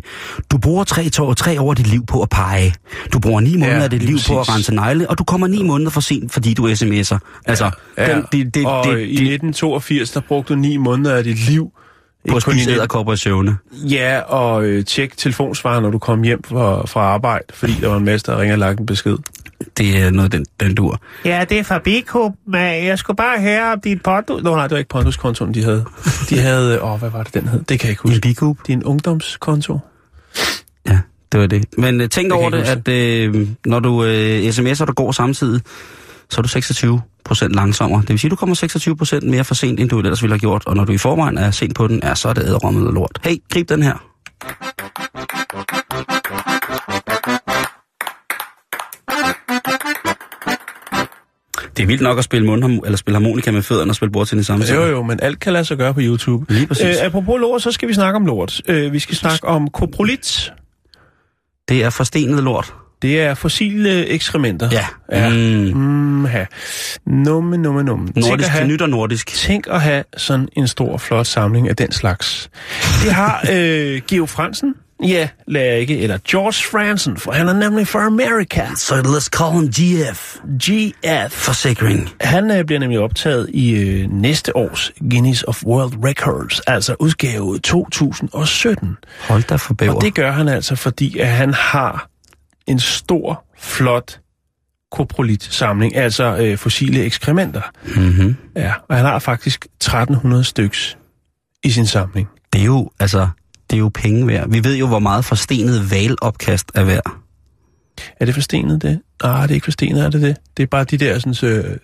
du 0.51 0.57
bruger 0.57 0.83
tre, 0.83 1.09
to, 1.09 1.33
tre 1.33 1.61
år 1.61 1.69
af 1.69 1.75
dit 1.75 1.87
liv 1.87 2.05
på 2.05 2.21
at 2.21 2.29
pege. 2.29 2.73
Du 3.13 3.19
bruger 3.19 3.39
ni 3.41 3.55
måneder 3.57 3.77
Ja, 3.77 3.83
af 3.83 3.89
dit 3.89 4.03
liv 4.03 4.17
på 4.27 4.39
at 4.39 4.45
præcis. 4.47 4.55
rense 4.55 4.75
negle, 4.75 5.09
og 5.09 5.17
du 5.17 5.23
kommer 5.23 5.47
ni 5.47 5.63
måneder 5.63 5.91
for 5.91 6.01
sent, 6.01 6.33
fordi 6.33 6.53
du 6.53 6.67
sms'er. 6.67 7.17
Altså, 7.45 7.71
Ja, 7.97 8.15
den, 8.15 8.23
det, 8.31 8.53
det, 8.55 8.65
og 8.65 8.85
det, 8.85 8.91
i 8.99 9.01
det, 9.01 9.33
1982, 9.33 10.11
der 10.11 10.19
brugte 10.27 10.53
du 10.53 10.59
ni 10.59 10.77
måneder 10.77 11.15
af 11.15 11.23
dit 11.23 11.49
liv 11.49 11.71
på 12.29 12.35
at 12.35 12.47
i 12.47 12.51
spise 12.51 12.71
æderkopper 12.71 13.13
i 13.13 13.17
søvne. 13.17 13.57
Ja, 13.73 14.19
og 14.19 14.63
øh, 14.65 14.85
tjek 14.85 15.17
telefonsvaren, 15.17 15.83
når 15.83 15.89
du 15.91 15.99
kom 15.99 16.23
hjem 16.23 16.43
fra, 16.43 16.85
fra 16.87 17.01
arbejde, 17.01 17.45
fordi 17.53 17.73
der 17.81 17.87
var 17.87 17.97
en 17.97 18.05
masse, 18.05 18.25
der 18.25 18.39
ringede 18.39 18.55
og 18.55 18.59
lagt 18.59 18.79
en 18.79 18.85
besked. 18.85 19.17
Det 19.77 19.97
er 19.97 20.09
noget, 20.09 20.31
den, 20.31 20.45
den 20.59 20.75
dur. 20.75 21.01
Ja, 21.25 21.45
det 21.49 21.59
er 21.59 21.63
fra 21.63 21.79
Biko, 21.79 22.31
men 22.47 22.85
jeg 22.85 22.99
skulle 22.99 23.17
bare 23.17 23.41
høre 23.41 23.73
om 23.73 23.81
din 23.81 23.99
Pondus... 23.99 24.43
Nå, 24.43 24.55
nej, 24.55 24.63
det 24.63 24.71
var 24.71 24.77
ikke 24.77 24.89
Pondus-kontoen, 24.89 25.53
de 25.53 25.63
havde. 25.63 25.85
De 26.29 26.39
havde... 26.39 26.81
Åh, 26.81 26.99
hvad 26.99 27.09
var 27.09 27.23
det, 27.23 27.33
den 27.33 27.47
hed? 27.47 27.59
Det 27.59 27.79
kan 27.79 27.87
jeg 27.87 27.89
ikke 27.89 28.01
huske. 28.01 28.15
En 28.15 28.21
bikup. 28.21 28.57
Din 28.67 28.83
ungdomskonto? 28.83 29.79
Ja, 30.87 30.99
det 31.31 31.39
var 31.39 31.47
det. 31.47 31.65
Men 31.77 32.01
uh, 32.01 32.07
tænk 32.07 32.25
kan 32.25 32.31
over 32.31 32.49
det, 32.49 32.57
ikke 32.85 32.91
at 32.91 33.35
uh, 33.35 33.47
når 33.65 33.79
du 33.79 33.89
uh, 33.89 34.05
sms'er, 34.49 34.85
der 34.85 34.93
går 34.93 35.11
samtidig, 35.11 35.61
så 36.29 36.41
er 36.41 36.41
du 36.41 36.49
26 36.49 37.01
procent 37.25 37.53
langsommere. 37.53 38.01
Det 38.01 38.09
vil 38.09 38.19
sige, 38.19 38.27
at 38.27 38.31
du 38.31 38.35
kommer 38.35 38.55
26 38.55 38.95
procent 38.95 39.23
mere 39.23 39.43
for 39.43 39.55
sent, 39.55 39.79
end 39.79 39.89
du 39.89 39.99
ellers 39.99 40.21
ville 40.21 40.33
have 40.33 40.39
gjort. 40.39 40.63
Og 40.65 40.75
når 40.75 40.85
du 40.85 40.91
i 40.91 40.97
forvejen 40.97 41.37
er 41.37 41.51
sent 41.51 41.75
på 41.75 41.87
den, 41.87 41.99
ja, 42.03 42.15
så 42.15 42.29
er 42.29 42.33
det 42.33 42.43
æderrommet 42.43 42.87
og 42.87 42.93
lort. 42.93 43.19
Hey, 43.23 43.35
grib 43.53 43.69
den 43.69 43.83
her. 43.83 44.12
Det 51.77 51.83
er 51.83 51.87
vildt 51.87 52.01
nok 52.01 52.17
at 52.17 52.23
spille, 52.23 52.47
mund, 52.47 52.81
eller 52.85 52.97
spille 52.97 53.15
harmonika 53.15 53.51
med 53.51 53.61
fødderne 53.61 53.91
og 53.91 53.95
spille 53.95 54.11
bordtennis 54.11 54.47
samme. 54.47 54.65
Jo, 54.73 54.85
jo, 54.85 55.03
men 55.03 55.19
alt 55.21 55.39
kan 55.39 55.53
lade 55.53 55.65
sig 55.65 55.77
gøre 55.77 55.93
på 55.93 55.99
YouTube. 56.03 56.53
Lige 56.53 56.67
præcis. 56.67 56.85
Øh, 56.85 57.05
apropos 57.05 57.39
lort, 57.39 57.61
så 57.61 57.71
skal 57.71 57.87
vi 57.89 57.93
snakke 57.93 58.15
om 58.15 58.25
lort. 58.25 58.61
Øh, 58.67 58.93
vi 58.93 58.99
skal 58.99 59.15
snakke 59.15 59.47
om 59.47 59.69
koprolit. 59.69 60.51
Det 61.69 61.83
er 61.83 61.89
forstenet 61.89 62.43
lort. 62.43 62.73
Det 63.01 63.21
er 63.21 63.33
fossile 63.33 64.07
ekskrementer. 64.07 64.69
Ja. 64.71 64.85
ja. 65.11 65.29
Mm. 65.29 65.35
Mm, 65.79 66.25
ha. 66.25 66.45
Numme, 67.07 67.57
numme, 67.57 67.83
numme. 67.83 68.07
Nordisk 68.15 68.49
have- 68.49 68.67
nyt 68.67 68.81
og 68.81 68.89
nordisk. 68.89 69.27
Tænk 69.27 69.67
at 69.69 69.81
have 69.81 70.03
sådan 70.17 70.47
en 70.57 70.67
stor, 70.67 70.97
flot 70.97 71.27
samling 71.27 71.69
af 71.69 71.75
den 71.75 71.91
slags. 71.91 72.49
Det 73.03 73.11
har 73.13 73.45
øh, 73.51 74.01
Geo 74.07 74.25
Fransen, 74.25 74.73
ja, 75.07 75.29
lader 75.47 75.73
ikke, 75.73 75.99
eller 75.99 76.17
George 76.27 76.69
Fransen, 76.71 77.17
for 77.17 77.31
han 77.31 77.47
er 77.47 77.53
nemlig 77.53 77.87
fra 77.87 78.05
Amerika. 78.05 78.65
Så 78.75 78.95
let's 78.95 79.29
call 79.29 79.51
him 79.51 79.67
GF. 79.67 80.37
GF. 80.63 81.31
Forsikring. 81.31 82.09
Han 82.21 82.51
øh, 82.51 82.65
bliver 82.65 82.79
nemlig 82.79 82.99
optaget 82.99 83.49
i 83.53 83.71
øh, 83.71 84.11
næste 84.11 84.55
års 84.55 84.91
Guinness 84.99 85.43
of 85.43 85.63
World 85.63 85.93
Records, 86.05 86.59
altså 86.59 86.95
udgave 86.99 87.59
2017. 87.59 88.97
Hold 89.27 89.43
da 89.43 89.55
for 89.55 89.73
bæver. 89.73 89.93
Og 89.93 90.01
det 90.01 90.15
gør 90.15 90.31
han 90.31 90.47
altså, 90.47 90.75
fordi 90.75 91.19
at 91.19 91.27
han 91.27 91.53
har 91.53 92.09
en 92.67 92.79
stor, 92.79 93.45
flot 93.59 94.19
koprolit-samling, 94.91 95.95
altså 95.95 96.37
øh, 96.37 96.57
fossile 96.57 97.03
ekskrementer. 97.03 97.61
Mm-hmm. 97.95 98.35
Ja, 98.55 98.73
og 98.89 98.95
han 98.95 99.05
har 99.05 99.19
faktisk 99.19 99.65
1300 99.65 100.43
styks 100.43 100.97
i 101.63 101.69
sin 101.69 101.85
samling. 101.85 102.27
Det 102.53 102.61
er 102.61 102.65
jo, 102.65 102.89
altså, 102.99 103.27
det 103.73 103.77
er 103.77 103.81
jo 103.83 103.91
penge 103.93 104.27
værd. 104.27 104.49
Vi 104.49 104.63
ved 104.63 104.75
jo, 104.75 104.87
hvor 104.87 104.99
meget 104.99 105.25
forstenet 105.25 105.91
valopkast 105.91 106.71
er 106.75 106.83
værd. 106.83 107.11
Er 108.19 108.25
det 108.25 108.33
forstenet, 108.33 108.81
det? 108.81 108.99
Nej, 109.23 109.41
det 109.41 109.49
er 109.51 109.53
ikke 109.55 109.63
forstenet, 109.63 110.03
er 110.05 110.09
det 110.09 110.21
det? 110.21 110.37
Det 110.57 110.63
er 110.63 110.67
bare 110.67 110.83
de 110.83 110.97
der 110.97 111.19
sådan... 111.19 111.49
Øh, 111.49 111.77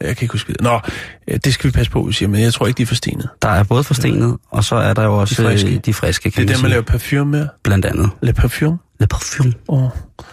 jeg 0.00 0.16
kan 0.16 0.24
ikke 0.24 0.32
huske 0.32 0.52
det. 0.52 0.60
Nå, 0.60 0.80
øh, 1.28 1.38
det 1.44 1.54
skal 1.54 1.68
vi 1.68 1.72
passe 1.72 1.92
på, 1.92 2.12
siger, 2.12 2.28
men 2.28 2.40
jeg 2.40 2.52
tror 2.54 2.66
ikke, 2.66 2.78
de 2.78 2.82
er 2.82 2.86
forstenet. 2.86 3.28
Der 3.42 3.48
er 3.48 3.62
både 3.64 3.84
forstenet, 3.84 4.36
og 4.50 4.64
så 4.64 4.74
er 4.76 4.94
der 4.94 5.02
jo 5.04 5.18
også 5.18 5.42
De 5.42 5.48
friske. 5.48 5.74
øh, 5.74 5.80
de 5.86 5.94
friske 5.94 6.24
Det 6.24 6.32
kan 6.34 6.42
er 6.42 6.46
man 6.46 6.54
der, 6.56 6.62
man 6.62 6.70
laver 6.70 6.82
parfume 6.82 7.30
med. 7.30 7.46
Blandt 7.64 7.84
andet. 7.84 8.10
Le 8.22 8.32
parfume. 8.32 8.78
Le 9.00 9.06
parfum. 9.06 9.54
Åh, 9.68 9.88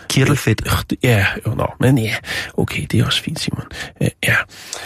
Kirtelfedt. 0.09 0.61
ja, 1.03 1.25
jo, 1.47 1.53
nå, 1.55 1.67
men 1.79 1.97
ja, 1.97 2.15
okay, 2.53 2.85
det 2.91 2.99
er 2.99 3.05
også 3.05 3.21
fint, 3.23 3.39
Simon. 3.39 3.63
Øh, 4.01 4.07
ja. 4.27 4.35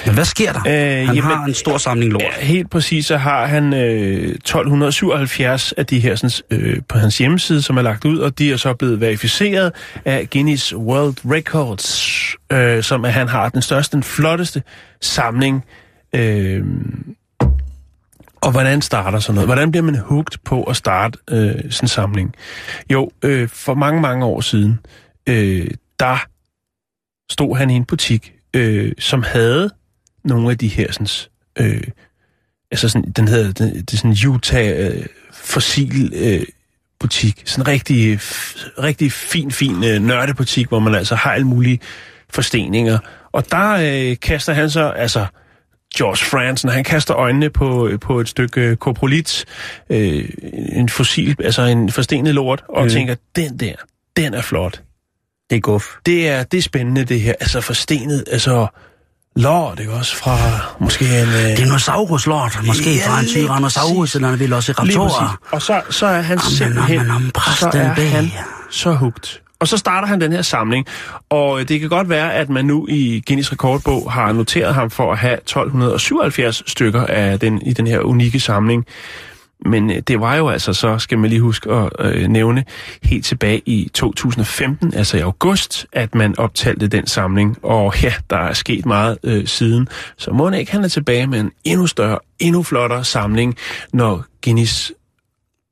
Men 0.06 0.14
hvad 0.14 0.26
sker 0.26 0.54
der? 0.54 0.60
Øh, 0.60 1.08
Han 1.08 1.16
jamen, 1.16 1.24
har 1.32 1.46
en 1.46 1.54
stor 1.54 1.78
samling 1.78 2.12
lort. 2.12 2.24
Ja, 2.24 2.46
helt 2.46 2.70
præcis, 2.70 3.06
så 3.06 3.18
har 3.18 3.46
han 3.46 3.74
øh, 3.74 4.30
1277 4.30 5.72
af 5.72 5.86
de 5.86 6.00
her 6.00 6.16
sådan, 6.16 6.60
øh, 6.60 6.78
på 6.90 6.98
hans 6.98 7.18
hjemmeside, 7.18 7.62
som 7.62 7.78
er 7.78 7.82
lagt 7.82 8.06
ud, 8.06 8.20
og 8.20 8.40
de 8.40 8.52
er 8.52 8.58
så 8.58 8.74
blevet 8.74 9.02
verificeret 9.02 9.72
af 10.06 10.30
Guinness 10.30 10.76
World 10.76 11.16
Records, 11.32 12.16
øh, 12.52 12.84
som 12.84 13.06
at 13.06 13.14
han 13.14 13.28
har 13.28 13.50
den 13.50 13.62
største, 13.62 13.96
den 13.96 14.04
flotteste 14.04 14.64
samling. 15.02 15.64
Øh, 16.16 16.64
og 18.42 18.52
hvordan 18.52 18.82
starter 18.82 19.20
sådan 19.20 19.36
noget? 19.36 19.48
Hvordan 19.48 19.72
bliver 19.72 19.84
man 19.84 19.96
hooked 19.96 20.38
på 20.46 20.64
at 20.64 20.76
starte 20.76 21.18
øh, 21.30 21.52
sådan 21.52 21.84
en 21.84 21.88
samling? 21.88 22.36
Jo, 22.90 23.12
øh, 23.22 23.50
for 23.50 23.74
mange, 23.74 24.02
mange 24.02 24.26
år 24.26 24.42
siden, 24.42 24.80
øh, 25.30 25.68
der 26.00 26.26
stod 27.32 27.58
han 27.58 27.70
i 27.70 27.74
en 27.74 27.86
butik, 27.86 28.34
øh, 28.54 28.92
som 29.00 29.24
havde 29.24 29.70
nogle 30.24 30.52
af 30.52 30.58
de 30.58 30.68
her 30.68 30.92
sådan, 30.92 31.08
øh, 31.60 31.84
altså 32.72 32.90
sådan, 32.90 33.12
den 33.12 33.28
hedder, 33.28 33.52
den, 33.54 33.76
det 33.76 33.94
er 33.94 33.98
sådan 33.98 34.18
Utah 34.28 34.80
øh, 34.86 35.06
fossil 35.32 36.14
øh, 36.16 36.46
butik. 37.00 37.42
Sådan 37.46 37.62
en 37.62 37.68
rigtig, 37.68 38.16
f- 38.18 38.82
rigtig 38.84 39.12
fin, 39.12 39.52
fin 39.52 39.84
øh, 39.84 40.00
nørdebutik, 40.02 40.68
hvor 40.68 40.80
man 40.80 40.96
altså 40.96 41.16
har 41.16 41.32
alle 41.32 41.48
mulige 41.48 41.80
forsteninger. 42.30 42.98
Og 43.32 43.52
der 43.52 43.72
øh, 43.72 44.18
kaster 44.20 44.54
han 44.54 44.70
så, 44.70 44.90
altså 44.90 45.26
George 45.98 46.26
Fransen, 46.26 46.70
han 46.70 46.84
kaster 46.84 47.16
øjnene 47.16 47.50
på, 47.50 47.88
øh, 47.88 48.00
på 48.00 48.20
et 48.20 48.30
stykke 48.30 48.62
øh, 48.62 48.78
koprolit, 48.78 49.46
øh, 49.90 50.30
en 50.72 50.90
fossil, 50.90 51.36
altså 51.44 51.62
en 51.62 51.92
forstenet 51.92 52.36
lort, 52.36 52.64
og 52.70 52.84
mm. 52.84 52.90
tænker, 52.90 53.16
den 53.36 53.60
der, 53.60 53.74
den 54.18 54.34
er 54.34 54.42
flot. 54.42 54.82
Det 55.50 55.56
er 55.56 55.60
guf. 55.60 55.86
Det 56.06 56.30
er, 56.30 56.44
det 56.44 56.58
er 56.58 56.62
spændende, 56.62 57.04
det 57.04 57.22
her. 57.22 57.34
Altså 57.40 57.62
forstenet, 57.62 58.24
altså 58.32 58.68
lort, 59.36 59.80
ikke 59.80 59.94
også? 59.94 60.16
Fra 60.16 60.38
måske 60.80 61.06
en... 61.06 61.28
Øh, 61.28 61.58
Dinosaurus-lort. 61.58 62.60
Måske 62.66 62.96
Ja, 62.96 63.08
fra 63.08 63.20
en 63.20 63.28
Tyrannosaurus 63.28 64.16
eller 64.16 64.30
en 64.30 64.40
Velociraptor. 64.40 65.40
Og 65.52 65.62
så, 65.62 65.82
så 65.90 66.06
er 66.06 66.22
han 66.22 66.40
simpelthen... 66.40 67.00
amen, 67.00 67.12
amen, 67.12 67.32
pres 67.32 67.60
så 67.60 67.70
er 67.74 67.84
han 67.84 68.32
så 68.70 68.94
hugt. 68.94 69.42
Og 69.60 69.68
så 69.68 69.78
starter 69.78 70.08
han 70.08 70.22
den 70.22 70.32
her 70.32 70.42
samling, 70.42 70.86
og 71.30 71.60
øh, 71.60 71.68
det 71.68 71.80
kan 71.80 71.90
godt 71.90 72.10
være, 72.10 72.34
at 72.34 72.50
man 72.50 72.66
nu 72.66 72.88
i 72.90 73.24
Guinness 73.28 73.52
rekordbog 73.52 74.12
har 74.12 74.32
noteret 74.32 74.76
ham 74.76 74.90
for 74.90 75.12
at 75.12 75.18
have 75.18 75.34
1277 75.34 76.64
stykker 76.68 77.06
af 77.06 77.40
den, 77.40 77.62
i 77.62 77.74
den 77.74 77.88
her 77.88 78.00
unikke 78.00 78.40
samling. 78.40 78.86
Men 79.66 79.92
øh, 79.92 80.00
det 80.00 80.20
var 80.20 80.36
jo 80.36 80.50
altså 80.50 80.74
så, 80.74 80.98
skal 80.98 81.18
man 81.18 81.30
lige 81.30 81.42
huske 81.42 81.72
at 81.72 81.90
øh, 82.00 82.28
nævne, 82.28 82.64
helt 83.04 83.26
tilbage 83.26 83.62
i 83.66 83.90
2015, 83.94 84.94
altså 84.94 85.18
i 85.18 85.20
august, 85.20 85.88
at 85.94 86.16
man 86.16 86.40
optalte 86.40 86.88
den 86.88 87.08
samling. 87.08 87.58
Og 87.64 88.04
ja, 88.04 88.14
der 88.30 88.38
er 88.38 88.54
sket 88.54 88.86
meget 88.86 89.18
øh, 89.24 89.48
siden. 89.48 89.88
Så 90.18 90.32
må 90.32 90.50
ikke 90.50 90.72
han 90.72 90.84
er 90.84 90.88
tilbage 90.88 91.28
med 91.28 91.40
en 91.40 91.52
endnu 91.64 91.88
større, 91.88 92.20
endnu 92.40 92.64
flottere 92.64 93.06
samling, 93.06 93.58
når 93.94 94.26
Guinness 94.44 94.92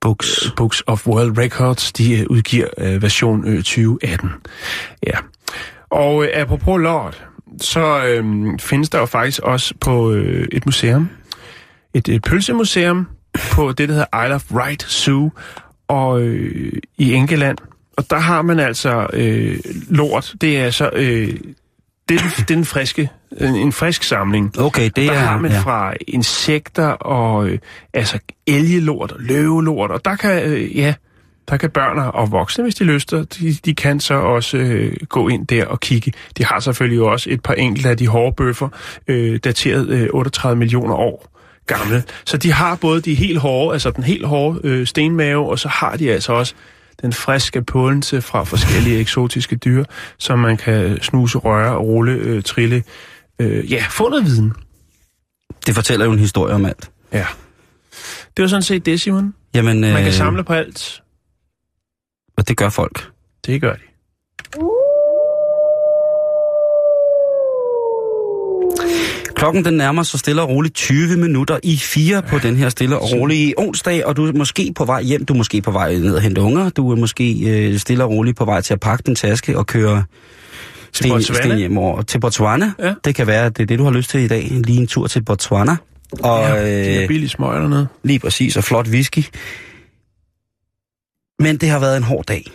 Books. 0.02 0.52
Books 0.58 0.84
of 0.88 1.08
World 1.08 1.38
Records, 1.38 1.92
de 1.92 2.20
øh, 2.20 2.26
udgiver 2.30 2.68
øh, 2.78 3.02
version 3.02 3.48
øh, 3.48 3.58
2018. 3.58 4.30
Ja. 5.08 5.18
Og 5.90 6.24
øh, 6.24 6.30
apropos 6.34 6.82
lort, 6.82 7.28
så 7.62 8.06
øh, 8.06 8.26
findes 8.60 8.90
der 8.90 9.00
jo 9.00 9.06
faktisk 9.06 9.40
også 9.40 9.74
på 9.82 10.12
øh, 10.12 10.48
et 10.52 10.66
museum, 10.66 11.10
et, 11.94 12.10
et 12.10 12.22
pølsemuseum 12.22 13.08
på 13.52 13.72
det, 13.72 13.90
der 13.90 13.96
hedder 13.96 14.26
Isle 14.26 14.36
of 14.36 14.52
Wight 14.52 14.84
Zoo 14.84 15.32
og 15.88 16.22
øh, 16.22 16.74
i 16.98 17.14
England. 17.14 17.58
Og 17.98 18.10
der 18.10 18.20
har 18.20 18.42
man 18.42 18.60
altså 18.60 19.08
øh, 19.14 19.60
lort. 19.90 20.34
Det 20.42 20.58
er 20.58 20.70
så 20.70 20.90
øh, 20.94 21.34
det, 22.10 22.20
den, 22.20 22.30
det 22.30 22.40
er 22.40 22.46
den 22.46 22.66
friske, 22.66 23.10
en, 23.42 23.56
en 23.56 23.72
frisk 23.72 24.04
samling. 24.04 24.60
Okay, 24.60 24.84
det 24.84 24.96
der 24.96 25.12
er... 25.12 25.18
har 25.18 25.38
man 25.38 25.52
ja. 25.52 25.60
fra 25.60 25.94
insekter 26.08 26.88
og 26.88 27.48
øh, 27.48 27.60
altså 27.94 28.20
elgelort 28.48 29.12
og 29.12 29.20
løvelort, 29.20 29.92
og 29.92 30.06
der 30.06 30.16
kan, 30.16 30.44
øh, 30.44 30.78
ja, 30.78 30.94
der 31.50 31.58
kan 31.58 31.70
børn 31.70 32.12
og 32.14 32.32
voksne, 32.32 32.64
hvis 32.64 32.76
de 32.76 32.84
lyster, 32.84 33.24
de, 33.24 33.54
de 33.66 33.76
kan 33.76 34.00
så 34.00 34.14
også 34.14 34.58
øh, 34.58 34.96
gå 35.10 35.28
ind 35.28 35.48
der 35.48 35.66
og 35.66 35.80
kigge. 35.80 36.14
De 36.38 36.46
har 36.46 36.60
selvfølgelig 36.60 37.02
også 37.02 37.30
et 37.30 37.42
par 37.42 37.54
enkelte 37.54 37.90
af 37.90 37.98
de 37.98 38.08
hårde 38.08 38.36
bøffer, 38.36 38.70
øh, 39.08 39.40
dateret 39.44 39.90
øh, 39.90 40.10
38 40.14 40.60
millioner 40.60 40.96
år 40.96 41.38
gamle. 41.66 42.04
Så 42.26 42.38
de 42.38 42.52
har 42.52 42.76
både 42.76 43.02
de 43.02 43.16
helt 43.16 43.40
hårde, 43.40 43.74
altså 43.74 43.92
den 43.92 44.04
helt 44.04 44.26
hårde 44.26 44.60
øh, 44.64 44.88
stenmave, 44.88 45.50
og 45.50 45.60
så 45.60 45.68
har 45.68 45.96
de 45.96 46.12
altså 46.12 46.34
også 46.34 46.54
den 47.02 47.14
friske 47.14 47.64
pålelse 47.64 48.22
fra 48.22 48.44
forskellige 48.44 49.00
eksotiske 49.00 49.56
dyr, 49.56 49.84
som 50.18 50.40
man 50.40 50.58
kan 50.58 51.02
snuse, 51.02 51.38
røre, 51.38 51.78
rulle, 51.78 52.12
øh, 52.12 52.44
trille. 52.44 52.84
Øh, 53.40 53.72
ja, 53.72 53.86
få 53.90 54.10
noget 54.10 54.26
viden. 54.26 54.54
Det 55.66 55.76
fortæller 55.76 56.06
jo 56.06 56.12
en 56.12 56.20
historie 56.20 56.54
om 56.54 56.66
alt. 56.66 56.92
Ja. 57.14 57.26
Det 58.38 58.44
var 58.44 58.48
sådan 58.48 58.64
set 58.64 58.86
det, 58.86 59.02
Simon. 59.02 59.34
Jamen, 59.54 59.82
Man 59.82 59.96
kan 59.96 60.08
øh, 60.08 60.14
samle 60.14 60.44
på 60.44 60.54
alt. 60.54 61.04
Og 62.38 62.48
det 62.48 62.58
gør 62.58 62.70
folk. 62.70 63.12
Det 63.46 63.62
gør 63.62 63.74
de. 63.74 63.82
Klokken 69.38 69.66
den 69.66 69.74
nærmer 69.74 70.04
sig 70.04 70.20
stille 70.20 70.42
og 70.42 70.50
roligt 70.50 70.76
20 70.76 71.18
minutter 71.18 71.60
i 71.64 71.78
fire 71.78 72.22
på 72.22 72.38
den 72.40 72.56
her 72.56 72.70
stille 72.70 73.00
og 73.00 73.12
rolige 73.12 73.54
onsdag, 73.60 74.06
og 74.06 74.18
du 74.18 74.28
er 74.28 74.32
måske 74.34 74.74
på 74.76 74.86
vej 74.86 75.02
hjem, 75.02 75.26
du 75.26 75.34
er 75.34 75.38
måske 75.38 75.62
på 75.62 75.72
vej 75.72 75.94
ned 75.96 76.16
og 76.16 76.22
hente 76.22 76.42
unger, 76.42 76.70
du 76.70 76.92
er 76.92 76.96
måske 76.96 77.40
øh, 77.50 77.80
stille 77.80 78.04
og 78.04 78.10
roligt 78.10 78.38
på 78.38 78.46
vej 78.46 78.62
til 78.62 78.74
at 78.74 78.80
pakke 78.80 79.04
din 79.06 79.16
taske 79.16 79.58
og 79.58 79.66
køre 79.68 80.04
sten, 80.94 81.22
sten 81.22 81.58
hjem 81.58 81.78
over 81.78 82.02
til 82.02 82.20
Botswana. 82.20 82.72
Ja. 82.80 82.94
Det 83.06 83.16
kan 83.16 83.28
være, 83.28 83.46
at 83.46 83.58
det 83.58 83.64
er 83.64 83.68
det, 83.68 83.80
du 83.80 83.84
har 83.84 83.92
lyst 83.92 84.10
til 84.10 84.20
i 84.20 84.28
dag. 84.28 84.44
Lige 84.52 84.80
en 84.80 84.88
tur 84.88 85.08
til 85.08 85.24
Botswana. 85.24 85.76
Og 86.24 86.42
Ja, 86.42 86.66
de 86.66 86.96
er 86.96 87.02
øh, 87.02 87.08
billige 87.08 87.30
smøger 87.30 87.60
dernede. 87.60 87.88
lige 88.04 88.20
præcis, 88.20 88.58
og 88.58 88.64
flot 88.64 88.88
whisky. 88.88 89.24
Men 91.40 91.58
det 91.58 91.70
har 91.70 91.80
været 91.80 91.98
en 91.98 92.04
hård 92.04 92.26
dag. 92.26 92.52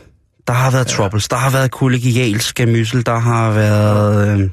Der 0.47 0.53
har 0.53 0.71
været 0.71 0.85
ja. 0.85 0.97
troubles, 0.97 1.29
der 1.29 1.37
har 1.37 1.51
været 1.51 1.71
kollegial 1.71 2.41
skamyssel, 2.41 3.07
der 3.07 3.19
har 3.19 3.53
været... 3.53 4.41
Øh, 4.41 4.49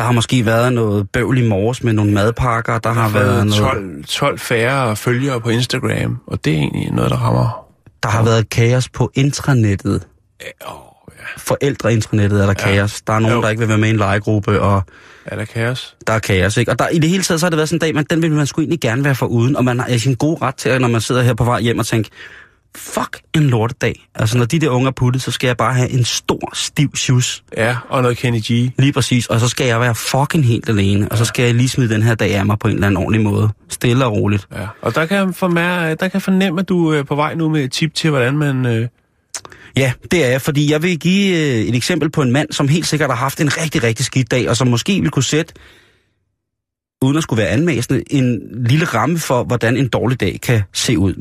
der 0.00 0.06
har 0.06 0.12
måske 0.12 0.46
været 0.46 0.72
noget 0.72 1.10
bøvl 1.10 1.38
i 1.38 1.48
morges 1.48 1.82
med 1.82 1.92
nogle 1.92 2.12
madpakker, 2.12 2.78
der 2.78 2.92
har 2.92 3.08
været 3.08 3.46
noget... 3.46 3.62
12, 3.72 4.04
12 4.04 4.38
færre 4.38 4.96
følgere 4.96 5.40
på 5.40 5.48
Instagram, 5.48 6.18
og 6.26 6.44
det 6.44 6.52
er 6.52 6.56
egentlig 6.58 6.90
noget, 6.92 7.10
der 7.10 7.16
rammer. 7.16 7.66
Der 8.02 8.08
har 8.08 8.22
været 8.24 8.48
kaos 8.50 8.88
på 8.88 9.10
intranettet. 9.14 9.92
Åh, 10.68 10.72
ja. 11.08 11.24
Forældreintranettet 11.36 12.40
er 12.42 12.46
der 12.46 12.54
Ja. 12.66 12.74
kaos. 12.74 13.02
Der 13.02 13.12
er 13.12 13.18
nogen, 13.18 13.36
Jo. 13.36 13.42
der 13.42 13.48
ikke 13.48 13.60
vil 13.60 13.68
være 13.68 13.78
med 13.78 13.88
i 13.88 13.90
en 13.90 13.96
legegruppe, 13.96 14.60
og 14.60 14.82
Er 15.26 15.36
der 15.36 15.44
kaos? 15.44 15.96
der 16.06 16.12
er 16.12 16.18
kaos, 16.18 16.56
ikke? 16.56 16.70
Og 16.70 16.78
der, 16.78 16.88
i 16.88 16.98
det 16.98 17.10
hele 17.10 17.22
taget, 17.22 17.40
så 17.40 17.46
har 17.46 17.50
det 17.50 17.56
været 17.56 17.68
sådan 17.68 17.76
en 17.76 17.80
dag, 17.80 17.94
men 17.94 18.04
den 18.10 18.22
vil 18.22 18.32
man 18.32 18.46
sgu 18.46 18.60
egentlig 18.60 18.80
gerne 18.80 19.04
være 19.04 19.14
for 19.14 19.26
uden, 19.26 19.56
og 19.56 19.64
man 19.64 19.80
har 19.80 19.98
sin 19.98 20.14
gode 20.14 20.38
ret 20.42 20.54
til, 20.54 20.80
når 20.80 20.88
man 20.88 21.00
sidder 21.00 21.22
her 21.22 21.34
på 21.34 21.44
vej 21.44 21.60
hjem 21.60 21.78
og 21.78 21.86
tænker, 21.86 22.10
fuck 22.76 23.20
en 23.34 23.42
lortedag. 23.42 24.06
Altså, 24.14 24.38
når 24.38 24.44
de 24.44 24.58
der 24.58 24.68
unger 24.68 24.88
er 24.88 24.92
puttet, 24.92 25.22
så 25.22 25.30
skal 25.30 25.46
jeg 25.46 25.56
bare 25.56 25.74
have 25.74 25.90
en 25.90 26.04
stor, 26.04 26.50
stiv 26.54 26.96
shoes. 26.96 27.44
Ja, 27.56 27.76
og 27.88 28.02
noget 28.02 28.18
Kenny 28.18 28.40
G. 28.40 28.72
Lige 28.78 28.92
præcis. 28.92 29.26
Og 29.26 29.40
så 29.40 29.48
skal 29.48 29.66
jeg 29.66 29.80
være 29.80 29.94
fucking 29.94 30.46
helt 30.46 30.68
alene, 30.68 31.08
og 31.08 31.18
så 31.18 31.24
skal 31.24 31.44
jeg 31.44 31.54
lige 31.54 31.68
smide 31.68 31.94
den 31.94 32.02
her 32.02 32.14
dag 32.14 32.34
af 32.34 32.46
mig 32.46 32.58
på 32.58 32.68
en 32.68 32.74
eller 32.74 32.86
anden 32.86 32.96
ordentlig 32.96 33.22
måde. 33.22 33.48
Stille 33.68 34.04
og 34.04 34.12
roligt. 34.12 34.46
Ja. 34.52 34.66
Og 34.82 34.94
der 34.94 35.06
kan, 35.06 35.16
jeg 35.16 35.34
formær, 35.34 35.94
der 35.94 36.08
kan 36.08 36.20
fornemme, 36.20 36.60
at 36.60 36.68
du 36.68 36.88
er 36.88 37.02
på 37.02 37.14
vej 37.14 37.34
nu 37.34 37.48
med 37.48 37.64
et 37.64 37.72
tip 37.72 37.94
til, 37.94 38.10
hvordan 38.10 38.38
man... 38.38 38.66
Øh, 38.66 38.88
Ja, 39.76 39.92
det 40.10 40.24
er 40.24 40.28
jeg, 40.28 40.42
fordi 40.42 40.72
jeg 40.72 40.82
vil 40.82 40.98
give 40.98 41.38
øh, 41.38 41.60
et 41.60 41.74
eksempel 41.74 42.10
på 42.10 42.22
en 42.22 42.32
mand, 42.32 42.52
som 42.52 42.68
helt 42.68 42.86
sikkert 42.86 43.10
har 43.10 43.16
haft 43.16 43.40
en 43.40 43.56
rigtig, 43.56 43.82
rigtig 43.82 44.06
skidt 44.06 44.30
dag, 44.30 44.48
og 44.48 44.56
som 44.56 44.68
måske 44.68 45.00
vil 45.00 45.10
kunne 45.10 45.22
sætte, 45.22 45.54
uden 47.02 47.16
at 47.16 47.22
skulle 47.22 47.42
være 47.42 47.50
anmæsende, 47.50 48.02
en 48.10 48.40
lille 48.66 48.84
ramme 48.84 49.18
for, 49.18 49.44
hvordan 49.44 49.76
en 49.76 49.88
dårlig 49.88 50.20
dag 50.20 50.38
kan 50.42 50.62
se 50.72 50.98
ud. 50.98 51.14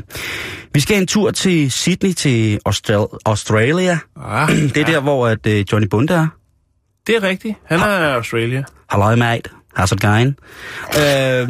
Vi 0.73 0.79
skal 0.79 0.97
en 1.01 1.07
tur 1.07 1.31
til 1.31 1.71
Sydney 1.71 2.13
til 2.13 2.59
Austral- 2.69 3.17
Australia. 3.25 3.97
ah, 4.25 4.49
Det 4.49 4.77
er 4.77 4.85
der, 4.85 4.99
hvor 4.99 5.27
at, 5.27 5.45
øh, 5.47 5.65
Johnny 5.71 5.87
Bunde 5.87 6.13
er. 6.13 6.27
det 7.07 7.15
er 7.15 7.23
rigtigt. 7.23 7.55
Han 7.65 7.79
er 7.79 7.83
Australia. 8.13 8.63
Hello, 8.91 9.15
mate. 9.15 9.49
How's 9.79 9.93
it 9.93 10.01
going? 10.01 10.35
Øh, 10.99 11.49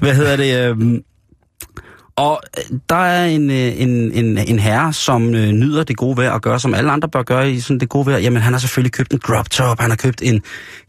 hvad 0.00 0.14
hedder 0.14 0.36
det? 0.36 0.68
Øh, 0.80 1.00
og 2.16 2.42
øh, 2.58 2.78
der 2.88 2.96
er 2.96 3.26
en, 3.26 3.50
øh, 3.50 3.56
en, 3.80 4.12
en, 4.12 4.38
en 4.38 4.58
herre, 4.58 4.92
som 4.92 5.34
øh, 5.34 5.48
nyder 5.48 5.84
det 5.84 5.96
gode 5.96 6.16
vejr 6.16 6.30
og 6.30 6.40
gør, 6.40 6.58
som 6.58 6.74
alle 6.74 6.90
andre 6.90 7.08
bør 7.08 7.22
gøre 7.22 7.50
i 7.50 7.60
sådan 7.60 7.80
det 7.80 7.88
gode 7.88 8.06
vejr. 8.06 8.18
Jamen, 8.18 8.42
han 8.42 8.52
har 8.52 8.60
selvfølgelig 8.60 8.92
købt 8.92 9.12
en 9.12 9.20
drop 9.28 9.50
top, 9.50 9.80
han 9.80 9.90
har 9.90 9.96
købt 9.96 10.22
en 10.22 10.42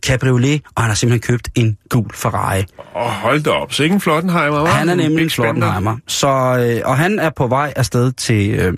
cabriolet, 0.05 0.61
og 0.75 0.83
han 0.83 0.89
har 0.89 0.95
simpelthen 0.95 1.33
købt 1.33 1.49
en 1.55 1.77
gul 1.89 2.13
Ferrari. 2.13 2.63
Åh, 2.95 3.01
hold 3.01 3.43
da 3.43 3.49
op. 3.49 3.73
Så 3.73 3.83
ikke 3.83 3.93
en 3.93 4.01
Flottenheimer, 4.01 4.65
hva'? 4.65 4.69
Han 4.69 4.89
er 4.89 4.95
nemlig 4.95 5.23
en. 5.23 5.29
Flottenheimer. 5.29 5.97
Så, 6.07 6.27
øh, 6.27 6.81
og 6.85 6.97
han 6.97 7.19
er 7.19 7.29
på 7.29 7.47
vej 7.47 7.73
afsted 7.75 8.11
til, 8.11 8.49
øh, 8.51 8.73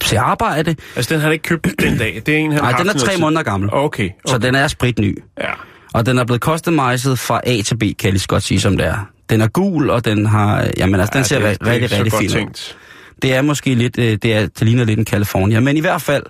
til 0.00 0.16
arbejde. 0.16 0.76
Altså, 0.96 1.14
den 1.14 1.20
har 1.20 1.26
han 1.26 1.32
ikke 1.32 1.42
købt 1.42 1.66
den 1.80 1.98
dag. 1.98 2.22
Det 2.26 2.34
er 2.34 2.38
en, 2.38 2.52
han 2.52 2.62
Nej, 2.62 2.70
har 2.70 2.78
den 2.78 2.88
er 2.88 2.92
tre 2.92 3.16
måneder 3.20 3.42
gammel. 3.42 3.70
Okay, 3.72 4.04
okay. 4.04 4.10
Så 4.26 4.38
den 4.38 4.54
er 4.54 4.68
spritny. 4.68 5.18
Ja. 5.40 5.52
Og 5.94 6.06
den 6.06 6.18
er 6.18 6.24
blevet 6.24 6.42
customized 6.42 7.16
fra 7.16 7.40
A 7.44 7.62
til 7.62 7.76
B, 7.76 7.80
kan 7.80 7.94
jeg 8.02 8.12
lige 8.12 8.20
så 8.20 8.28
godt 8.28 8.42
sige, 8.42 8.60
som 8.60 8.76
det 8.76 8.86
er. 8.86 9.13
Den 9.30 9.40
er 9.40 9.48
gul, 9.48 9.90
og 9.90 10.04
den 10.04 10.26
har... 10.26 10.70
Jamen 10.76 11.00
altså, 11.00 11.12
den 11.12 11.18
ja, 11.18 11.24
ser 11.24 11.38
det, 11.38 11.48
rigtig, 11.48 11.68
er 11.68 11.72
rigtig, 11.72 12.14
rigtig 12.14 12.30
fin 12.30 12.48
ud. 12.48 12.74
Det 13.22 13.34
er 13.34 13.42
måske 13.42 13.74
lidt... 13.74 13.98
øh, 13.98 14.18
Det, 14.22 14.34
er, 14.34 14.40
det 14.40 14.62
ligner 14.62 14.84
lidt 14.84 14.98
en 14.98 15.06
California. 15.06 15.60
Men 15.60 15.76
i 15.76 15.80
hvert 15.80 16.02
fald, 16.02 16.22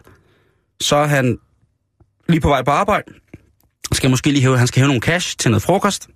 så 0.80 0.97
er 0.97 1.07
han 1.07 1.38
lige 2.28 2.40
på 2.40 2.49
vej 2.49 2.62
på 2.62 2.70
arbejde. 2.70 3.12
Skal 3.92 4.11
måske 4.11 4.30
lige 4.30 4.42
hæve, 4.42 4.59
han 4.59 4.66
skal 4.66 4.80
hæve 4.80 4.88
nogle 4.88 5.01
cash 5.03 5.36
til 5.38 5.51
noget 5.51 5.62
frokost. 5.62 6.09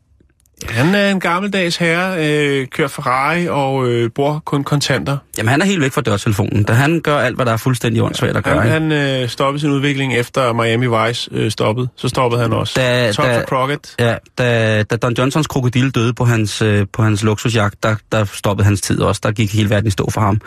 Han 0.66 0.94
er 0.94 1.10
en 1.10 1.20
gammeldags 1.20 1.76
herre, 1.76 2.26
øh, 2.26 2.66
kører 2.66 2.88
Ferrari 2.88 3.48
og 3.48 3.88
øh, 3.88 4.10
bruger 4.10 4.38
kun 4.38 4.64
kontanter. 4.64 5.16
Jamen, 5.38 5.48
han 5.50 5.60
er 5.62 5.66
helt 5.66 5.80
væk 5.80 5.92
fra 5.92 6.00
dørtelefonen, 6.00 6.62
da 6.62 6.72
han 6.72 7.00
gør 7.00 7.18
alt, 7.18 7.36
hvad 7.36 7.46
der 7.46 7.52
er 7.52 7.56
fuldstændig 7.56 8.02
åndssvagt 8.02 8.36
at 8.36 8.44
gøre. 8.44 8.60
Han, 8.62 8.90
han 8.90 9.22
øh, 9.22 9.28
stoppede 9.28 9.60
sin 9.60 9.70
udvikling 9.70 10.14
efter 10.14 10.52
Miami 10.52 10.86
Vice 10.86 11.30
øh, 11.32 11.50
stoppede. 11.50 11.88
Så 11.96 12.08
stoppede 12.08 12.42
han 12.42 12.52
også. 12.52 12.74
Da- 12.76 13.12
Top 13.12 13.24
da- 13.24 13.38
for 13.40 13.44
Crockett. 13.44 13.94
Ja, 13.98 14.14
da, 14.38 14.82
da 14.82 14.96
Don 14.96 15.12
Johnsons 15.18 15.46
krokodil 15.46 15.90
døde 15.90 16.14
på 16.14 16.24
hans, 16.24 16.62
øh, 16.62 16.86
på 16.92 17.02
hans 17.02 17.22
luksusjagt, 17.22 17.82
der, 17.82 17.96
der 18.12 18.24
stoppede 18.24 18.64
hans 18.64 18.80
tid 18.80 19.00
også. 19.00 19.20
Der 19.24 19.32
gik 19.32 19.54
hele 19.54 19.70
verden 19.70 19.86
i 19.86 19.90
stå 19.90 20.10
for 20.10 20.20
ham. 20.20 20.40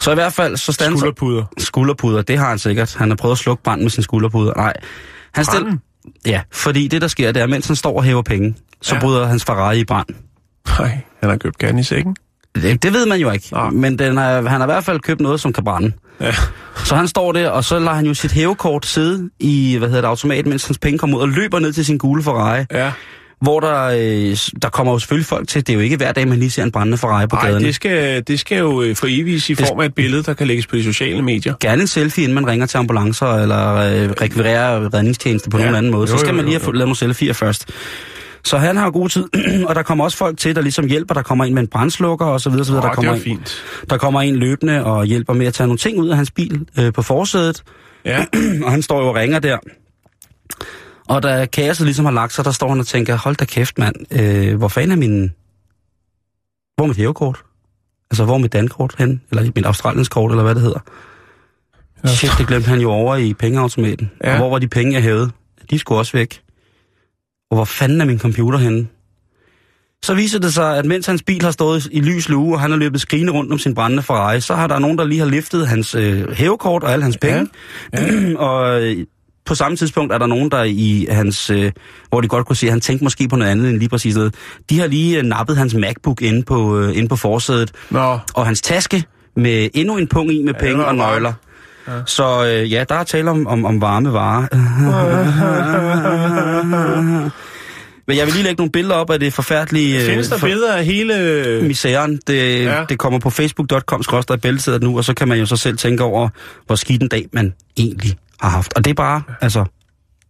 Så 0.00 0.10
i 0.10 0.14
hvert 0.14 0.32
fald, 0.32 0.56
så 0.56 0.72
standser... 0.72 0.98
Skulderpuder. 0.98 1.44
Skulderpuder, 1.58 2.22
det 2.22 2.38
har 2.38 2.48
han 2.48 2.58
sikkert. 2.58 2.94
Han 2.94 3.08
har 3.08 3.16
prøvet 3.16 3.34
at 3.34 3.38
slukke 3.38 3.62
branden 3.62 3.84
med 3.84 3.90
sin 3.90 4.02
skulderpuder. 4.02 4.52
Nej. 4.56 4.72
Han 5.32 5.44
stil... 5.44 5.60
Branden? 5.60 5.80
Ja, 6.26 6.40
fordi 6.52 6.88
det, 6.88 7.02
der 7.02 7.08
sker, 7.08 7.32
det 7.32 7.42
er, 7.42 7.46
mens 7.46 7.66
han 7.66 7.76
står 7.76 7.96
og 7.96 8.04
hæver 8.04 8.22
penge, 8.22 8.54
så 8.82 8.94
Ja. 8.94 9.00
bryder 9.00 9.26
hans 9.26 9.44
Ferrari 9.44 9.78
i 9.80 9.84
brand. 9.84 10.06
Nej, 10.78 10.98
han 11.20 11.30
har 11.30 11.36
købt 11.36 11.58
gerne 11.58 11.80
i 11.80 11.82
sækken. 11.82 12.16
Det, 12.54 12.82
det 12.82 12.92
ved 12.92 13.06
man 13.06 13.20
jo 13.20 13.30
ikke. 13.30 13.48
Nej. 13.52 13.70
Men 13.70 13.98
den 13.98 14.18
er, 14.18 14.48
han 14.48 14.60
har 14.60 14.62
i 14.62 14.70
hvert 14.72 14.84
fald 14.84 15.00
købt 15.00 15.20
noget, 15.20 15.40
som 15.40 15.52
kan 15.52 15.64
brænde. 15.64 15.92
Ja. 16.20 16.32
Så 16.84 16.96
han 16.96 17.08
står 17.08 17.32
der, 17.32 17.48
og 17.50 17.64
så 17.64 17.78
lader 17.78 17.92
han 17.92 18.06
jo 18.06 18.14
sit 18.14 18.32
hævekort 18.32 18.86
sidde 18.86 19.30
i, 19.40 19.76
hvad 19.78 19.88
hedder 19.88 20.00
det, 20.02 20.08
automat, 20.08 20.46
mens 20.46 20.66
hans 20.66 20.78
penge 20.78 20.98
kommer 20.98 21.16
ud, 21.16 21.22
og 21.22 21.28
løber 21.28 21.58
ned 21.58 21.72
til 21.72 21.84
sin 21.84 21.98
gule 21.98 22.22
Ferrari. 22.22 22.64
Ja. 22.72 22.92
Hvor 23.40 23.60
der, 23.60 23.84
øh, 23.84 24.36
der 24.62 24.68
kommer 24.68 24.92
jo 24.92 24.98
selvfølgelig 24.98 25.26
folk 25.26 25.48
til. 25.48 25.66
Det 25.66 25.72
er 25.72 25.74
jo 25.74 25.80
ikke 25.80 25.96
hver 25.96 26.12
dag, 26.12 26.28
man 26.28 26.38
lige 26.38 26.50
ser 26.50 26.62
en 26.62 26.72
brændende 26.72 26.98
Ferrari 26.98 27.26
på 27.26 27.36
Nej, 27.36 27.46
gaden. 27.48 27.64
det 27.64 27.74
skal, 27.74 28.22
det 28.28 28.40
skal 28.40 28.58
jo 28.58 28.82
øh, 28.82 28.96
foreviges 28.96 29.50
i 29.50 29.54
Det- 29.54 29.66
form 29.66 29.80
af 29.80 29.84
et 29.86 29.94
billede, 29.94 30.22
der 30.22 30.34
kan 30.34 30.46
lægges 30.46 30.66
på 30.66 30.76
de 30.76 30.84
sociale 30.84 31.22
medier. 31.22 31.54
Gerne 31.60 31.80
en 31.82 31.86
selfie, 31.86 32.24
inden 32.24 32.34
man 32.34 32.46
ringer 32.46 32.66
til 32.66 32.78
ambulancer, 32.78 33.26
eller 33.26 33.74
øh, 33.74 34.10
rekvirerer 34.20 34.94
redningstjeneste 34.94 35.50
på 35.50 35.58
Ja. 35.58 35.62
nogen 35.64 35.76
anden 35.76 35.92
måde. 35.92 36.10
Jo, 36.10 36.16
Så 36.16 36.18
skal 36.18 36.30
jo, 36.30 36.36
man 36.36 36.44
lige 36.44 36.54
jo, 36.54 36.60
have 36.64 36.72
lavet 36.74 36.86
nogle 36.88 36.96
selfies 36.96 37.38
først. 37.38 37.68
Så 38.44 38.58
han 38.58 38.76
har 38.76 38.90
god 38.90 39.08
tid, 39.08 39.24
og 39.68 39.74
der 39.74 39.82
kommer 39.82 40.04
også 40.04 40.16
folk 40.16 40.38
til, 40.38 40.54
der 40.54 40.62
ligesom 40.62 40.86
hjælper. 40.86 41.14
Der 41.14 41.22
kommer 41.22 41.44
en 41.44 41.54
med 41.54 41.62
en 41.62 41.68
brændslukker 41.68 42.26
og 42.26 42.40
så 42.40 42.50
videre, 42.50 42.64
så 42.64 42.72
videre. 42.72 42.82
Der, 42.82 42.90
det 42.90 42.96
kommer 42.96 43.14
en, 43.14 43.20
fint. 43.20 43.62
der 43.90 43.98
kommer 43.98 44.20
en 44.20 44.36
løbende 44.36 44.84
og 44.84 45.04
hjælper 45.04 45.32
med 45.32 45.46
at 45.46 45.54
tage 45.54 45.66
nogle 45.66 45.78
ting 45.78 45.98
ud 45.98 46.08
af 46.08 46.16
hans 46.16 46.30
bil 46.30 46.66
øh, 46.78 46.92
på 46.92 47.02
forsædet. 47.02 47.62
Ja. 48.04 48.24
og 48.64 48.70
han 48.70 48.82
står 48.82 49.00
jo 49.02 49.08
og 49.08 49.14
ringer 49.14 49.38
der. 49.38 49.58
Og 51.08 51.22
da 51.22 51.46
kaoset 51.46 51.86
ligesom 51.86 52.04
har 52.04 52.12
lagt 52.12 52.32
sig, 52.32 52.44
der 52.44 52.50
står 52.50 52.68
han 52.68 52.80
og 52.80 52.86
tænker, 52.86 53.16
hold 53.16 53.36
da 53.36 53.44
kæft 53.44 53.78
mand, 53.78 53.96
øh, 54.20 54.58
hvor 54.58 54.68
fanden 54.68 54.92
er 54.92 54.96
min... 54.96 55.32
Hvor 56.76 56.84
er 56.84 56.88
mit 56.88 56.96
hævekort? 56.96 57.42
Altså, 58.10 58.24
hvor 58.24 58.34
er 58.34 58.38
mit 58.38 58.52
dankort 58.52 58.94
hen? 58.98 59.22
Eller 59.30 59.50
mit 59.54 59.66
australiensk 59.66 60.10
kort, 60.10 60.30
eller 60.30 60.42
hvad 60.42 60.54
det 60.54 60.62
hedder? 60.62 60.80
Ja. 62.04 62.08
Shit, 62.08 62.30
det 62.38 62.46
glemte 62.46 62.68
han 62.68 62.80
jo 62.80 62.90
over 62.90 63.16
i 63.16 63.34
pengeautomaten. 63.34 64.10
Ja. 64.24 64.32
Og 64.32 64.38
hvor 64.38 64.50
var 64.50 64.58
de 64.58 64.68
penge, 64.68 64.92
jeg 64.94 65.02
hævede? 65.02 65.30
De 65.70 65.78
skulle 65.78 65.98
også 65.98 66.12
væk. 66.12 66.42
Og 67.50 67.56
hvor 67.56 67.64
fanden 67.64 68.00
er 68.00 68.04
min 68.04 68.18
computer 68.18 68.58
henne? 68.58 68.86
Så 70.02 70.14
viser 70.14 70.38
det 70.38 70.54
sig, 70.54 70.78
at 70.78 70.84
mens 70.84 71.06
hans 71.06 71.22
bil 71.22 71.42
har 71.42 71.50
stået 71.50 71.88
i 71.90 72.00
lys 72.00 72.28
lue, 72.28 72.54
og 72.54 72.60
han 72.60 72.70
har 72.70 72.78
løbet 72.78 73.00
skrigende 73.00 73.32
rundt 73.32 73.52
om 73.52 73.58
sin 73.58 73.74
brændende 73.74 74.02
Ferrari, 74.02 74.40
så 74.40 74.54
har 74.54 74.66
der 74.66 74.78
nogen, 74.78 74.98
der 74.98 75.04
lige 75.04 75.18
har 75.18 75.26
liftet 75.26 75.66
hans 75.68 75.94
øh, 75.94 76.32
hævekort 76.32 76.82
og 76.82 76.92
alle 76.92 77.02
hans 77.02 77.16
penge. 77.16 77.48
Ja. 77.92 78.34
og 78.46 78.82
øh, 78.82 79.06
på 79.44 79.54
samme 79.54 79.76
tidspunkt 79.76 80.12
er 80.12 80.18
der 80.18 80.26
nogen, 80.26 80.50
der 80.50 80.62
i 80.62 81.06
hans, 81.10 81.50
øh, 81.50 81.72
hvor 82.08 82.20
de 82.20 82.28
godt 82.28 82.46
kunne 82.46 82.56
se, 82.56 82.66
at 82.66 82.72
han 82.72 82.80
tænkte 82.80 83.04
måske 83.04 83.28
på 83.28 83.36
noget 83.36 83.50
andet 83.50 83.70
end 83.70 83.78
lige 83.78 83.88
præcis 83.88 84.14
det. 84.14 84.34
De 84.70 84.78
har 84.80 84.86
lige 84.86 85.18
øh, 85.18 85.24
nappet 85.24 85.56
hans 85.56 85.74
MacBook 85.74 86.22
inde 86.22 86.42
på, 86.42 86.78
øh, 86.78 86.96
inde 86.96 87.08
på 87.08 87.16
forsædet, 87.16 87.72
Nå, 87.90 88.18
og 88.34 88.46
hans 88.46 88.60
taske 88.60 89.04
med 89.36 89.68
endnu 89.74 89.96
en 89.96 90.06
pung 90.06 90.32
i 90.32 90.42
med 90.42 90.54
Ja, 90.54 90.60
penge 90.60 90.84
og 90.84 90.94
nøgler. 90.94 91.32
Ja. 91.88 91.92
Så 92.06 92.44
øh, 92.46 92.72
ja, 92.72 92.84
der 92.88 92.94
er 92.94 93.04
tale 93.04 93.30
om, 93.30 93.46
om, 93.46 93.64
om 93.64 93.80
varme 93.80 94.12
varer. 94.12 94.46
Men 98.06 98.16
jeg 98.16 98.26
vil 98.26 98.34
lige 98.34 98.44
lægge 98.44 98.60
nogle 98.60 98.72
billeder 98.72 98.94
op 98.94 99.10
af 99.10 99.20
det 99.20 99.32
forfærdelige... 99.32 100.00
øh, 100.00 100.06
Findes 100.06 100.28
der 100.28 100.38
for- 100.38 100.46
billeder 100.46 100.74
af 100.76 100.84
hele... 100.84 101.60
misæren. 101.62 102.20
Det, 102.26 102.64
Ja. 102.64 102.84
det 102.88 102.98
kommer 102.98 103.18
på 103.18 103.30
facebook.com 103.30 104.02
bæltestedet 104.42 104.82
nu, 104.82 104.96
og 104.96 105.04
så 105.04 105.14
kan 105.14 105.28
man 105.28 105.38
jo 105.38 105.46
så 105.46 105.56
selv 105.56 105.78
tænke 105.78 106.02
over, 106.04 106.28
hvor 106.66 106.76
skidt 106.76 107.02
en 107.02 107.08
dag 107.08 107.26
man 107.32 107.54
egentlig 107.76 108.16
har 108.40 108.48
haft. 108.50 108.72
Og 108.76 108.84
det 108.84 108.90
er 108.90 108.94
bare, 108.94 109.22
altså, 109.40 109.64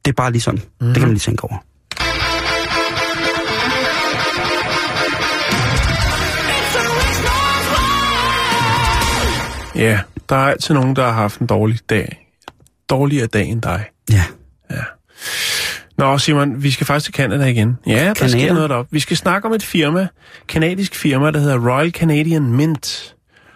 det 0.05 0.11
er 0.11 0.15
bare 0.15 0.33
lige 0.33 0.43
sådan. 0.43 0.61
Mm. 0.81 0.87
Det 0.87 0.95
kan 0.97 1.03
man 1.03 1.11
lige 1.11 1.21
tænke 1.21 1.45
over. 1.45 1.57
Ja, 9.75 10.01
der 10.31 10.37
er 10.37 10.51
altid 10.51 10.75
nogen, 10.75 10.97
der 10.97 11.05
har 11.05 11.13
haft 11.13 11.41
en 11.41 11.47
dårlig 11.47 11.79
dag. 11.91 12.27
Dårligere 12.91 13.27
dag 13.27 13.47
end 13.47 13.63
dig. 13.63 13.85
Ja. 14.11 14.25
Nå, 16.01 16.19
Simon, 16.19 16.63
vi 16.63 16.71
skal 16.71 16.87
faktisk 16.87 17.05
til 17.05 17.15
Canada 17.15 17.45
igen. 17.45 17.79
Ja, 17.87 17.93
der 17.93 18.15
Canada? 18.15 18.39
sker 18.39 18.55
noget 18.55 18.71
deroppe. 18.71 18.93
Vi 18.93 19.01
skal 19.01 19.17
snakke 19.17 19.49
om 19.49 19.55
et 19.55 19.63
firma, 19.63 20.09
kanadisk 20.49 20.95
firma, 20.95 21.31
der 21.31 21.39
hedder 21.39 21.71
Royal 21.71 21.91
Canadian 21.91 22.43
Mint. 22.43 23.15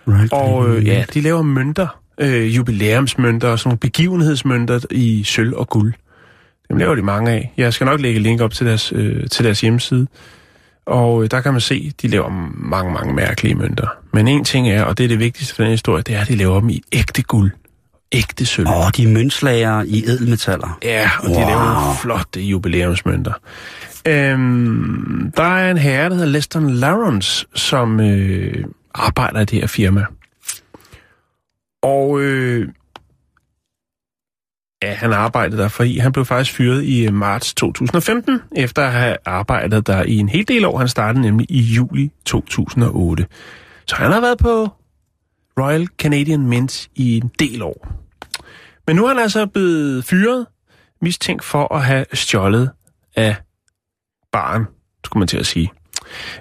Right. 0.08 0.32
Og 0.32 0.68
øh, 0.68 0.86
ja, 0.86 1.04
de 1.14 1.20
laver 1.20 1.42
mønter, 1.42 2.00
øh, 2.20 2.56
jubilæumsmønter 2.56 3.48
og 3.48 3.58
sådan 3.58 3.68
nogle 3.68 3.78
begivenhedsmønter 3.78 4.80
i 4.90 5.24
sølv 5.24 5.54
og 5.54 5.68
guld. 5.68 5.94
Dem 6.68 6.76
laver 6.76 6.94
de 6.94 7.02
mange 7.02 7.30
af. 7.30 7.52
Jeg 7.56 7.72
skal 7.72 7.84
nok 7.84 8.00
lægge 8.00 8.20
link 8.20 8.40
op 8.40 8.52
til 8.52 8.66
deres, 8.66 8.92
øh, 8.96 9.28
til 9.30 9.44
deres 9.44 9.60
hjemmeside. 9.60 10.06
Og 10.86 11.22
øh, 11.24 11.30
der 11.30 11.40
kan 11.40 11.52
man 11.52 11.60
se, 11.60 11.92
de 12.02 12.08
laver 12.08 12.28
mange, 12.54 12.92
mange 12.92 13.14
mærkelige 13.14 13.54
mønter. 13.54 13.86
Men 14.12 14.28
en 14.28 14.44
ting 14.44 14.68
er, 14.70 14.82
og 14.84 14.98
det 14.98 15.04
er 15.04 15.08
det 15.08 15.18
vigtigste 15.18 15.54
for 15.54 15.62
den 15.62 15.70
historie, 15.70 16.02
det 16.02 16.14
er, 16.14 16.20
at 16.20 16.28
de 16.28 16.36
laver 16.36 16.60
dem 16.60 16.68
i 16.68 16.82
ægte 16.92 17.22
guld. 17.22 17.50
Ægte 18.12 18.46
sølv. 18.46 18.68
Åh, 18.68 18.90
de 18.96 19.04
er 19.04 19.08
møntslager 19.08 19.82
i 19.86 20.04
ædelmetaller. 20.06 20.78
Ja, 20.82 21.10
og 21.18 21.28
de 21.28 21.34
Wow. 21.34 21.40
laver 21.48 21.74
nogle 21.82 21.96
flotte 22.00 22.40
jubilæumsmønter. 22.40 23.32
Øhm, 24.08 25.32
der 25.36 25.42
er 25.42 25.70
en 25.70 25.78
herre, 25.78 26.08
der 26.08 26.14
hedder 26.14 26.28
Lester 26.28 26.60
Lawrence, 26.60 27.46
som 27.54 28.00
øh, 28.00 28.64
arbejder 28.94 29.40
i 29.40 29.44
det 29.44 29.60
her 29.60 29.66
firma. 29.66 30.04
Og 31.82 32.20
øh, 32.20 32.68
ja, 34.84 34.94
han 34.94 35.12
arbejdede 35.12 35.62
der, 35.62 35.68
fordi 35.68 35.98
han 35.98 36.12
blev 36.12 36.24
faktisk 36.24 36.56
fyret 36.56 36.84
i 36.84 37.06
øh, 37.06 37.14
marts 37.14 37.54
2015, 37.54 38.40
efter 38.56 38.82
at 38.82 38.92
have 38.92 39.16
arbejdet 39.24 39.86
der 39.86 40.02
i 40.02 40.16
en 40.18 40.28
hel 40.28 40.48
del 40.48 40.64
år. 40.64 40.78
Han 40.78 40.88
startede 40.88 41.22
nemlig 41.22 41.46
i 41.50 41.60
juli 41.60 42.10
2008. 42.24 43.26
Så 43.86 43.96
han 43.96 44.12
har 44.12 44.20
været 44.20 44.38
på 44.38 44.68
Royal 45.60 45.86
Canadian 45.86 46.46
Mint 46.46 46.88
i 46.94 47.16
en 47.16 47.30
del 47.38 47.62
år. 47.62 47.88
Men 48.86 48.96
nu 48.96 49.04
er 49.04 49.08
han 49.08 49.18
altså 49.18 49.46
blevet 49.46 50.04
fyret, 50.04 50.46
mistænkt 51.00 51.44
for 51.44 51.74
at 51.74 51.84
have 51.84 52.04
stjålet 52.12 52.70
af 53.16 53.36
barn, 54.32 54.66
skulle 55.04 55.20
man 55.20 55.28
til 55.28 55.38
at 55.38 55.46
sige. 55.46 55.72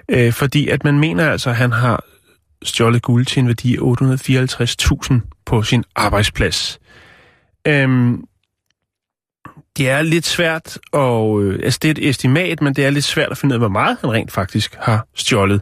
Øh, 0.10 0.34
fordi 0.34 0.68
at 0.68 0.84
man 0.84 1.00
mener 1.00 1.32
altså, 1.32 1.50
at 1.50 1.56
han 1.56 1.72
har 1.72 2.04
stjålet 2.64 3.02
guld 3.02 3.26
til 3.26 3.40
en 3.40 3.48
værdi 3.48 3.76
af 3.76 3.82
854.000 3.82 5.44
på 5.46 5.64
sin 5.64 5.84
arbejdsplads. 5.96 6.80
Øhm, 7.68 8.24
det 9.78 9.90
er 9.90 10.02
lidt 10.02 10.26
svært, 10.26 10.78
og 10.92 11.44
øh, 11.44 11.60
altså 11.64 11.80
det 11.82 11.88
er 11.88 11.92
et 11.92 12.10
estimat, 12.10 12.62
men 12.62 12.74
det 12.74 12.86
er 12.86 12.90
lidt 12.90 13.06
svært 13.06 13.32
at 13.32 13.38
finde 13.38 13.54
ud 13.54 13.56
af, 13.56 13.60
hvor 13.60 13.70
meget 13.70 13.98
han 14.02 14.12
rent 14.12 14.32
faktisk 14.32 14.76
har 14.80 15.08
stjålet. 15.16 15.62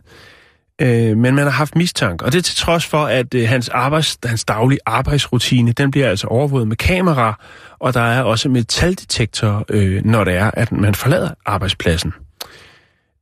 Øh, 0.81 1.17
men 1.17 1.35
man 1.35 1.43
har 1.43 1.49
haft 1.49 1.75
mistanke, 1.75 2.25
og 2.25 2.31
det 2.31 2.37
er 2.37 2.43
til 2.43 2.55
trods 2.55 2.85
for, 2.85 3.05
at 3.05 3.33
øh, 3.33 3.49
hans, 3.49 3.69
arbejds, 3.69 4.17
hans 4.25 4.43
daglige 4.43 4.79
arbejdsrutine, 4.85 5.71
den 5.71 5.91
bliver 5.91 6.09
altså 6.09 6.27
overvåget 6.27 6.67
med 6.67 6.75
kamera, 6.75 7.41
og 7.79 7.93
der 7.93 8.01
er 8.01 8.21
også 8.21 8.49
metaldetektor, 8.49 9.65
øh, 9.69 10.05
når 10.05 10.23
det 10.23 10.35
er, 10.35 10.51
at 10.53 10.71
man 10.71 10.95
forlader 10.95 11.29
arbejdspladsen. 11.45 12.13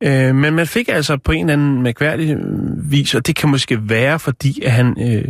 Øh, 0.02 0.34
men 0.34 0.54
man 0.54 0.66
fik 0.66 0.88
altså 0.88 1.16
på 1.16 1.32
en 1.32 1.40
eller 1.40 1.52
anden 1.52 1.82
mærkværdig 1.82 2.30
øh, 2.30 2.90
vis, 2.90 3.14
og 3.14 3.26
det 3.26 3.36
kan 3.36 3.48
måske 3.48 3.88
være, 3.88 4.18
fordi 4.18 4.62
at 4.62 4.72
han... 4.72 4.96
Øh, 5.00 5.24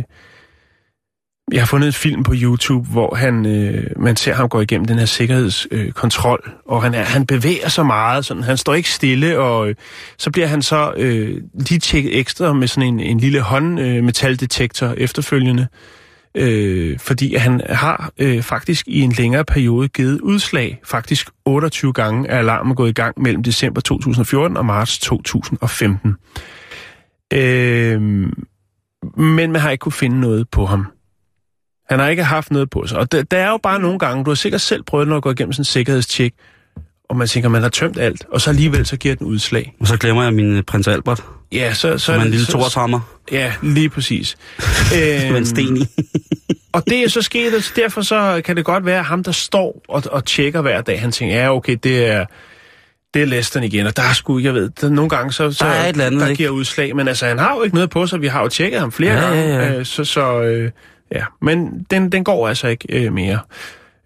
jeg 1.51 1.61
har 1.61 1.65
fundet 1.65 1.87
et 1.87 1.95
film 1.95 2.23
på 2.23 2.33
YouTube, 2.35 2.89
hvor 2.89 3.15
han, 3.15 3.45
øh, 3.45 3.83
man 3.97 4.15
ser 4.15 4.33
ham 4.33 4.49
gå 4.49 4.61
igennem 4.61 4.85
den 4.87 4.99
her 4.99 5.05
sikkerhedskontrol, 5.05 6.43
øh, 6.45 6.53
og 6.65 6.83
han, 6.83 6.93
er, 6.93 7.03
han 7.03 7.25
bevæger 7.25 7.69
sig 7.69 7.85
meget, 7.85 8.25
sådan, 8.25 8.43
han 8.43 8.57
står 8.57 8.73
ikke 8.73 8.89
stille, 8.89 9.39
og 9.39 9.69
øh, 9.69 9.75
så 10.17 10.31
bliver 10.31 10.47
han 10.47 10.61
så 10.61 10.93
øh, 10.97 11.41
lige 11.53 11.79
tjekket 11.79 12.19
ekstra 12.19 12.53
med 12.53 12.67
sådan 12.67 12.87
en, 12.87 12.99
en 12.99 13.19
lille 13.19 13.41
håndmetaldetektor 13.41 13.97
øh, 13.97 14.03
metaldetektor 14.03 14.93
efterfølgende, 14.97 15.67
øh, 16.35 16.99
fordi 16.99 17.35
han 17.35 17.61
har 17.69 18.11
øh, 18.17 18.41
faktisk 18.43 18.87
i 18.87 19.01
en 19.01 19.11
længere 19.11 19.45
periode 19.45 19.87
givet 19.87 20.21
udslag, 20.21 20.79
faktisk 20.83 21.29
28 21.45 21.93
gange 21.93 22.29
er 22.29 22.37
alarmen 22.37 22.75
gået 22.75 22.89
i 22.89 22.93
gang 22.93 23.21
mellem 23.21 23.43
december 23.43 23.81
2014 23.81 24.57
og 24.57 24.65
marts 24.65 24.99
2015. 24.99 26.15
Øh, 27.33 28.01
men 29.17 29.51
man 29.51 29.55
har 29.55 29.69
ikke 29.69 29.81
kunne 29.81 29.91
finde 29.91 30.19
noget 30.19 30.49
på 30.49 30.65
ham. 30.65 30.85
Han 31.91 31.99
har 31.99 32.07
ikke 32.07 32.23
haft 32.23 32.51
noget 32.51 32.69
på 32.69 32.87
sig. 32.87 32.97
Og 32.97 33.11
der, 33.11 33.23
der 33.23 33.37
er 33.37 33.49
jo 33.49 33.57
bare 33.63 33.79
nogle 33.79 33.99
gange, 33.99 34.23
du 34.23 34.29
har 34.29 34.35
sikkert 34.35 34.61
selv 34.61 34.83
prøvet, 34.83 35.07
når 35.07 35.15
du 35.15 35.21
går 35.21 35.31
igennem 35.31 35.53
sådan 35.53 35.61
en 35.61 35.65
sikkerhedstjek, 35.65 36.33
og 37.09 37.17
man 37.17 37.27
tænker, 37.27 37.49
man 37.49 37.61
har 37.61 37.69
tømt 37.69 37.99
alt, 37.99 38.25
og 38.31 38.41
så 38.41 38.49
alligevel 38.49 38.85
så 38.85 38.97
giver 38.97 39.15
den 39.15 39.27
udslag. 39.27 39.75
Og 39.79 39.87
så 39.87 39.97
glemmer 39.97 40.23
jeg 40.23 40.33
min 40.33 40.57
øh, 40.57 40.63
prins 40.63 40.87
Albert, 40.87 41.23
Ja, 41.51 41.73
så... 41.73 41.91
så 41.91 41.97
som 41.97 42.15
er 42.19 42.23
en 42.23 42.29
lille 42.31 42.45
torshammer 42.45 42.99
Ja, 43.31 43.53
lige 43.61 43.89
præcis. 43.89 44.37
med 45.31 45.37
en 45.37 45.45
sten 45.45 45.77
i. 45.77 45.85
Og 46.73 46.83
det 46.87 47.03
er 47.03 47.07
så 47.09 47.21
sket, 47.21 47.53
og 47.53 47.61
derfor 47.75 48.01
så 48.01 48.41
kan 48.45 48.55
det 48.57 48.65
godt 48.65 48.85
være, 48.85 48.99
at 48.99 49.05
ham, 49.05 49.23
der 49.23 49.31
står 49.31 49.81
og, 49.87 50.03
og 50.11 50.25
tjekker 50.25 50.61
hver 50.61 50.81
dag, 50.81 51.01
han 51.01 51.11
tænker, 51.11 51.35
ja, 51.35 51.55
okay, 51.55 51.77
det 51.83 52.05
er, 52.05 52.25
det 53.13 53.21
er 53.21 53.25
Lesteren 53.25 53.63
igen, 53.63 53.87
og 53.87 53.97
der 53.97 54.03
er 54.03 54.13
sgu, 54.13 54.39
jeg 54.39 54.53
ved, 54.53 54.69
der, 54.81 54.89
nogle 54.89 55.09
gange 55.09 55.31
så, 55.33 55.51
så 55.51 55.65
Der 55.65 55.71
er 55.71 55.83
et 55.83 55.89
eller 55.89 56.05
andet, 56.05 56.21
der 56.21 56.27
ikke? 56.27 56.37
giver 56.37 56.49
udslag, 56.49 56.95
men 56.95 57.07
altså, 57.07 57.25
han 57.25 57.39
har 57.39 57.55
jo 57.55 57.63
ikke 57.63 57.75
noget 57.75 57.89
på 57.89 58.07
sig, 58.07 58.21
vi 58.21 58.27
har 58.27 58.41
jo 58.41 58.47
tjekket 58.47 58.79
ham 58.79 58.91
flere 58.91 59.13
Ja, 59.13 59.21
gange, 59.21 59.41
ja, 59.41 59.65
ja. 59.65 59.77
Øh, 59.79 59.85
så, 59.85 60.03
så 60.03 60.41
øh, 60.41 60.71
ja, 61.11 61.25
men 61.41 61.85
den, 61.91 62.11
den 62.11 62.23
går 62.23 62.47
altså 62.47 62.67
ikke 62.67 62.85
øh, 62.89 63.13
mere. 63.13 63.39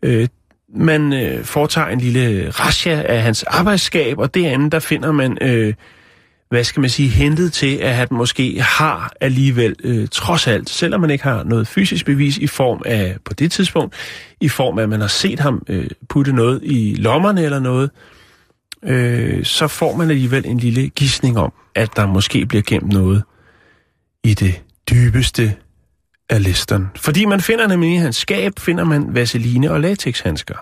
Øh, 0.04 0.28
man 0.76 1.14
øh, 1.14 1.44
foretager 1.44 1.88
en 1.88 2.00
lille 2.00 2.50
rasja 2.50 3.04
af 3.06 3.22
hans 3.22 3.44
arbejdsskab, 3.44 4.18
og 4.18 4.36
derinde, 4.36 4.72
der 4.72 4.80
finder 4.80 5.12
man, 5.12 5.38
øh, 5.42 5.74
hvad 6.50 6.64
skal 6.64 6.82
man 6.82 6.90
sige, 6.90 7.10
hentet 7.10 7.54
til, 7.54 7.78
at 7.78 7.96
han 7.96 8.08
måske 8.12 8.62
har 8.62 9.14
alligevel, 9.22 9.76
øh, 9.84 10.08
trods 10.12 10.48
alt, 10.48 10.70
selvom 10.70 11.02
man 11.02 11.10
ikke 11.10 11.24
har 11.24 11.44
noget 11.44 11.68
fysisk 11.68 12.06
bevis 12.06 12.38
i 12.38 12.48
form 12.48 12.82
af, 12.86 13.18
på 13.26 13.34
det 13.34 13.52
tidspunkt, 13.52 13.96
i 14.42 14.50
form 14.50 14.80
af, 14.80 14.84
at 14.84 14.90
man 14.90 15.02
har 15.02 15.08
set 15.08 15.40
ham 15.40 15.64
øh, 15.70 15.88
putte 16.10 16.34
noget 16.34 16.60
i 16.64 16.96
lommerne 16.98 17.44
eller 17.44 17.60
noget, 17.60 17.90
øh, 18.84 19.46
så 19.46 19.68
får 19.68 19.96
man 19.96 20.10
alligevel 20.10 20.46
en 20.46 20.58
lille 20.58 20.90
gissning 20.90 21.38
om, 21.38 21.54
at 21.76 21.96
der 21.96 22.06
måske 22.06 22.46
bliver 22.46 22.64
gemt 22.68 22.94
noget 22.94 23.24
i 24.24 24.34
det 24.34 24.62
dybeste 24.90 25.56
af 26.30 26.44
listeren. 26.44 26.88
Fordi 26.96 27.26
man 27.26 27.42
finder 27.42 27.68
nemlig 27.68 27.94
i 27.94 27.98
hans 27.98 28.16
skab, 28.16 28.54
finder 28.60 28.84
man 28.84 29.06
vaseline 29.10 29.72
og 29.72 29.80
latexhandsker. 29.82 30.56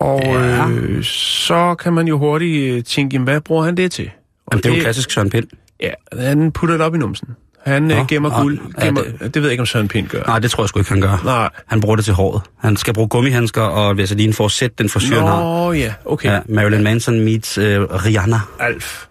Og 0.00 0.20
Ja. 0.24 0.68
øh, 0.68 1.04
så 1.04 1.74
kan 1.74 1.92
man 1.92 2.08
jo 2.08 2.18
hurtigt 2.18 2.74
øh, 2.74 2.84
tænke, 2.84 3.14
jamen, 3.14 3.24
hvad 3.24 3.40
bruger 3.40 3.64
han 3.64 3.76
det 3.76 3.92
til? 3.92 4.10
Og 4.46 4.52
Jamen, 4.52 4.62
det 4.62 4.70
er 4.72 4.76
jo 4.76 4.82
klassisk 4.82 5.10
Søren 5.10 5.30
Pind. 5.30 5.46
Ja, 5.82 5.90
han 6.18 6.52
putter 6.52 6.76
det 6.76 6.86
op 6.86 6.94
i 6.94 6.98
numsen. 6.98 7.28
Han 7.64 7.82
Nå, 7.82 7.94
Nå, 7.94 8.04
gemmer 8.08 8.28
nå, 8.30 8.42
guld. 8.42 8.58
ja, 8.78 8.84
Gemmer, 8.84 9.02
det- 9.02 9.16
det... 9.20 9.34
det 9.34 9.42
ved 9.42 9.48
jeg 9.48 9.52
ikke, 9.52 9.60
om 9.60 9.66
Søren 9.66 9.88
Pind 9.88 10.08
gør. 10.08 10.22
Nej, 10.22 10.38
det 10.38 10.50
tror 10.50 10.62
jeg 10.62 10.68
sgu 10.68 10.78
ikke, 10.78 10.90
han 10.90 11.00
gør. 11.00 11.22
Nej. 11.24 11.48
Han 11.66 11.80
bruger 11.80 11.96
det 11.96 12.04
til 12.04 12.14
håret. 12.14 12.42
Han 12.58 12.76
skal 12.76 12.94
bruge 12.94 13.08
gummihandsker 13.08 13.62
og 13.62 13.96
vaseline 13.96 14.32
for 14.32 14.44
at 14.44 14.50
sætte 14.50 14.76
den 14.78 14.88
frisyr, 14.88 15.14
han 15.18 15.26
har. 15.28 15.42
Nå, 15.42 15.72
ja, 15.72 15.94
okay. 16.04 16.30
Ja, 16.32 16.40
Marilyn 16.48 16.82
Manson 16.82 17.20
meets 17.20 17.58
øh, 17.58 17.80
Rihanna. 17.82 18.40
Alf. 18.60 19.06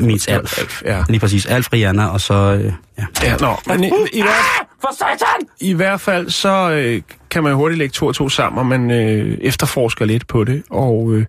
Meets 0.00 0.28
Alf. 0.28 0.58
Alf, 0.58 0.82
ja. 0.84 1.04
Lige 1.08 1.20
præcis. 1.20 1.46
Alf, 1.46 1.72
Rihanna, 1.72 2.06
og 2.06 2.20
så... 2.20 2.34
Øh, 2.34 2.72
ja. 2.98 3.06
Ja, 3.22 3.36
nå, 3.36 3.56
men 3.66 3.84
i, 3.84 3.90
i, 4.12 4.22
hvert, 4.22 4.66
For 4.80 4.88
satan! 4.98 5.48
i 5.60 5.72
hvert 5.72 6.00
fald, 6.00 6.30
så 6.30 6.70
øh, 6.70 7.02
kan 7.30 7.42
man 7.42 7.52
jo 7.52 7.58
hurtigt 7.58 7.78
lægge 7.78 7.92
to 7.92 8.06
og 8.06 8.14
to 8.14 8.28
sammen, 8.28 8.58
og 8.58 8.66
man 8.66 8.90
øh, 8.90 9.38
efterforsker 9.40 10.04
lidt 10.04 10.26
på 10.26 10.44
det, 10.44 10.62
og 10.70 11.12
øh, 11.12 11.26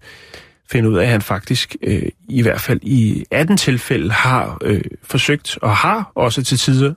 finder 0.72 0.89
ud 0.89 0.95
af, 0.97 1.03
at 1.03 1.10
han 1.10 1.22
faktisk 1.22 1.76
øh, 1.84 2.01
i 2.30 2.41
hvert 2.41 2.62
fald 2.62 2.80
i 2.84 3.26
18 3.32 3.58
tilfælde 3.58 4.12
har 4.12 4.58
øh, 4.62 4.82
forsøgt, 5.03 5.58
og 5.62 5.76
har 5.78 6.12
også 6.16 6.43
til 6.43 6.58
tider, 6.58 6.93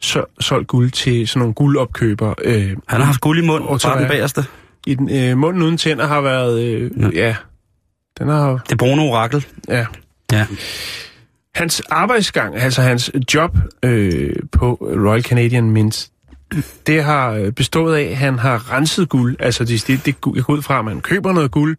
så, 0.00 0.24
solgt 0.40 0.68
guld 0.68 0.90
til 0.90 1.28
sådan 1.28 1.38
nogle 1.40 1.54
guldopkøber. 1.54 2.34
Øh, 2.44 2.68
Han 2.88 3.00
har 3.00 3.04
haft 3.04 3.20
guld 3.20 3.42
i 3.42 3.46
mund, 3.46 3.64
Og 3.64 3.80
bare 3.84 3.96
den 3.96 4.04
er- 4.04 4.08
bagerste. 4.08 4.44
i 4.86 4.94
den, 4.94 5.10
øh, 5.30 5.38
munden 5.38 5.62
uden 5.62 5.76
tænder 5.78 6.06
har 6.06 6.20
været, 6.20 6.60
øh, 6.62 6.90
Ja. 7.00 7.08
ja. 7.08 7.26
ja, 7.26 7.36
den 8.18 8.28
har, 8.28 8.60
Det 8.70 8.78
brune 8.78 9.02
orakel. 9.02 9.46
ja. 9.68 9.86
Ja. 10.32 10.46
Hans 11.54 11.80
arbejdsgang, 11.80 12.56
altså 12.56 12.82
hans 12.82 13.10
job 13.34 13.56
øh, 13.82 14.34
på 14.52 14.78
Royal 14.80 15.22
Canadian 15.22 15.70
Mint, 15.70 16.10
det 16.86 17.04
har 17.04 17.30
øh, 17.30 17.52
bestået 17.52 17.96
af, 17.96 18.02
at 18.02 18.16
han 18.16 18.38
har 18.38 18.72
renset 18.72 19.08
guld. 19.08 19.36
Altså, 19.40 19.64
det, 19.64 19.84
det, 19.86 20.06
det 20.06 20.16
jeg 20.34 20.44
går 20.44 20.52
ud 20.52 20.62
fra, 20.62 20.78
at 20.78 20.84
man 20.84 21.00
køber 21.00 21.32
noget 21.32 21.50
guld. 21.50 21.76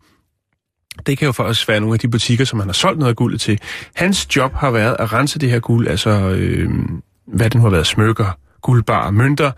Det 1.05 1.17
kan 1.17 1.25
jo 1.25 1.31
faktisk 1.31 1.67
være 1.67 1.79
nogle 1.79 1.93
af 1.93 1.99
de 1.99 2.07
butikker, 2.07 2.45
som 2.45 2.59
han 2.59 2.67
har 2.67 2.73
solgt 2.73 2.99
noget 2.99 3.15
guld 3.15 3.37
til. 3.37 3.59
Hans 3.95 4.35
job 4.35 4.53
har 4.53 4.71
været 4.71 4.95
at 4.99 5.13
rense 5.13 5.39
det 5.39 5.49
her 5.49 5.59
guld, 5.59 5.87
altså 5.87 6.09
øh, 6.09 6.69
hvad 7.27 7.49
den 7.49 7.61
har 7.61 7.69
været, 7.69 7.87
smykker, 7.87 8.37
guldbar, 8.61 9.11
mønter, 9.11 9.51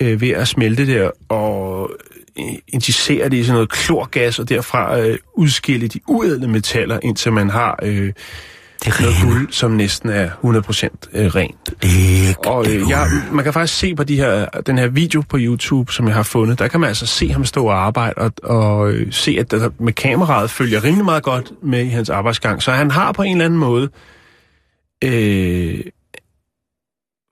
øh, 0.00 0.20
ved 0.20 0.30
at 0.30 0.48
smelte 0.48 0.86
det 0.86 1.10
og 1.28 1.90
injicere 2.68 3.28
det 3.28 3.36
i 3.36 3.44
sådan 3.44 3.54
noget 3.54 3.70
klorgas, 3.70 4.38
og 4.38 4.48
derfra 4.48 4.98
øh, 4.98 5.18
udskille 5.34 5.88
de 5.88 6.00
uædle 6.08 6.48
metaller, 6.48 6.98
indtil 7.02 7.32
man 7.32 7.50
har 7.50 7.78
øh, 7.82 8.12
Det 8.84 9.00
noget 9.00 9.16
guld, 9.22 9.52
som 9.52 9.70
næsten 9.70 10.08
er 10.08 10.28
100% 10.28 10.38
øh, 11.12 11.26
rent. 11.26 11.70
Ikke 11.82 12.36
Og 12.46 12.66
øh, 12.66 12.90
jeg, 12.90 13.06
man 13.32 13.44
kan 13.44 13.52
faktisk 13.52 13.78
se 13.78 13.94
på 13.94 14.04
de 14.04 14.16
her, 14.16 14.44
den 14.66 14.78
her 14.78 14.88
video 14.88 15.22
på 15.28 15.36
YouTube, 15.40 15.92
som 15.92 16.06
jeg 16.06 16.14
har 16.14 16.22
fundet, 16.22 16.58
der 16.58 16.68
kan 16.68 16.80
man 16.80 16.88
altså 16.88 17.06
se 17.06 17.32
ham 17.32 17.44
stå 17.44 17.66
og 17.66 17.86
arbejde, 17.86 18.14
og, 18.16 18.32
og 18.42 18.90
øh, 18.90 19.12
se, 19.12 19.36
at 19.40 19.50
der, 19.50 19.70
med 19.78 19.92
kameraet 19.92 20.50
følger 20.50 20.84
rimelig 20.84 21.04
meget 21.04 21.22
godt 21.22 21.52
med 21.62 21.84
i 21.84 21.88
hans 21.88 22.10
arbejdsgang. 22.10 22.62
Så 22.62 22.72
han 22.72 22.90
har 22.90 23.12
på 23.12 23.22
en 23.22 23.32
eller 23.32 23.44
anden 23.44 23.58
måde 23.58 23.88
øh, 25.04 25.80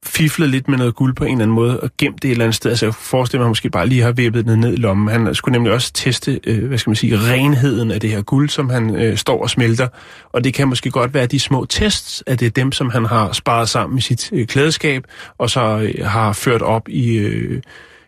fiflet 0.07 0.49
lidt 0.49 0.69
med 0.69 0.79
noget 0.79 0.95
guld 0.95 1.15
på 1.15 1.25
en 1.25 1.31
eller 1.31 1.43
anden 1.43 1.55
måde, 1.55 1.81
og 1.81 1.91
gemt 1.99 2.23
det 2.23 2.29
et 2.29 2.33
eller 2.33 2.45
andet 2.45 2.55
sted. 2.55 2.71
Altså 2.71 2.87
jeg 2.87 2.95
forestiller 2.95 3.41
mig, 3.41 3.45
at 3.45 3.47
han 3.47 3.51
måske 3.51 3.71
bare 3.71 3.87
lige 3.89 4.03
har 4.03 4.13
vippet 4.13 4.47
det 4.47 4.59
ned 4.59 4.73
i 4.73 4.77
lommen. 4.77 5.09
Han 5.09 5.35
skulle 5.35 5.53
nemlig 5.53 5.73
også 5.73 5.93
teste, 5.93 6.41
øh, 6.47 6.65
hvad 6.65 6.79
skal 6.79 6.91
man 6.91 6.97
sige, 6.97 7.17
renheden 7.19 7.91
af 7.91 8.01
det 8.01 8.11
her 8.11 8.23
guld, 8.23 8.49
som 8.49 8.71
han 8.71 8.97
øh, 8.97 9.17
står 9.17 9.43
og 9.43 9.51
smelter. 9.51 9.89
Og 10.33 10.45
det 10.45 10.55
kan 10.55 10.69
måske 10.69 10.91
godt 10.91 11.15
være 11.15 11.27
de 11.27 11.41
små 11.41 11.65
tests, 11.65 12.23
at 12.27 12.41
det 12.41 12.47
er 12.47 12.51
dem, 12.51 12.73
som 12.73 12.91
han 12.91 13.05
har 13.05 13.33
sparet 13.33 13.69
sammen 13.69 13.99
i 13.99 14.01
sit 14.01 14.31
øh, 14.33 14.47
klædeskab, 14.47 15.05
og 15.39 15.51
så 15.51 15.61
øh, 15.61 16.07
har 16.07 16.33
ført 16.33 16.63
op 16.63 16.89
i, 16.89 17.17
øh, 17.17 17.63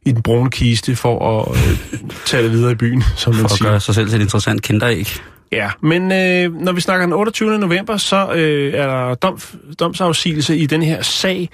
i 0.07 0.12
den 0.12 0.22
brune 0.22 0.51
kiste 0.51 0.96
for 0.96 1.40
at 1.40 1.57
øh, 1.57 1.78
tage 2.26 2.42
det 2.42 2.51
videre 2.53 2.72
i 2.72 2.74
byen, 2.74 3.05
som 3.16 3.34
man 3.34 3.40
For 3.40 3.44
at 3.44 3.51
siger. 3.51 3.70
gøre 3.70 3.80
sig 3.80 3.94
selv 3.94 4.09
til 4.09 4.16
et 4.16 4.22
interessant 4.22 4.62
kinderæg. 4.62 5.09
Ja, 5.53 5.70
men 5.82 6.12
øh, 6.12 6.55
når 6.55 6.72
vi 6.72 6.80
snakker 6.80 7.07
den 7.07 7.12
28. 7.12 7.59
november, 7.59 7.96
så 7.96 8.32
øh, 8.34 8.74
er 8.74 8.86
der 8.86 9.14
dom, 9.14 9.40
domsafsigelse 9.80 10.57
i 10.57 10.66
den 10.66 10.82
her 10.82 11.03
sag, 11.03 11.49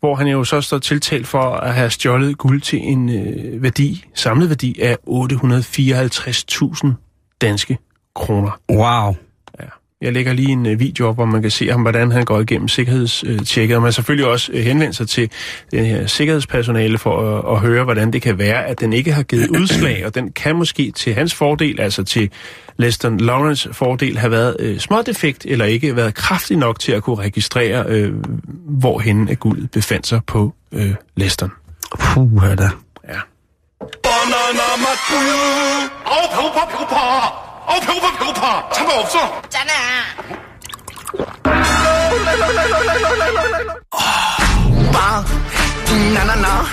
hvor 0.00 0.14
han 0.14 0.28
jo 0.28 0.44
så 0.44 0.60
står 0.60 0.78
tiltalt 0.78 1.26
for 1.26 1.42
at 1.42 1.74
have 1.74 1.90
stjålet 1.90 2.38
guld 2.38 2.60
til 2.60 2.78
en 2.82 3.08
øh, 3.08 3.62
værdi, 3.62 4.04
samlet 4.14 4.48
værdi 4.48 4.80
af 4.80 4.96
854.000 5.08 6.88
danske 7.40 7.78
kroner. 8.14 8.60
Wow. 8.72 9.16
Jeg 10.02 10.12
lægger 10.12 10.32
lige 10.32 10.52
en 10.52 10.66
øh, 10.66 10.80
video 10.80 11.08
op, 11.08 11.14
hvor 11.14 11.24
man 11.24 11.42
kan 11.42 11.50
se 11.50 11.70
ham, 11.70 11.80
hvordan 11.82 12.12
han 12.12 12.24
går 12.24 12.40
igennem 12.40 12.68
sikkerhedstjekket, 12.68 13.76
og 13.76 13.82
man 13.82 13.92
selvfølgelig 13.92 14.26
også 14.26 14.52
øh, 14.52 14.64
henvendt 14.64 14.96
sig 14.96 15.08
til 15.08 15.30
den 15.70 15.84
her 15.84 16.06
sikkerhedspersonale 16.06 16.98
for 16.98 17.38
at, 17.38 17.56
at 17.56 17.60
høre, 17.60 17.84
hvordan 17.84 18.12
det 18.12 18.22
kan 18.22 18.38
være, 18.38 18.66
at 18.66 18.80
den 18.80 18.92
ikke 18.92 19.12
har 19.12 19.22
givet 19.22 19.48
udslag, 19.60 20.06
og 20.06 20.14
den 20.14 20.32
kan 20.32 20.56
måske 20.56 20.90
til 20.90 21.14
hans 21.14 21.34
fordel, 21.34 21.80
altså 21.80 22.04
til 22.04 22.30
Leston 22.76 23.18
Lawrence 23.18 23.74
fordel, 23.74 24.18
have 24.18 24.30
været 24.30 24.56
øh, 24.58 24.78
smådefekt, 24.78 25.46
eller 25.48 25.64
ikke 25.64 25.96
været 25.96 26.14
kraftig 26.14 26.56
nok 26.56 26.80
til 26.80 26.92
at 26.92 27.02
kunne 27.02 27.16
registrere, 27.16 27.84
øh, 27.88 28.12
hvorhen 28.66 29.28
at 29.28 29.40
guldet 29.40 29.70
befandt 29.70 30.06
sig 30.06 30.20
på 30.26 30.54
øh, 30.72 30.94
Leston. 31.16 31.50
Puh, 31.98 32.42
da. 32.58 32.70
Ja. 33.08 33.20
바나나 37.69 37.69
맛 37.69 37.69
우유. 37.69 37.69
아우 37.69 37.79
배고파 37.79 37.79
배고파. 37.79 37.79
아우 37.79 37.79
배고파 37.79 38.17
배고파. 38.19 38.69
잠깐 38.73 38.99
없어. 38.99 39.41
있잖아. 39.43 39.71
빵. 44.93 45.25
나나나. 46.13 46.65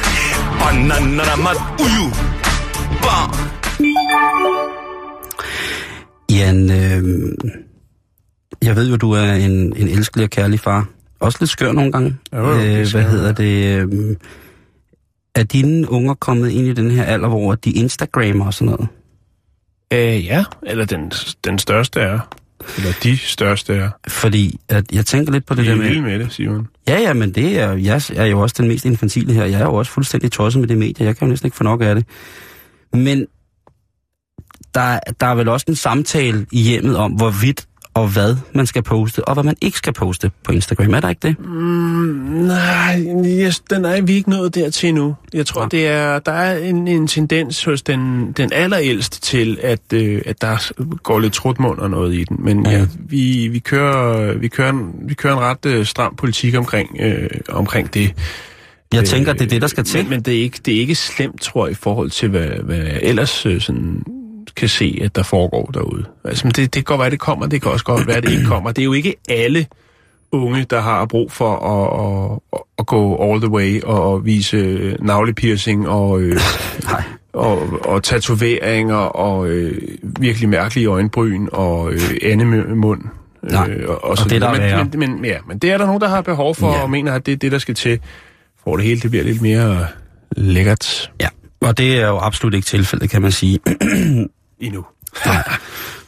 바나나 0.58 1.36
맛 1.36 1.56
우유. 1.80 2.10
빵. 3.02 3.32
Jan, 6.30 6.70
øh, 6.70 7.32
jeg 8.62 8.76
ved 8.76 8.88
jo, 8.90 8.96
du 8.96 9.12
er 9.12 9.32
en, 9.32 9.76
en 9.76 9.88
elskelig 9.88 10.24
og 10.24 10.30
kærlig 10.30 10.60
far. 10.60 10.86
Også 11.20 11.38
lidt 11.40 11.50
skør 11.50 11.72
nogle 11.72 11.92
gange. 11.92 12.16
Jo, 12.32 12.38
jo, 12.38 12.54
det 12.54 12.78
øh, 12.78 12.86
skal 12.86 13.02
hvad 13.02 13.10
jeg 13.10 13.18
hedder 13.18 13.32
det? 13.32 13.78
Øh, 13.78 14.16
er 15.34 15.42
dine 15.42 15.90
unger 15.90 16.14
kommet 16.14 16.50
ind 16.50 16.66
i 16.66 16.72
den 16.72 16.90
her 16.90 17.04
alder, 17.04 17.28
hvor 17.28 17.54
de 17.54 17.70
Instagrammer 17.70 18.46
og 18.46 18.54
sådan 18.54 18.66
noget? 18.66 18.88
Øh, 19.93 20.25
ja, 20.25 20.43
eller 20.63 20.85
den, 20.85 21.11
den 21.45 21.59
største 21.59 21.99
er. 21.99 22.19
Eller 22.77 22.91
de 23.03 23.17
største 23.17 23.73
er. 23.73 23.89
Fordi 24.07 24.59
at 24.69 24.91
jeg 24.91 25.05
tænker 25.05 25.31
lidt 25.31 25.45
på 25.45 25.53
det 25.53 25.63
Vi 25.63 25.67
der 25.67 25.73
er 25.73 25.77
med... 25.77 25.87
vilde 25.87 26.01
med 26.01 26.19
det, 26.19 26.33
Simon. 26.33 26.67
Ja, 26.87 26.99
ja, 26.99 27.13
men 27.13 27.31
det 27.31 27.59
er, 27.59 27.73
jeg 27.73 28.01
er 28.15 28.25
jo 28.25 28.39
også 28.39 28.55
den 28.57 28.67
mest 28.67 28.85
infantile 28.85 29.33
her. 29.33 29.45
Jeg 29.45 29.61
er 29.61 29.65
jo 29.65 29.73
også 29.73 29.91
fuldstændig 29.91 30.31
tosset 30.31 30.59
med 30.59 30.67
det 30.67 30.77
medie. 30.77 31.05
Jeg 31.05 31.17
kan 31.17 31.27
jo 31.27 31.29
næsten 31.29 31.47
ikke 31.47 31.57
få 31.57 31.63
nok 31.63 31.81
af 31.81 31.95
det. 31.95 32.05
Men 32.93 33.27
der, 34.73 34.99
der 35.19 35.27
er 35.27 35.35
vel 35.35 35.47
også 35.47 35.65
en 35.69 35.75
samtale 35.75 36.45
i 36.51 36.61
hjemmet 36.61 36.97
om, 36.97 37.11
hvorvidt 37.11 37.67
og 37.97 38.07
hvad 38.07 38.35
man 38.53 38.65
skal 38.65 38.83
poste, 38.83 39.25
og 39.25 39.33
hvad 39.33 39.43
man 39.43 39.55
ikke 39.61 39.77
skal 39.77 39.93
poste 39.93 40.31
på 40.43 40.51
Instagram. 40.51 40.93
Er 40.93 40.99
der 40.99 41.09
ikke 41.09 41.27
det? 41.27 41.35
Nej, 42.47 43.01
yes, 43.25 43.59
den 43.59 43.85
er 43.85 44.01
vi 44.01 44.13
ikke 44.13 44.29
nået 44.29 44.55
dertil 44.55 44.93
nu. 44.93 45.15
Jeg 45.33 45.45
tror, 45.45 45.61
Nå. 45.61 45.67
det 45.67 45.87
er, 45.87 46.19
der 46.19 46.31
er 46.31 46.57
en, 46.57 46.87
en 46.87 47.07
tendens 47.07 47.63
hos 47.63 47.81
den, 47.81 48.31
den 48.31 48.53
allerældste 48.53 49.21
til, 49.21 49.57
at, 49.61 49.93
øh, 49.93 50.21
at 50.25 50.41
der 50.41 50.71
går 51.03 51.19
lidt 51.19 51.33
trutmund 51.33 51.79
og 51.79 51.89
noget 51.89 52.13
i 52.13 52.23
den. 52.23 52.37
Men 52.39 52.65
ja, 52.65 52.71
Ja. 52.71 52.85
vi, 52.99 53.47
vi, 53.51 53.59
kører, 53.59 54.33
vi, 54.37 54.47
kører 54.47 54.69
en, 54.69 54.93
vi 55.01 55.13
kører 55.13 55.33
en 55.33 55.39
ret 55.39 55.65
øh, 55.65 55.85
stram 55.85 56.15
politik 56.15 56.55
omkring, 56.55 56.97
øh, 56.99 57.29
omkring 57.49 57.93
det. 57.93 58.13
Jeg 58.93 59.05
tænker, 59.05 59.33
det 59.33 59.41
er 59.41 59.45
det, 59.47 59.61
der 59.61 59.67
skal 59.67 59.83
til. 59.83 60.01
Men, 60.01 60.09
men 60.09 60.21
det, 60.21 60.37
er 60.37 60.41
ikke, 60.41 60.59
det 60.65 60.75
er 60.75 60.79
ikke 60.79 60.95
slemt, 60.95 61.41
tror 61.41 61.65
jeg, 61.67 61.71
i 61.71 61.75
forhold 61.75 62.09
til, 62.09 62.29
hvad, 62.29 62.47
hvad 62.47 62.83
ellers 63.01 63.45
øh, 63.45 63.61
sådan 63.61 64.03
kan 64.57 64.69
se, 64.69 64.99
at 65.03 65.15
der 65.15 65.23
foregår 65.23 65.71
derude. 65.73 66.05
Altså, 66.23 66.47
det, 66.47 66.55
det 66.55 66.71
kan 66.71 66.83
godt 66.83 66.99
være, 66.99 67.09
det 67.09 67.19
kommer, 67.19 67.47
det 67.47 67.61
kan 67.61 67.71
også 67.71 67.85
godt 67.85 68.07
være, 68.07 68.21
det 68.21 68.31
ikke 68.31 68.45
kommer. 68.53 68.71
Det 68.71 68.81
er 68.81 68.85
jo 68.85 68.93
ikke 68.93 69.15
alle 69.29 69.65
unge, 70.31 70.65
der 70.69 70.81
har 70.81 71.05
brug 71.05 71.31
for 71.31 71.55
at, 71.55 72.39
at, 72.53 72.59
at 72.79 72.85
gå 72.85 73.31
all 73.31 73.41
the 73.41 73.49
way 73.51 73.81
og 73.81 74.25
vise 74.25 74.97
navlepiercing 74.99 75.89
og, 75.89 76.21
øh, 76.21 76.39
og, 77.33 77.85
og 77.85 78.03
tatoveringer 78.03 78.95
og 78.95 79.47
øh, 79.47 79.81
virkelig 80.19 80.49
mærkelige 80.49 80.87
øjenbryn 80.87 81.47
og 81.51 81.93
øh, 81.93 82.01
andemund. 82.23 83.01
Nej, 83.43 83.71
og, 83.87 84.03
og 84.03 84.17
så 84.17 84.29
det 84.29 84.43
er 84.43 84.51
der 84.51 84.77
men, 84.77 84.99
men, 84.99 85.21
men, 85.21 85.25
ja, 85.25 85.37
men 85.47 85.57
det 85.57 85.71
er 85.71 85.77
der 85.77 85.85
nogen, 85.85 86.01
der 86.01 86.07
har 86.07 86.21
behov 86.21 86.55
for 86.55 86.73
Ja. 86.73 86.81
og 86.81 86.89
mener, 86.89 87.13
at 87.13 87.25
det 87.25 87.31
er 87.31 87.35
det, 87.37 87.51
der 87.51 87.57
skal 87.57 87.75
til, 87.75 87.99
for 88.63 88.75
det 88.75 88.85
hele 88.85 89.01
det 89.01 89.09
bliver 89.11 89.23
lidt 89.23 89.41
mere 89.41 89.87
lækkert 90.31 91.11
Ja, 91.21 91.27
og 91.61 91.77
det 91.77 91.99
er 92.01 92.07
jo 92.07 92.17
absolut 92.17 92.53
ikke 92.53 92.65
tilfældet, 92.65 93.09
kan 93.09 93.21
man 93.21 93.31
sige. 93.31 93.59
endnu. 94.59 94.85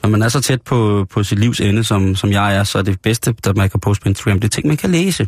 Når 0.04 0.10
man 0.10 0.22
er 0.22 0.30
så 0.30 0.42
tæt 0.42 0.62
på, 0.62 1.08
på 1.10 1.24
sit 1.24 1.40
livs 1.40 1.60
ende, 1.60 1.84
som, 1.84 2.16
som 2.16 2.32
jeg 2.32 2.56
er, 2.56 2.64
så 2.64 2.78
er 2.78 2.82
det 2.82 3.02
bedste, 3.02 3.36
der 3.44 3.54
man 3.54 3.70
kan 3.70 3.80
poste 3.80 4.04
på 4.04 4.10
Instagram, 4.10 4.40
det 4.40 4.48
er 4.48 4.50
ting, 4.50 4.68
man 4.68 4.78
kan 4.78 4.92
læse. 4.92 5.28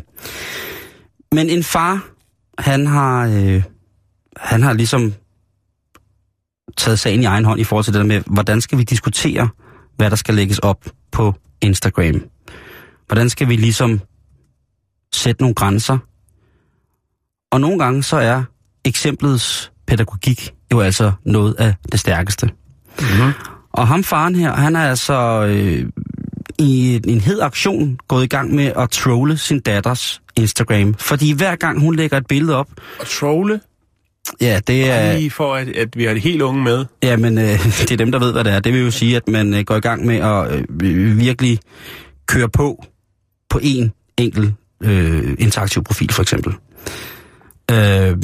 Men 1.32 1.50
en 1.50 1.62
far, 1.62 2.04
han 2.58 2.86
har, 2.86 3.26
øh, 3.26 3.62
han 4.36 4.62
har 4.62 4.72
ligesom 4.72 5.14
taget 6.76 6.98
sagen 6.98 7.22
i 7.22 7.24
egen 7.24 7.44
hånd 7.44 7.60
i 7.60 7.64
forhold 7.64 7.84
til 7.84 7.92
det 7.94 8.00
der 8.00 8.06
med, 8.06 8.22
hvordan 8.26 8.60
skal 8.60 8.78
vi 8.78 8.82
diskutere, 8.82 9.48
hvad 9.96 10.10
der 10.10 10.16
skal 10.16 10.34
lægges 10.34 10.58
op 10.58 10.84
på 11.12 11.34
Instagram? 11.60 12.22
Hvordan 13.06 13.30
skal 13.30 13.48
vi 13.48 13.56
ligesom 13.56 14.00
sætte 15.14 15.42
nogle 15.42 15.54
grænser? 15.54 15.98
Og 17.50 17.60
nogle 17.60 17.78
gange 17.78 18.02
så 18.02 18.16
er 18.16 18.42
eksemplets 18.84 19.72
pædagogik 19.86 20.54
jo 20.72 20.80
altså 20.80 21.12
noget 21.24 21.54
af 21.54 21.74
det 21.92 22.00
stærkeste. 22.00 22.50
Mm-hmm. 23.00 23.32
Og 23.72 23.88
ham 23.88 24.04
faren 24.04 24.34
her, 24.34 24.52
han 24.52 24.76
er 24.76 24.90
altså 24.90 25.46
øh, 25.48 25.86
i 26.58 27.00
en, 27.06 27.20
hed 27.20 27.40
aktion 27.40 27.98
gået 28.08 28.24
i 28.24 28.26
gang 28.26 28.54
med 28.54 28.72
at 28.78 28.90
trolle 28.90 29.38
sin 29.38 29.60
datters 29.60 30.22
Instagram. 30.36 30.94
Fordi 30.94 31.32
hver 31.32 31.56
gang 31.56 31.80
hun 31.80 31.96
lægger 31.96 32.16
et 32.16 32.26
billede 32.26 32.56
op, 32.56 32.68
Og 33.00 33.06
trolle, 33.06 33.60
ja, 34.40 34.60
det 34.66 34.90
er, 34.90 35.18
lige 35.18 35.30
for 35.30 35.54
at, 35.54 35.68
at 35.68 35.96
vi 35.96 36.04
har 36.04 36.12
det 36.12 36.22
helt 36.22 36.42
unge 36.42 36.62
med. 36.62 36.84
ja, 37.02 37.16
men, 37.16 37.38
øh, 37.38 37.44
det 37.80 37.90
er 37.90 37.96
dem, 37.96 38.12
der 38.12 38.18
ved, 38.18 38.32
hvad 38.32 38.44
det 38.44 38.52
er. 38.52 38.60
Det 38.60 38.72
vil 38.72 38.80
jo 38.82 38.90
sige, 38.90 39.16
at 39.16 39.28
man 39.28 39.54
øh, 39.54 39.60
går 39.64 39.76
i 39.76 39.80
gang 39.80 40.06
med 40.06 40.16
at 40.16 40.64
øh, 40.82 41.18
virkelig 41.18 41.58
køre 42.26 42.48
på 42.48 42.84
på 43.50 43.60
en 43.62 43.92
enkelt 44.18 44.54
øh, 44.82 45.34
interaktiv 45.38 45.84
profil, 45.84 46.12
for 46.12 46.22
eksempel. 46.22 46.54
Øh, 47.72 48.16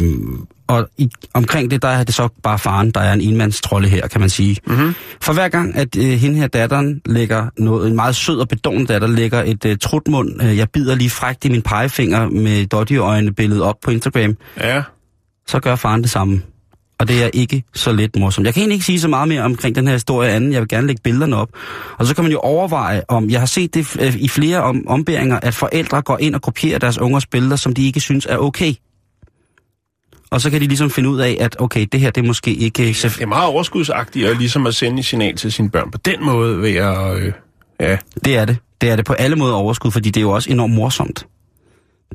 og 0.69 0.89
i, 0.99 1.11
omkring 1.35 1.71
det, 1.71 1.83
der 1.83 1.89
er 1.89 2.05
det 2.05 2.15
så 2.15 2.29
bare 2.43 2.59
faren, 2.59 2.91
der 2.91 3.01
er 3.01 3.13
en 3.13 3.21
enmandstrolde 3.21 3.89
her, 3.89 4.07
kan 4.07 4.21
man 4.21 4.31
sige. 4.31 4.57
Mm-hmm. 4.67 4.95
For 5.21 5.33
hver 5.33 5.49
gang, 5.49 5.77
at 5.77 5.97
øh, 5.97 6.05
hende 6.05 6.37
her 6.37 6.47
datteren 6.47 7.01
lægger 7.07 7.47
noget, 7.59 7.89
en 7.89 7.97
meget 7.97 8.17
sød 8.17 8.39
og 8.39 8.49
bedårende 8.49 8.87
datter, 8.87 9.09
lægger 9.09 9.43
et 9.43 9.65
øh, 9.65 9.77
trutmund, 9.79 10.43
øh, 10.43 10.57
jeg 10.57 10.69
bider 10.71 10.95
lige 10.95 11.11
frækt 11.11 11.45
i 11.45 11.49
min 11.49 11.63
pegefinger 11.63 12.29
med 12.29 12.67
doddyøjne 12.67 13.33
billedet 13.33 13.63
op 13.63 13.77
på 13.85 13.91
Instagram, 13.91 14.37
Ja, 14.61 14.83
så 15.47 15.61
gør 15.61 15.77
faren 15.77 16.03
det 16.03 16.11
samme. 16.11 16.43
Og 17.01 17.09
det 17.09 17.25
er 17.25 17.31
ikke 17.33 17.65
så 17.75 17.93
lidt 17.93 18.17
morsomt. 18.17 18.47
Jeg 18.47 18.55
kan 18.55 18.61
egentlig 18.61 18.75
ikke 18.75 18.87
sige 18.87 19.01
så 19.01 19.09
meget 19.09 19.29
mere 19.29 19.43
omkring 19.43 19.75
den 19.75 19.87
her 19.87 19.95
historie 19.95 20.31
anden. 20.31 20.53
Jeg 20.53 20.61
vil 20.61 20.69
gerne 20.69 20.87
lægge 20.87 21.03
billederne 21.05 21.37
op. 21.37 21.49
Og 21.99 22.07
så 22.07 22.15
kan 22.15 22.25
man 22.25 22.33
jo 22.33 22.39
overveje, 22.39 23.03
om 23.09 23.31
jeg 23.31 23.41
har 23.41 23.47
set 23.47 23.75
det 23.75 23.97
øh, 24.01 24.17
i 24.17 24.29
flere 24.29 24.63
om, 24.63 24.89
ombæringer, 24.89 25.41
at 25.41 25.55
forældre 25.55 26.03
går 26.03 26.19
ind 26.21 26.35
og 26.35 26.43
kopierer 26.43 26.79
deres 26.79 26.99
ungers 26.99 27.27
billeder, 27.27 27.57
som 27.57 27.75
de 27.75 27.87
ikke 27.87 28.01
synes 28.01 28.27
er 28.27 28.37
okay. 28.37 28.75
Og 30.31 30.41
så 30.41 30.51
kan 30.51 30.61
de 30.61 30.67
ligesom 30.67 30.91
finde 30.91 31.09
ud 31.09 31.19
af, 31.21 31.37
at 31.41 31.57
okay, 31.61 31.87
det 31.93 32.01
her 32.01 32.11
det 32.11 32.23
er 32.23 32.27
måske 32.27 32.55
ikke... 32.55 32.83
det 32.89 33.21
er 33.21 33.27
meget 33.27 33.47
overskudsagtigt 33.49 34.29
at 34.29 34.39
ligesom 34.39 34.67
at 34.67 34.75
sende 34.75 34.99
et 34.99 35.05
signal 35.05 35.37
til 35.37 35.53
sine 35.53 35.71
børn 35.71 35.91
på 35.91 35.99
den 35.99 36.25
måde 36.25 36.63
ved 36.63 36.75
at... 36.75 37.17
Øh, 37.17 37.33
ja, 37.81 37.99
Det 38.25 38.37
er 38.37 38.45
det. 38.45 38.57
Det 38.81 38.91
er 38.91 38.97
det 38.97 39.05
på 39.05 39.13
alle 39.13 39.37
måder 39.37 39.55
overskud, 39.55 39.91
fordi 39.91 40.11
det 40.11 40.21
er 40.21 40.23
jo 40.25 40.31
også 40.31 40.51
enormt 40.53 40.75
morsomt. 40.75 41.27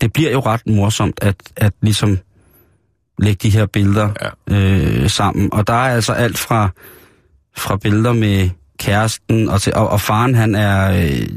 Det 0.02 0.14
bliver 0.14 0.32
jo 0.32 0.40
ret 0.40 0.62
morsomt 0.68 1.20
at, 1.22 1.36
at 1.56 1.74
ligesom 1.82 2.18
lægge 3.20 3.40
de 3.44 3.50
her 3.50 3.66
billeder 3.66 4.10
Ja. 4.50 4.56
øh, 4.56 5.10
sammen. 5.10 5.54
Og 5.54 5.68
der 5.68 5.74
er 5.74 5.96
altså 5.96 6.14
alt 6.14 6.38
fra, 6.38 6.70
fra 7.58 7.78
billeder 7.78 8.14
med 8.14 8.50
kæresten, 8.80 9.50
og, 9.50 9.62
til, 9.62 9.74
og, 9.76 9.90
og 9.90 10.02
faren 10.02 10.36
han 10.36 10.56
er 10.56 11.04
øh, 11.04 11.28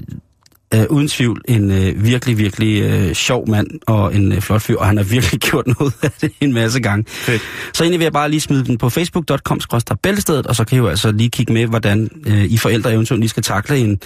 øh, 0.77 0.87
uden 0.91 1.09
tvivl 1.09 1.43
en 1.49 1.71
øh, 1.71 2.05
virkelig, 2.05 2.39
virkelig 2.39 2.83
øh, 2.83 3.15
sjov 3.15 3.49
mand 3.49 3.67
og 3.87 4.15
en 4.15 4.33
øh, 4.33 4.41
flot 4.41 4.63
fyr, 4.63 4.77
og 4.77 4.87
han 4.87 4.97
har 4.97 5.05
virkelig 5.05 5.41
gjort 5.51 5.67
noget 5.67 5.95
af 6.03 6.11
det 6.21 6.33
en 6.41 6.53
masse 6.53 6.81
gange. 6.81 7.05
Fedt. 7.09 7.43
Så 7.73 7.85
egentlig 7.85 7.99
vil 7.99 8.05
jeg 8.05 8.13
bare 8.13 8.31
lige 8.31 8.41
smide 8.41 8.65
den 8.65 8.79
på 8.79 8.91
facebook.com 8.91 9.61
bæltestedet, 10.03 10.47
og 10.47 10.57
så 10.57 10.65
kan 10.65 10.77
I 10.77 10.79
jo 10.79 10.87
altså 10.87 11.13
lige 11.13 11.31
kigge 11.31 11.53
med, 11.53 11.67
hvordan 11.67 12.11
øh, 12.27 12.45
I 12.45 12.57
forældre 12.57 12.93
eventuelt 12.93 13.21
lige 13.21 13.29
skal 13.29 13.43
takle 13.43 13.79
en 13.79 13.99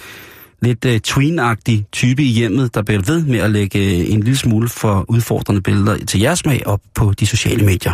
lidt 0.61 0.85
øh, 0.85 0.99
tween 0.99 1.39
type 1.91 2.23
i 2.23 2.27
hjemmet, 2.27 2.75
der 2.75 2.81
bliver 2.81 3.01
ved 3.01 3.25
med 3.25 3.39
at 3.39 3.51
lægge 3.51 3.79
øh, 3.79 4.11
en 4.13 4.23
lille 4.23 4.37
smule 4.37 4.69
for 4.69 5.05
udfordrende 5.07 5.61
billeder 5.61 5.97
til 6.05 6.19
jeres 6.19 6.39
smag 6.39 6.67
op 6.67 6.81
på 6.95 7.13
de 7.19 7.25
sociale 7.25 7.65
medier. 7.65 7.93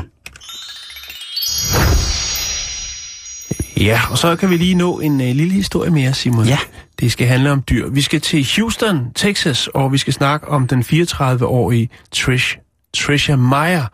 Ja, 3.78 4.02
og 4.10 4.18
så 4.18 4.36
kan 4.36 4.50
vi 4.50 4.58
lige 4.58 4.76
nå 4.76 5.00
en 5.00 5.22
øh, 5.22 5.36
lille 5.36 5.54
historie 5.54 5.92
mere, 5.92 6.14
Simon. 6.14 6.46
Ja. 6.46 6.58
Det 7.00 7.12
skal 7.12 7.28
handle 7.28 7.52
om 7.52 7.64
dyr. 7.70 7.90
Vi 7.90 8.02
skal 8.02 8.22
til 8.22 8.48
Houston, 8.56 9.14
Texas, 9.16 9.68
og 9.68 9.94
vi 9.94 9.98
skal 9.98 10.14
snakke 10.14 10.48
om 10.48 10.68
den 10.68 10.82
34-årige 10.82 11.90
Trish, 12.12 12.58
Trisha 12.94 13.36
Meyer, 13.36 13.86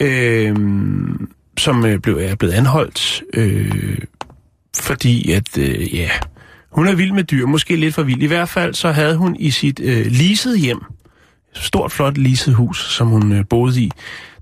øhm, 0.00 1.12
øh, 1.12 1.28
som 1.58 1.84
blev, 2.02 2.18
er 2.20 2.34
blevet 2.34 2.54
anholdt, 2.54 3.22
øh, 3.34 3.98
fordi 4.76 5.32
at, 5.32 5.58
øh, 5.58 5.94
ja, 5.94 6.10
hun 6.72 6.86
er 6.86 6.94
vild 6.94 7.12
med 7.12 7.24
dyr, 7.24 7.46
måske 7.46 7.76
lidt 7.76 7.94
for 7.94 8.02
vild. 8.02 8.22
I 8.22 8.26
hvert 8.26 8.48
fald 8.48 8.74
så 8.74 8.90
havde 8.90 9.16
hun 9.16 9.36
i 9.38 9.50
sit 9.50 9.80
øh, 9.80 10.06
leasede 10.06 10.58
hjem, 10.58 10.80
stort 11.54 11.92
flot 11.92 12.18
leaset 12.18 12.54
hus, 12.54 12.92
som 12.92 13.06
hun 13.08 13.32
øh, 13.32 13.44
boede 13.50 13.82
i, 13.82 13.90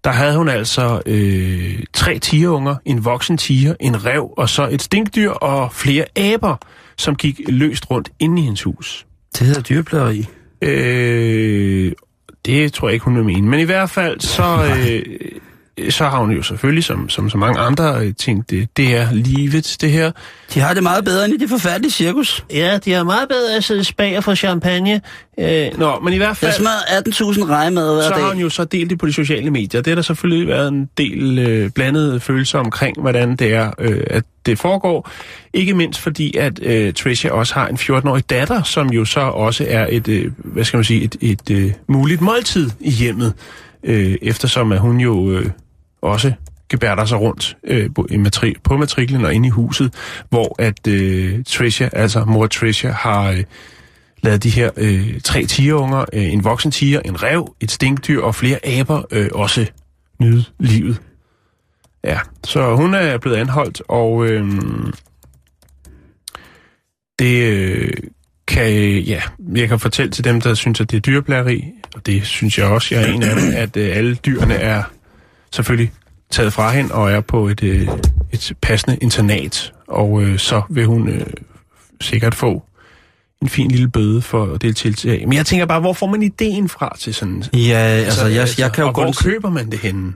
der 0.04 0.12
havde 0.12 0.36
hun 0.36 0.48
altså 0.48 1.00
øh, 1.06 1.78
tre 1.92 2.18
tigerunger, 2.18 2.76
en 2.84 3.04
voksen 3.04 3.38
tiger, 3.38 3.74
en 3.80 4.04
rev 4.04 4.34
og 4.36 4.48
så 4.48 4.68
et 4.70 4.82
stinkdyr 4.82 5.30
og 5.30 5.72
flere 5.72 6.04
aber, 6.16 6.56
som 6.98 7.16
gik 7.16 7.40
løst 7.48 7.90
rundt 7.90 8.10
inde 8.18 8.42
i 8.42 8.44
hendes 8.44 8.62
hus. 8.62 9.06
Det 9.38 9.46
hedder 9.46 9.62
dyreplageri. 9.62 10.26
Øh, 10.62 11.92
det 12.46 12.72
tror 12.72 12.88
jeg 12.88 12.92
ikke, 12.92 13.04
hun 13.04 13.16
vil 13.16 13.24
mene. 13.24 13.48
Men 13.48 13.60
i 13.60 13.64
hvert 13.64 13.90
fald, 13.90 14.20
så, 14.20 14.42
øh, 14.42 15.02
så 15.90 16.04
har 16.04 16.18
hun 16.18 16.30
jo 16.30 16.42
selvfølgelig, 16.42 16.84
som, 16.84 17.08
som 17.08 17.30
så 17.30 17.38
mange 17.38 17.60
andre, 17.60 18.00
øh, 18.00 18.14
tænkt, 18.14 18.50
det, 18.50 18.68
det 18.76 18.96
er 18.96 19.12
livet, 19.12 19.76
det 19.80 19.90
her. 19.90 20.12
De 20.54 20.60
har 20.60 20.74
det 20.74 20.82
meget 20.82 21.04
bedre 21.04 21.24
end 21.24 21.34
i 21.34 21.36
det 21.36 21.48
forfærdelige 21.48 21.90
cirkus. 21.90 22.44
Ja, 22.50 22.78
de 22.84 22.92
har 22.92 23.04
meget 23.04 23.28
bedre 23.28 23.56
at 23.56 23.64
sidde 23.64 23.84
spag 23.84 24.24
for 24.24 24.34
champagne. 24.34 25.00
Øh, 25.40 25.78
nå, 25.78 26.00
men 26.00 26.12
i 26.12 26.16
hvert 26.16 26.36
fald... 26.36 26.48
Jeg 26.48 26.54
smadrer 26.54 27.34
18.000 27.42 27.50
rejemad 27.50 27.94
hver 27.94 28.02
så 28.02 28.08
dag. 28.08 28.18
har 28.18 28.28
hun 28.28 28.38
jo 28.38 28.48
så 28.48 28.64
delt 28.64 28.90
det 28.90 28.98
på 28.98 29.06
de 29.06 29.12
sociale 29.12 29.50
medier. 29.50 29.80
Det 29.80 29.90
har 29.90 29.94
der 29.94 30.02
selvfølgelig 30.02 30.48
været 30.48 30.68
en 30.68 30.90
del 30.98 31.38
øh, 31.38 31.70
blandede 31.70 32.20
følelser 32.20 32.58
omkring, 32.58 33.00
hvordan 33.00 33.36
det 33.36 33.54
er, 33.54 33.70
øh, 33.78 34.00
at 34.06 34.24
det 34.46 34.58
foregår. 34.58 35.10
Ikke 35.54 35.74
mindst 35.74 36.00
fordi, 36.00 36.36
at 36.36 36.62
øh, 36.62 36.94
Tricia 36.94 37.32
også 37.32 37.54
har 37.54 37.68
en 37.68 37.76
14-årig 37.76 38.30
datter, 38.30 38.62
som 38.62 38.88
jo 38.88 39.04
så 39.04 39.20
også 39.20 39.66
er 39.68 39.86
et, 39.90 40.08
øh, 40.08 40.32
hvad 40.36 40.64
skal 40.64 40.76
man 40.76 40.84
sige, 40.84 41.02
et, 41.02 41.16
et 41.20 41.50
øh, 41.50 41.72
muligt 41.88 42.20
måltid 42.20 42.70
i 42.80 42.90
hjemmet. 42.90 43.32
Øh, 43.84 44.16
eftersom 44.22 44.72
at 44.72 44.78
hun 44.78 45.00
jo 45.00 45.30
øh, 45.30 45.46
også 46.02 46.32
gebærder 46.68 47.04
sig 47.04 47.20
rundt 47.20 47.56
øh, 47.64 47.90
på, 47.94 48.06
matri- 48.10 48.60
på 48.64 48.76
matriklen 48.76 49.24
og 49.24 49.34
inde 49.34 49.46
i 49.46 49.50
huset, 49.50 49.94
hvor 50.28 50.56
at 50.58 50.86
øh, 50.86 51.44
Tricia, 51.46 51.88
altså 51.92 52.24
mor 52.24 52.46
Tricia, 52.46 52.90
har... 52.90 53.30
Øh, 53.30 53.44
lavet 54.22 54.42
de 54.42 54.50
her 54.50 54.70
øh, 54.76 55.20
tre 55.20 55.44
tigerunger, 55.44 56.04
øh, 56.12 56.32
en 56.32 56.44
voksen 56.44 56.70
tiger, 56.70 57.00
en 57.04 57.22
rev, 57.22 57.54
et 57.60 57.70
stinkdyr 57.70 58.22
og 58.22 58.34
flere 58.34 58.66
aber 58.66 59.02
øh, 59.10 59.28
også 59.32 59.66
nyde 60.20 60.44
livet. 60.58 61.00
Ja, 62.04 62.18
så 62.44 62.76
hun 62.76 62.94
er 62.94 63.18
blevet 63.18 63.36
anholdt, 63.36 63.82
og 63.88 64.26
øh, 64.26 64.52
det 67.18 67.42
øh, 67.42 67.92
kan, 68.48 68.98
ja, 68.98 69.22
jeg 69.54 69.68
kan 69.68 69.78
fortælle 69.78 70.12
til 70.12 70.24
dem, 70.24 70.40
der 70.40 70.54
synes, 70.54 70.80
at 70.80 70.90
det 70.90 70.96
er 70.96 71.00
dyreplageri, 71.00 71.64
og 71.94 72.06
det 72.06 72.26
synes 72.26 72.58
jeg 72.58 72.66
også, 72.66 72.94
jeg 72.94 73.04
er 73.04 73.12
en 73.12 73.22
af 73.22 73.36
dem, 73.36 73.52
at 73.56 73.76
øh, 73.76 73.96
alle 73.96 74.14
dyrene 74.14 74.54
er 74.54 74.82
selvfølgelig 75.52 75.92
taget 76.30 76.52
fra 76.52 76.70
hende 76.70 76.94
og 76.94 77.12
er 77.12 77.20
på 77.20 77.48
et, 77.48 77.62
øh, 77.62 77.88
et 78.32 78.52
passende 78.62 78.96
internat, 79.00 79.72
og 79.88 80.22
øh, 80.22 80.38
så 80.38 80.62
vil 80.70 80.86
hun 80.86 81.08
øh, 81.08 81.26
sikkert 82.00 82.34
få 82.34 82.62
en 83.42 83.48
fin 83.48 83.70
lille 83.70 83.88
bøde 83.88 84.22
for 84.22 84.56
det 84.56 84.76
tiltag. 84.76 85.28
Men 85.28 85.36
jeg 85.36 85.46
tænker 85.46 85.66
bare, 85.66 85.80
hvor 85.80 85.92
får 85.92 86.06
man 86.06 86.22
ideen 86.22 86.68
fra 86.68 86.96
til 86.98 87.14
sådan... 87.14 87.44
Ja, 87.52 87.78
altså, 87.78 88.26
jeg, 88.26 88.48
jeg 88.58 88.72
kan 88.72 88.82
jo 88.82 88.88
og 88.88 88.94
hvor 88.94 89.04
godt... 89.04 89.18
køber 89.18 89.50
man 89.50 89.70
det 89.70 89.78
henne? 89.78 90.12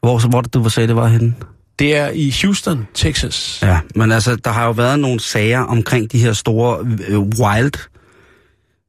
Hvor, 0.00 0.28
hvor 0.28 0.40
du 0.40 0.68
sagde, 0.68 0.88
det 0.88 0.96
var 0.96 1.08
henne? 1.08 1.34
Det 1.78 1.96
er 1.96 2.10
i 2.10 2.34
Houston, 2.42 2.86
Texas. 2.94 3.58
Ja, 3.62 3.78
men 3.94 4.12
altså, 4.12 4.36
der 4.36 4.50
har 4.50 4.64
jo 4.64 4.70
været 4.70 5.00
nogle 5.00 5.20
sager 5.20 5.60
omkring 5.60 6.12
de 6.12 6.18
her 6.18 6.32
store 6.32 6.86
øh, 7.08 7.18
wild, 7.18 7.88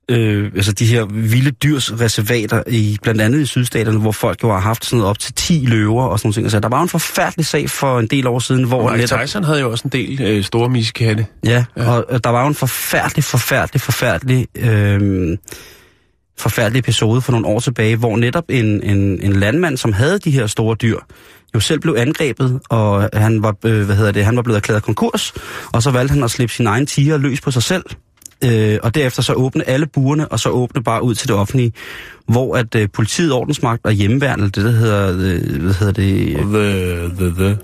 øh, 0.09 0.51
altså 0.55 0.71
de 0.71 0.85
her 0.85 1.05
vilde 1.05 1.51
dyrs 1.51 2.01
reservater, 2.01 2.63
i, 2.67 2.97
blandt 3.01 3.21
andet 3.21 3.41
i 3.41 3.45
sydstaterne, 3.45 3.99
hvor 3.99 4.11
folk 4.11 4.43
jo 4.43 4.51
har 4.51 4.59
haft 4.59 4.85
sådan 4.85 4.97
noget 4.97 5.09
op 5.09 5.19
til 5.19 5.33
10 5.33 5.65
løver 5.67 6.03
og 6.03 6.19
sådan 6.19 6.29
noget. 6.29 6.45
Altså, 6.45 6.59
der 6.59 6.69
var 6.69 6.81
en 6.81 6.89
forfærdelig 6.89 7.45
sag 7.45 7.69
for 7.69 7.99
en 7.99 8.07
del 8.07 8.27
år 8.27 8.39
siden, 8.39 8.63
hvor 8.63 8.91
Mike 8.91 9.01
netop... 9.01 9.19
Tyson 9.19 9.43
havde 9.43 9.59
jo 9.59 9.71
også 9.71 9.81
en 9.85 9.91
del 9.91 10.21
øh, 10.21 10.43
store 10.43 10.69
miskatte. 10.69 11.25
Ja, 11.45 11.65
ja, 11.77 11.89
og 11.89 12.23
der 12.23 12.29
var 12.29 12.41
jo 12.41 12.47
en 12.47 12.55
forfærdelig, 12.55 13.23
forfærdelig, 13.23 13.81
forfærdelig, 13.81 14.47
øh, 14.55 15.37
forfærdelig 16.37 16.79
episode 16.79 17.21
for 17.21 17.31
nogle 17.31 17.47
år 17.47 17.59
tilbage, 17.59 17.95
hvor 17.95 18.17
netop 18.17 18.43
en, 18.49 18.83
en, 18.83 19.21
en 19.21 19.33
landmand, 19.33 19.77
som 19.77 19.93
havde 19.93 20.19
de 20.19 20.31
her 20.31 20.47
store 20.47 20.75
dyr, 20.75 20.97
jo 21.55 21.59
selv 21.59 21.79
blev 21.79 21.95
angrebet, 21.97 22.59
og 22.69 23.09
han 23.13 23.43
var, 23.43 23.55
øh, 23.65 23.85
hvad 23.85 23.95
hedder 23.95 24.11
det, 24.11 24.25
han 24.25 24.35
var 24.35 24.41
blevet 24.41 24.57
erklæret 24.57 24.83
konkurs, 24.83 25.33
og 25.73 25.83
så 25.83 25.91
valgte 25.91 26.13
han 26.13 26.23
at 26.23 26.31
slippe 26.31 26.53
sin 26.53 26.67
egen 26.67 26.85
tiger 26.85 27.17
løs 27.17 27.41
på 27.41 27.51
sig 27.51 27.63
selv, 27.63 27.83
øh, 28.43 28.79
og 28.83 28.95
derefter 28.95 29.21
så 29.21 29.33
åbne 29.33 29.69
alle 29.69 29.87
burene, 29.87 30.27
og 30.27 30.39
så 30.39 30.49
åbne 30.49 30.83
bare 30.83 31.03
ud 31.03 31.15
til 31.15 31.27
det 31.27 31.35
offentlige, 31.35 31.73
hvor 32.27 32.55
at 32.55 32.75
øh, 32.75 32.89
politiet, 32.93 33.31
ordensmagt 33.31 33.85
og 33.85 33.91
hjemmeværnet, 33.91 34.55
det 34.55 34.65
der 34.65 34.71
hedder, 34.71 35.09
øh, 35.09 35.61
hvad 35.61 35.73
hedder 35.73 35.93
det, 35.93 36.35
The, 36.35 37.25
the, 37.25 37.35
the. 37.35 37.57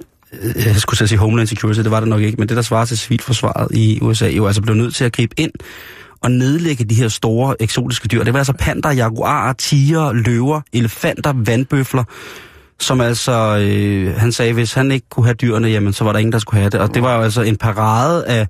øh, 0.44 0.66
jeg 0.66 0.76
skulle 0.76 0.98
til 0.98 1.04
at 1.04 1.10
sige 1.10 1.20
Homeland 1.20 1.48
Security, 1.48 1.80
det 1.80 1.92
var 1.92 2.00
det 2.00 2.10
nok 2.10 2.22
ikke, 2.22 2.38
men 2.38 2.50
det 2.50 2.58
der 2.58 2.64
svarer 2.64 2.86
til 2.86 2.98
civilforsvaret 2.98 3.68
i 3.72 4.00
USA, 4.02 4.30
jo 4.30 4.48
altså 4.48 4.62
blev 4.62 4.76
nødt 4.76 4.96
til 4.96 5.06
at 5.06 5.12
gribe 5.12 5.40
ind 5.40 5.52
og 6.24 6.32
nedlægge 6.32 6.84
de 6.84 6.96
her 6.96 7.08
store 7.08 7.56
eksotiske 7.60 8.08
dyr. 8.08 8.24
Det 8.24 8.34
var 8.34 8.40
altså 8.40 8.54
panter, 8.54 8.92
jaguarer, 8.92 9.54
tiger, 9.54 10.14
løver, 10.14 10.62
elefanter, 10.74 11.34
vandbøfler, 11.36 12.04
som 12.80 13.02
altså, 13.02 13.58
øh, 13.58 14.16
han 14.16 14.32
sagde, 14.32 14.54
hvis 14.54 14.74
han 14.74 14.92
ikke 14.92 15.10
kunne 15.10 15.26
have 15.26 15.34
dyrene, 15.34 15.68
jamen 15.68 15.94
så 15.94 16.04
var 16.04 16.12
der 16.12 16.20
ingen, 16.20 16.34
der 16.34 16.40
skulle 16.40 16.60
have 16.60 16.70
det. 16.70 16.80
Og 16.80 16.94
det 16.94 17.04
var 17.04 17.16
jo 17.16 17.22
altså 17.22 17.42
en 17.42 17.58
parade 17.58 18.28
af, 18.28 18.48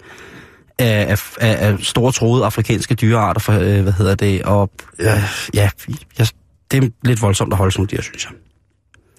af, 0.79 1.19
af, 1.37 1.67
af, 1.67 1.79
store 1.79 2.11
troede 2.11 2.45
afrikanske 2.45 2.95
dyrearter, 2.95 3.39
for, 3.41 3.53
øh, 3.53 3.81
hvad 3.81 3.93
hedder 3.93 4.15
det, 4.15 4.41
og 4.41 4.71
øh, 4.99 5.07
ja, 5.53 5.69
jeg, 6.17 6.27
det 6.71 6.83
er 6.83 6.89
lidt 7.03 7.21
voldsomt 7.21 7.53
at 7.53 7.57
holde 7.57 7.71
sådan 7.71 7.81
nogle 7.81 7.97
dyr, 7.97 8.01
synes 8.01 8.25
jeg. 8.25 8.33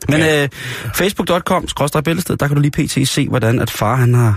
Men 0.09 0.21
ja. 0.21 0.43
øh, 0.43 0.49
facebook.com, 0.95 1.67
bæltested, 2.05 2.37
der 2.37 2.49
kan 2.49 2.57
du 2.57 2.61
lige 2.63 2.71
pt. 2.71 3.09
se, 3.09 3.29
hvordan 3.29 3.61
at 3.61 3.71
far 3.71 3.97
han 3.97 4.15
har 4.15 4.35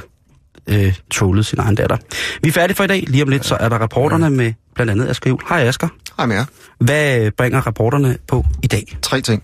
øh, 0.68 0.96
trollet 1.12 1.46
sin 1.46 1.60
egen 1.60 1.76
datter. 1.76 1.98
Vi 2.42 2.50
er 2.50 2.54
færdige 2.54 2.76
for 2.76 2.84
i 2.84 2.88
dag. 2.88 3.04
Lige 3.08 3.24
om 3.24 3.30
lidt, 3.30 3.46
så 3.46 3.58
er 3.60 3.70
der 3.70 3.78
rapporterne 3.78 4.30
med 4.30 4.54
blandt 4.76 4.92
andet 4.92 5.10
Asger 5.10 5.30
Juhl. 5.30 5.44
Hej 5.50 5.68
Asger. 5.68 5.88
Hej 6.18 6.26
med 6.26 6.36
jer. 6.36 6.46
Hvad 6.80 7.32
bringer 7.32 7.62
rapporterne 7.62 8.18
på 8.28 8.46
i 8.64 8.68
dag? 8.68 8.98
Tre 9.02 9.22
ting. 9.22 9.44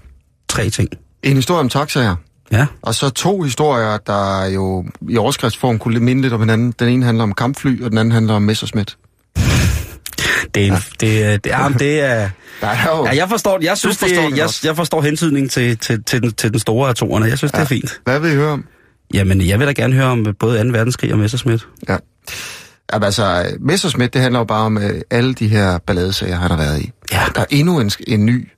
Tre 0.50 0.70
ting. 0.70 0.90
En 1.24 1.36
historie 1.36 1.60
om 1.60 1.70
taxaer, 1.70 2.16
Ja. 2.54 2.66
og 2.82 2.96
så 2.96 3.10
to 3.10 3.42
historier, 3.42 3.98
der 3.98 4.46
jo 4.46 4.86
i 5.10 5.18
overskriftsform 5.18 5.80
kunne 5.80 6.00
minde 6.00 6.22
lidt 6.22 6.34
om 6.34 6.40
hinanden. 6.40 6.74
Den 6.80 6.90
ene 6.90 7.06
handler 7.06 7.24
om 7.24 7.34
kampfly, 7.34 7.84
og 7.84 7.90
den 7.90 7.98
anden 7.98 8.12
handler 8.12 8.34
om 8.34 8.42
Messerschmidt. 8.42 8.98
Det 10.56 10.68
er, 10.68 10.72
en, 10.72 10.74
det, 10.74 11.44
det, 11.44 11.54
er, 11.54 11.70
det 11.70 12.02
er... 12.02 12.30
Der 12.62 12.68
er 12.68 12.98
jo... 12.98 13.06
Ja, 13.06 13.16
jeg 13.16 13.30
forstår, 13.30 13.60
jeg 13.62 13.78
synes, 13.78 13.98
forstår 13.98 14.22
det, 14.22 14.32
det 14.32 14.38
jeg, 14.38 14.50
jeg 14.64 14.76
forstår 14.76 15.02
hentydningen 15.02 15.50
til, 15.50 15.78
til, 15.78 16.04
til, 16.04 16.22
den, 16.22 16.34
til 16.34 16.52
den 16.52 16.60
store 16.60 16.90
af 16.90 16.96
toerne. 16.96 17.26
Jeg 17.26 17.38
synes, 17.38 17.54
ja. 17.54 17.58
det 17.58 17.64
er 17.64 17.68
fint. 17.68 18.02
Hvad 18.04 18.20
vil 18.20 18.32
I 18.32 18.36
høre 18.36 18.52
om? 18.52 18.66
Jamen, 19.14 19.48
jeg 19.48 19.60
vil 19.60 19.68
da 19.68 19.72
gerne 19.72 19.94
høre 19.94 20.06
om 20.06 20.28
både 20.40 20.64
2. 20.64 20.70
verdenskrig 20.70 21.14
og 21.14 21.20
Messerschmidt. 21.20 21.68
Ja. 21.90 21.98
Jamen, 22.94 23.04
altså, 23.04 23.56
Messerschmidt, 23.60 24.14
det 24.14 24.22
handler 24.22 24.40
jo 24.40 24.46
bare 24.46 24.66
om 24.66 24.78
øh, 24.78 25.02
alle 25.12 25.34
de 25.34 25.48
her 25.48 25.78
balladesager, 25.78 26.36
han 26.36 26.52
har 26.52 26.58
været 26.58 26.82
i. 26.82 26.92
Ja. 27.12 27.22
Der 27.36 27.42
er 27.42 27.46
endnu 27.50 27.80
en, 27.80 27.92
en 28.08 28.26
ny 28.26 28.50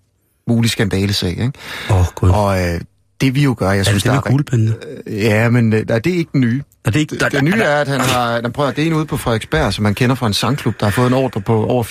mulig 0.47 0.71
skandalesag, 0.71 1.29
ikke? 1.29 1.51
Åh, 1.89 1.99
oh, 1.99 2.05
gud. 2.15 2.29
Og 2.29 2.61
øh, 2.61 2.81
det 3.21 3.35
vi 3.35 3.43
jo 3.43 3.55
gør, 3.57 3.69
jeg 3.71 3.79
er 3.79 3.83
synes, 3.83 4.03
det 4.03 4.11
der 4.11 4.73
er... 5.07 5.11
Ja, 5.11 5.49
men 5.49 5.73
øh, 5.73 5.87
nej, 5.87 5.99
det 5.99 6.13
er 6.13 6.17
ikke 6.17 6.31
den 6.33 6.41
nye. 6.41 6.63
Er 6.85 6.91
det 6.91 6.99
ikke... 6.99 7.17
Det, 7.17 7.31
det 7.31 7.43
nye 7.43 7.61
er, 7.61 7.81
at 7.81 7.87
han 7.87 7.99
har... 7.99 8.41
Han 8.43 8.51
prøver, 8.51 8.71
det 8.71 8.83
er 8.83 8.87
en 8.87 8.93
ude 8.93 9.05
på 9.05 9.17
Frederiksberg, 9.17 9.73
som 9.73 9.83
man 9.83 9.95
kender 9.95 10.15
fra 10.15 10.27
en 10.27 10.33
sangklub, 10.33 10.79
der 10.79 10.85
har 10.85 10.91
fået 10.91 11.07
en 11.07 11.13
ordre 11.13 11.41
på 11.41 11.65
over 11.65 11.83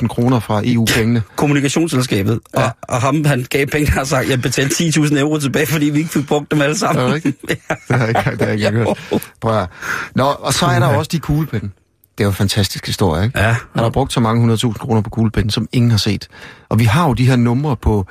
400.000 0.00 0.06
kroner 0.06 0.40
fra 0.40 0.62
EU-pengene. 0.64 1.22
kommunikationsselskabet, 1.36 2.40
ja. 2.54 2.62
og, 2.62 2.72
og 2.82 3.00
ham, 3.00 3.24
han 3.24 3.46
gav 3.50 3.66
penge, 3.66 4.00
og 4.00 4.06
sagt, 4.06 4.28
jeg 4.28 4.42
betalte 4.42 4.84
10.000 4.84 5.18
euro 5.18 5.38
tilbage, 5.38 5.66
fordi 5.66 5.86
vi 5.86 5.98
ikke 5.98 6.10
fik 6.10 6.26
brugt 6.26 6.50
dem 6.50 6.60
alle 6.62 6.78
sammen. 6.78 7.02
Er 7.04 7.06
det 7.06 7.14
rigtigt? 7.14 7.40
Det 7.48 7.58
har 7.90 7.98
jeg 7.98 8.08
ikke, 8.08 8.30
det 8.30 8.46
har 8.46 8.52
ikke 8.52 8.70
hørt. 8.70 9.20
Prøv 9.40 9.52
at. 9.52 9.58
høre. 9.58 9.66
Nå, 10.14 10.24
og 10.24 10.54
så 10.54 10.66
er 10.66 10.78
der 10.78 10.86
også 10.86 11.08
de 11.12 11.18
kuglepinde. 11.18 11.70
Det 12.18 12.24
er 12.24 12.24
jo 12.24 12.30
en 12.30 12.34
fantastisk 12.36 12.86
historie, 12.86 13.24
ikke? 13.24 13.40
Ja. 13.40 13.56
Han 13.74 13.82
har 13.82 13.90
brugt 13.90 14.12
så 14.12 14.20
mange 14.20 14.54
100.000 14.54 14.72
kroner 14.72 15.00
på 15.00 15.10
kuglepinde, 15.10 15.50
som 15.50 15.68
ingen 15.72 15.90
har 15.90 15.98
set. 15.98 16.28
Og 16.68 16.78
vi 16.78 16.84
har 16.84 17.06
jo 17.08 17.14
de 17.14 17.26
her 17.26 17.36
numre 17.36 17.76
på 17.76 18.06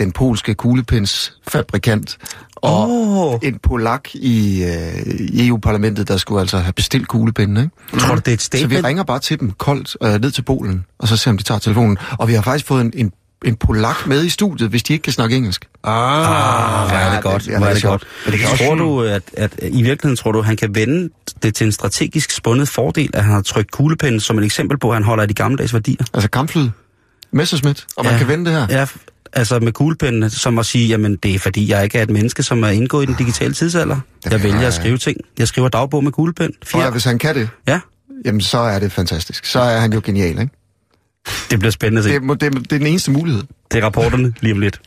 den 0.00 0.12
polske 0.12 0.54
kuglepensfabrikant, 0.54 2.18
og 2.56 2.90
Åh. 2.90 3.38
en 3.42 3.58
polak 3.62 4.14
i, 4.14 4.64
øh, 4.64 5.06
i 5.18 5.48
EU-parlamentet, 5.48 6.08
der 6.08 6.16
skulle 6.16 6.40
altså 6.40 6.58
have 6.58 6.72
bestilt 6.72 7.08
kuglepinde, 7.08 7.60
ikke? 7.62 7.98
Tror 8.06 8.14
du, 8.14 8.20
det 8.24 8.28
er 8.28 8.32
et 8.34 8.42
Så 8.42 8.48
vi 8.52 8.58
statement? 8.58 8.84
ringer 8.86 9.02
bare 9.02 9.18
til 9.18 9.40
dem 9.40 9.50
koldt 9.50 9.96
øh, 10.02 10.20
ned 10.20 10.30
til 10.30 10.42
Polen, 10.42 10.84
og 10.98 11.08
så 11.08 11.16
ser 11.16 11.30
om 11.30 11.36
de 11.38 11.42
tager 11.42 11.58
telefonen. 11.58 11.98
Og 12.18 12.28
vi 12.28 12.34
har 12.34 12.42
faktisk 12.42 12.66
fået 12.66 12.80
en, 12.80 12.92
en, 12.96 13.12
en 13.44 13.56
polak 13.56 14.06
med 14.06 14.24
i 14.24 14.28
studiet, 14.28 14.70
hvis 14.70 14.82
de 14.82 14.92
ikke 14.92 15.02
kan 15.02 15.12
snakke 15.12 15.36
engelsk. 15.36 15.64
Ah, 15.84 15.90
Hvor 16.88 16.96
er 16.96 17.08
det 17.08 17.14
Ja, 17.16 17.20
godt, 17.20 17.42
det- 17.42 17.48
ja, 17.48 17.54
er 17.54 17.58
det 17.58 17.68
er 17.68 17.74
det 17.74 17.82
godt. 17.82 18.04
Men 18.24 18.32
det 18.32 18.40
kan 18.40 18.48
Tror 18.58 18.74
du, 18.74 19.02
at, 19.02 19.22
at 19.36 19.52
i 19.62 19.82
virkeligheden 19.82 20.16
tror 20.16 20.32
du, 20.32 20.38
at 20.38 20.44
han 20.46 20.56
kan 20.56 20.74
vende 20.74 21.08
det 21.42 21.54
til 21.54 21.64
en 21.64 21.72
strategisk 21.72 22.30
spundet 22.30 22.68
fordel, 22.68 23.10
at 23.14 23.24
han 23.24 23.32
har 23.34 23.42
trykt 23.42 23.70
kuglepinden 23.70 24.20
som 24.20 24.38
et 24.38 24.44
eksempel 24.44 24.78
på, 24.78 24.88
at 24.90 24.94
han 24.96 25.02
holder 25.04 25.22
af 25.22 25.28
de 25.28 25.34
gammeldags 25.34 25.72
værdier? 25.74 26.04
Altså 26.14 26.30
kampflyd, 26.30 26.68
Messerschmidt, 27.32 27.86
og 27.96 28.04
man 28.04 28.12
Ja. 28.12 28.18
kan 28.18 28.28
vende 28.28 28.44
det 28.50 28.52
her. 28.52 28.66
Ja, 28.70 28.86
altså 29.32 29.58
med 29.60 29.72
kuglepinden, 29.72 30.30
som 30.30 30.58
at 30.58 30.66
sige, 30.66 30.88
jamen 30.88 31.16
det 31.16 31.34
er 31.34 31.38
fordi, 31.38 31.70
jeg 31.70 31.84
ikke 31.84 31.98
er 31.98 32.02
et 32.02 32.10
menneske, 32.10 32.42
som 32.42 32.62
er 32.62 32.68
indgået 32.68 33.02
i 33.02 33.06
den 33.06 33.14
digitale 33.14 33.54
tidsalder. 33.54 34.00
Jeg 34.24 34.32
kan 34.32 34.42
vælger 34.42 34.66
at 34.66 34.74
skrive 34.74 34.98
ting. 34.98 35.16
Jeg 35.38 35.48
skriver 35.48 35.68
dagbog 35.68 36.04
med 36.04 36.12
kuglepen. 36.12 36.52
Og 36.60 36.66
Fjer. 36.66 36.90
hvis 36.90 37.04
han 37.04 37.18
kan 37.18 37.34
det, 37.34 37.48
Ja, 37.68 37.80
jamen 38.24 38.40
så 38.40 38.58
er 38.58 38.78
det 38.78 38.92
fantastisk. 38.92 39.44
Så 39.44 39.60
er 39.60 39.78
han 39.78 39.92
jo 39.92 40.00
genial, 40.04 40.38
ikke? 40.40 40.48
det 41.50 41.58
bliver 41.58 41.72
spændende 41.72 41.98
at 41.98 42.04
se. 42.04 42.10
Det, 42.10 42.40
det, 42.40 42.52
det 42.70 42.72
er 42.72 42.78
den 42.78 42.86
eneste 42.86 43.10
mulighed. 43.10 43.42
Det 43.72 43.78
er 43.78 43.84
rapporterne 43.84 44.32
lige 44.40 44.52
om 44.52 44.60
lidt. 44.60 44.80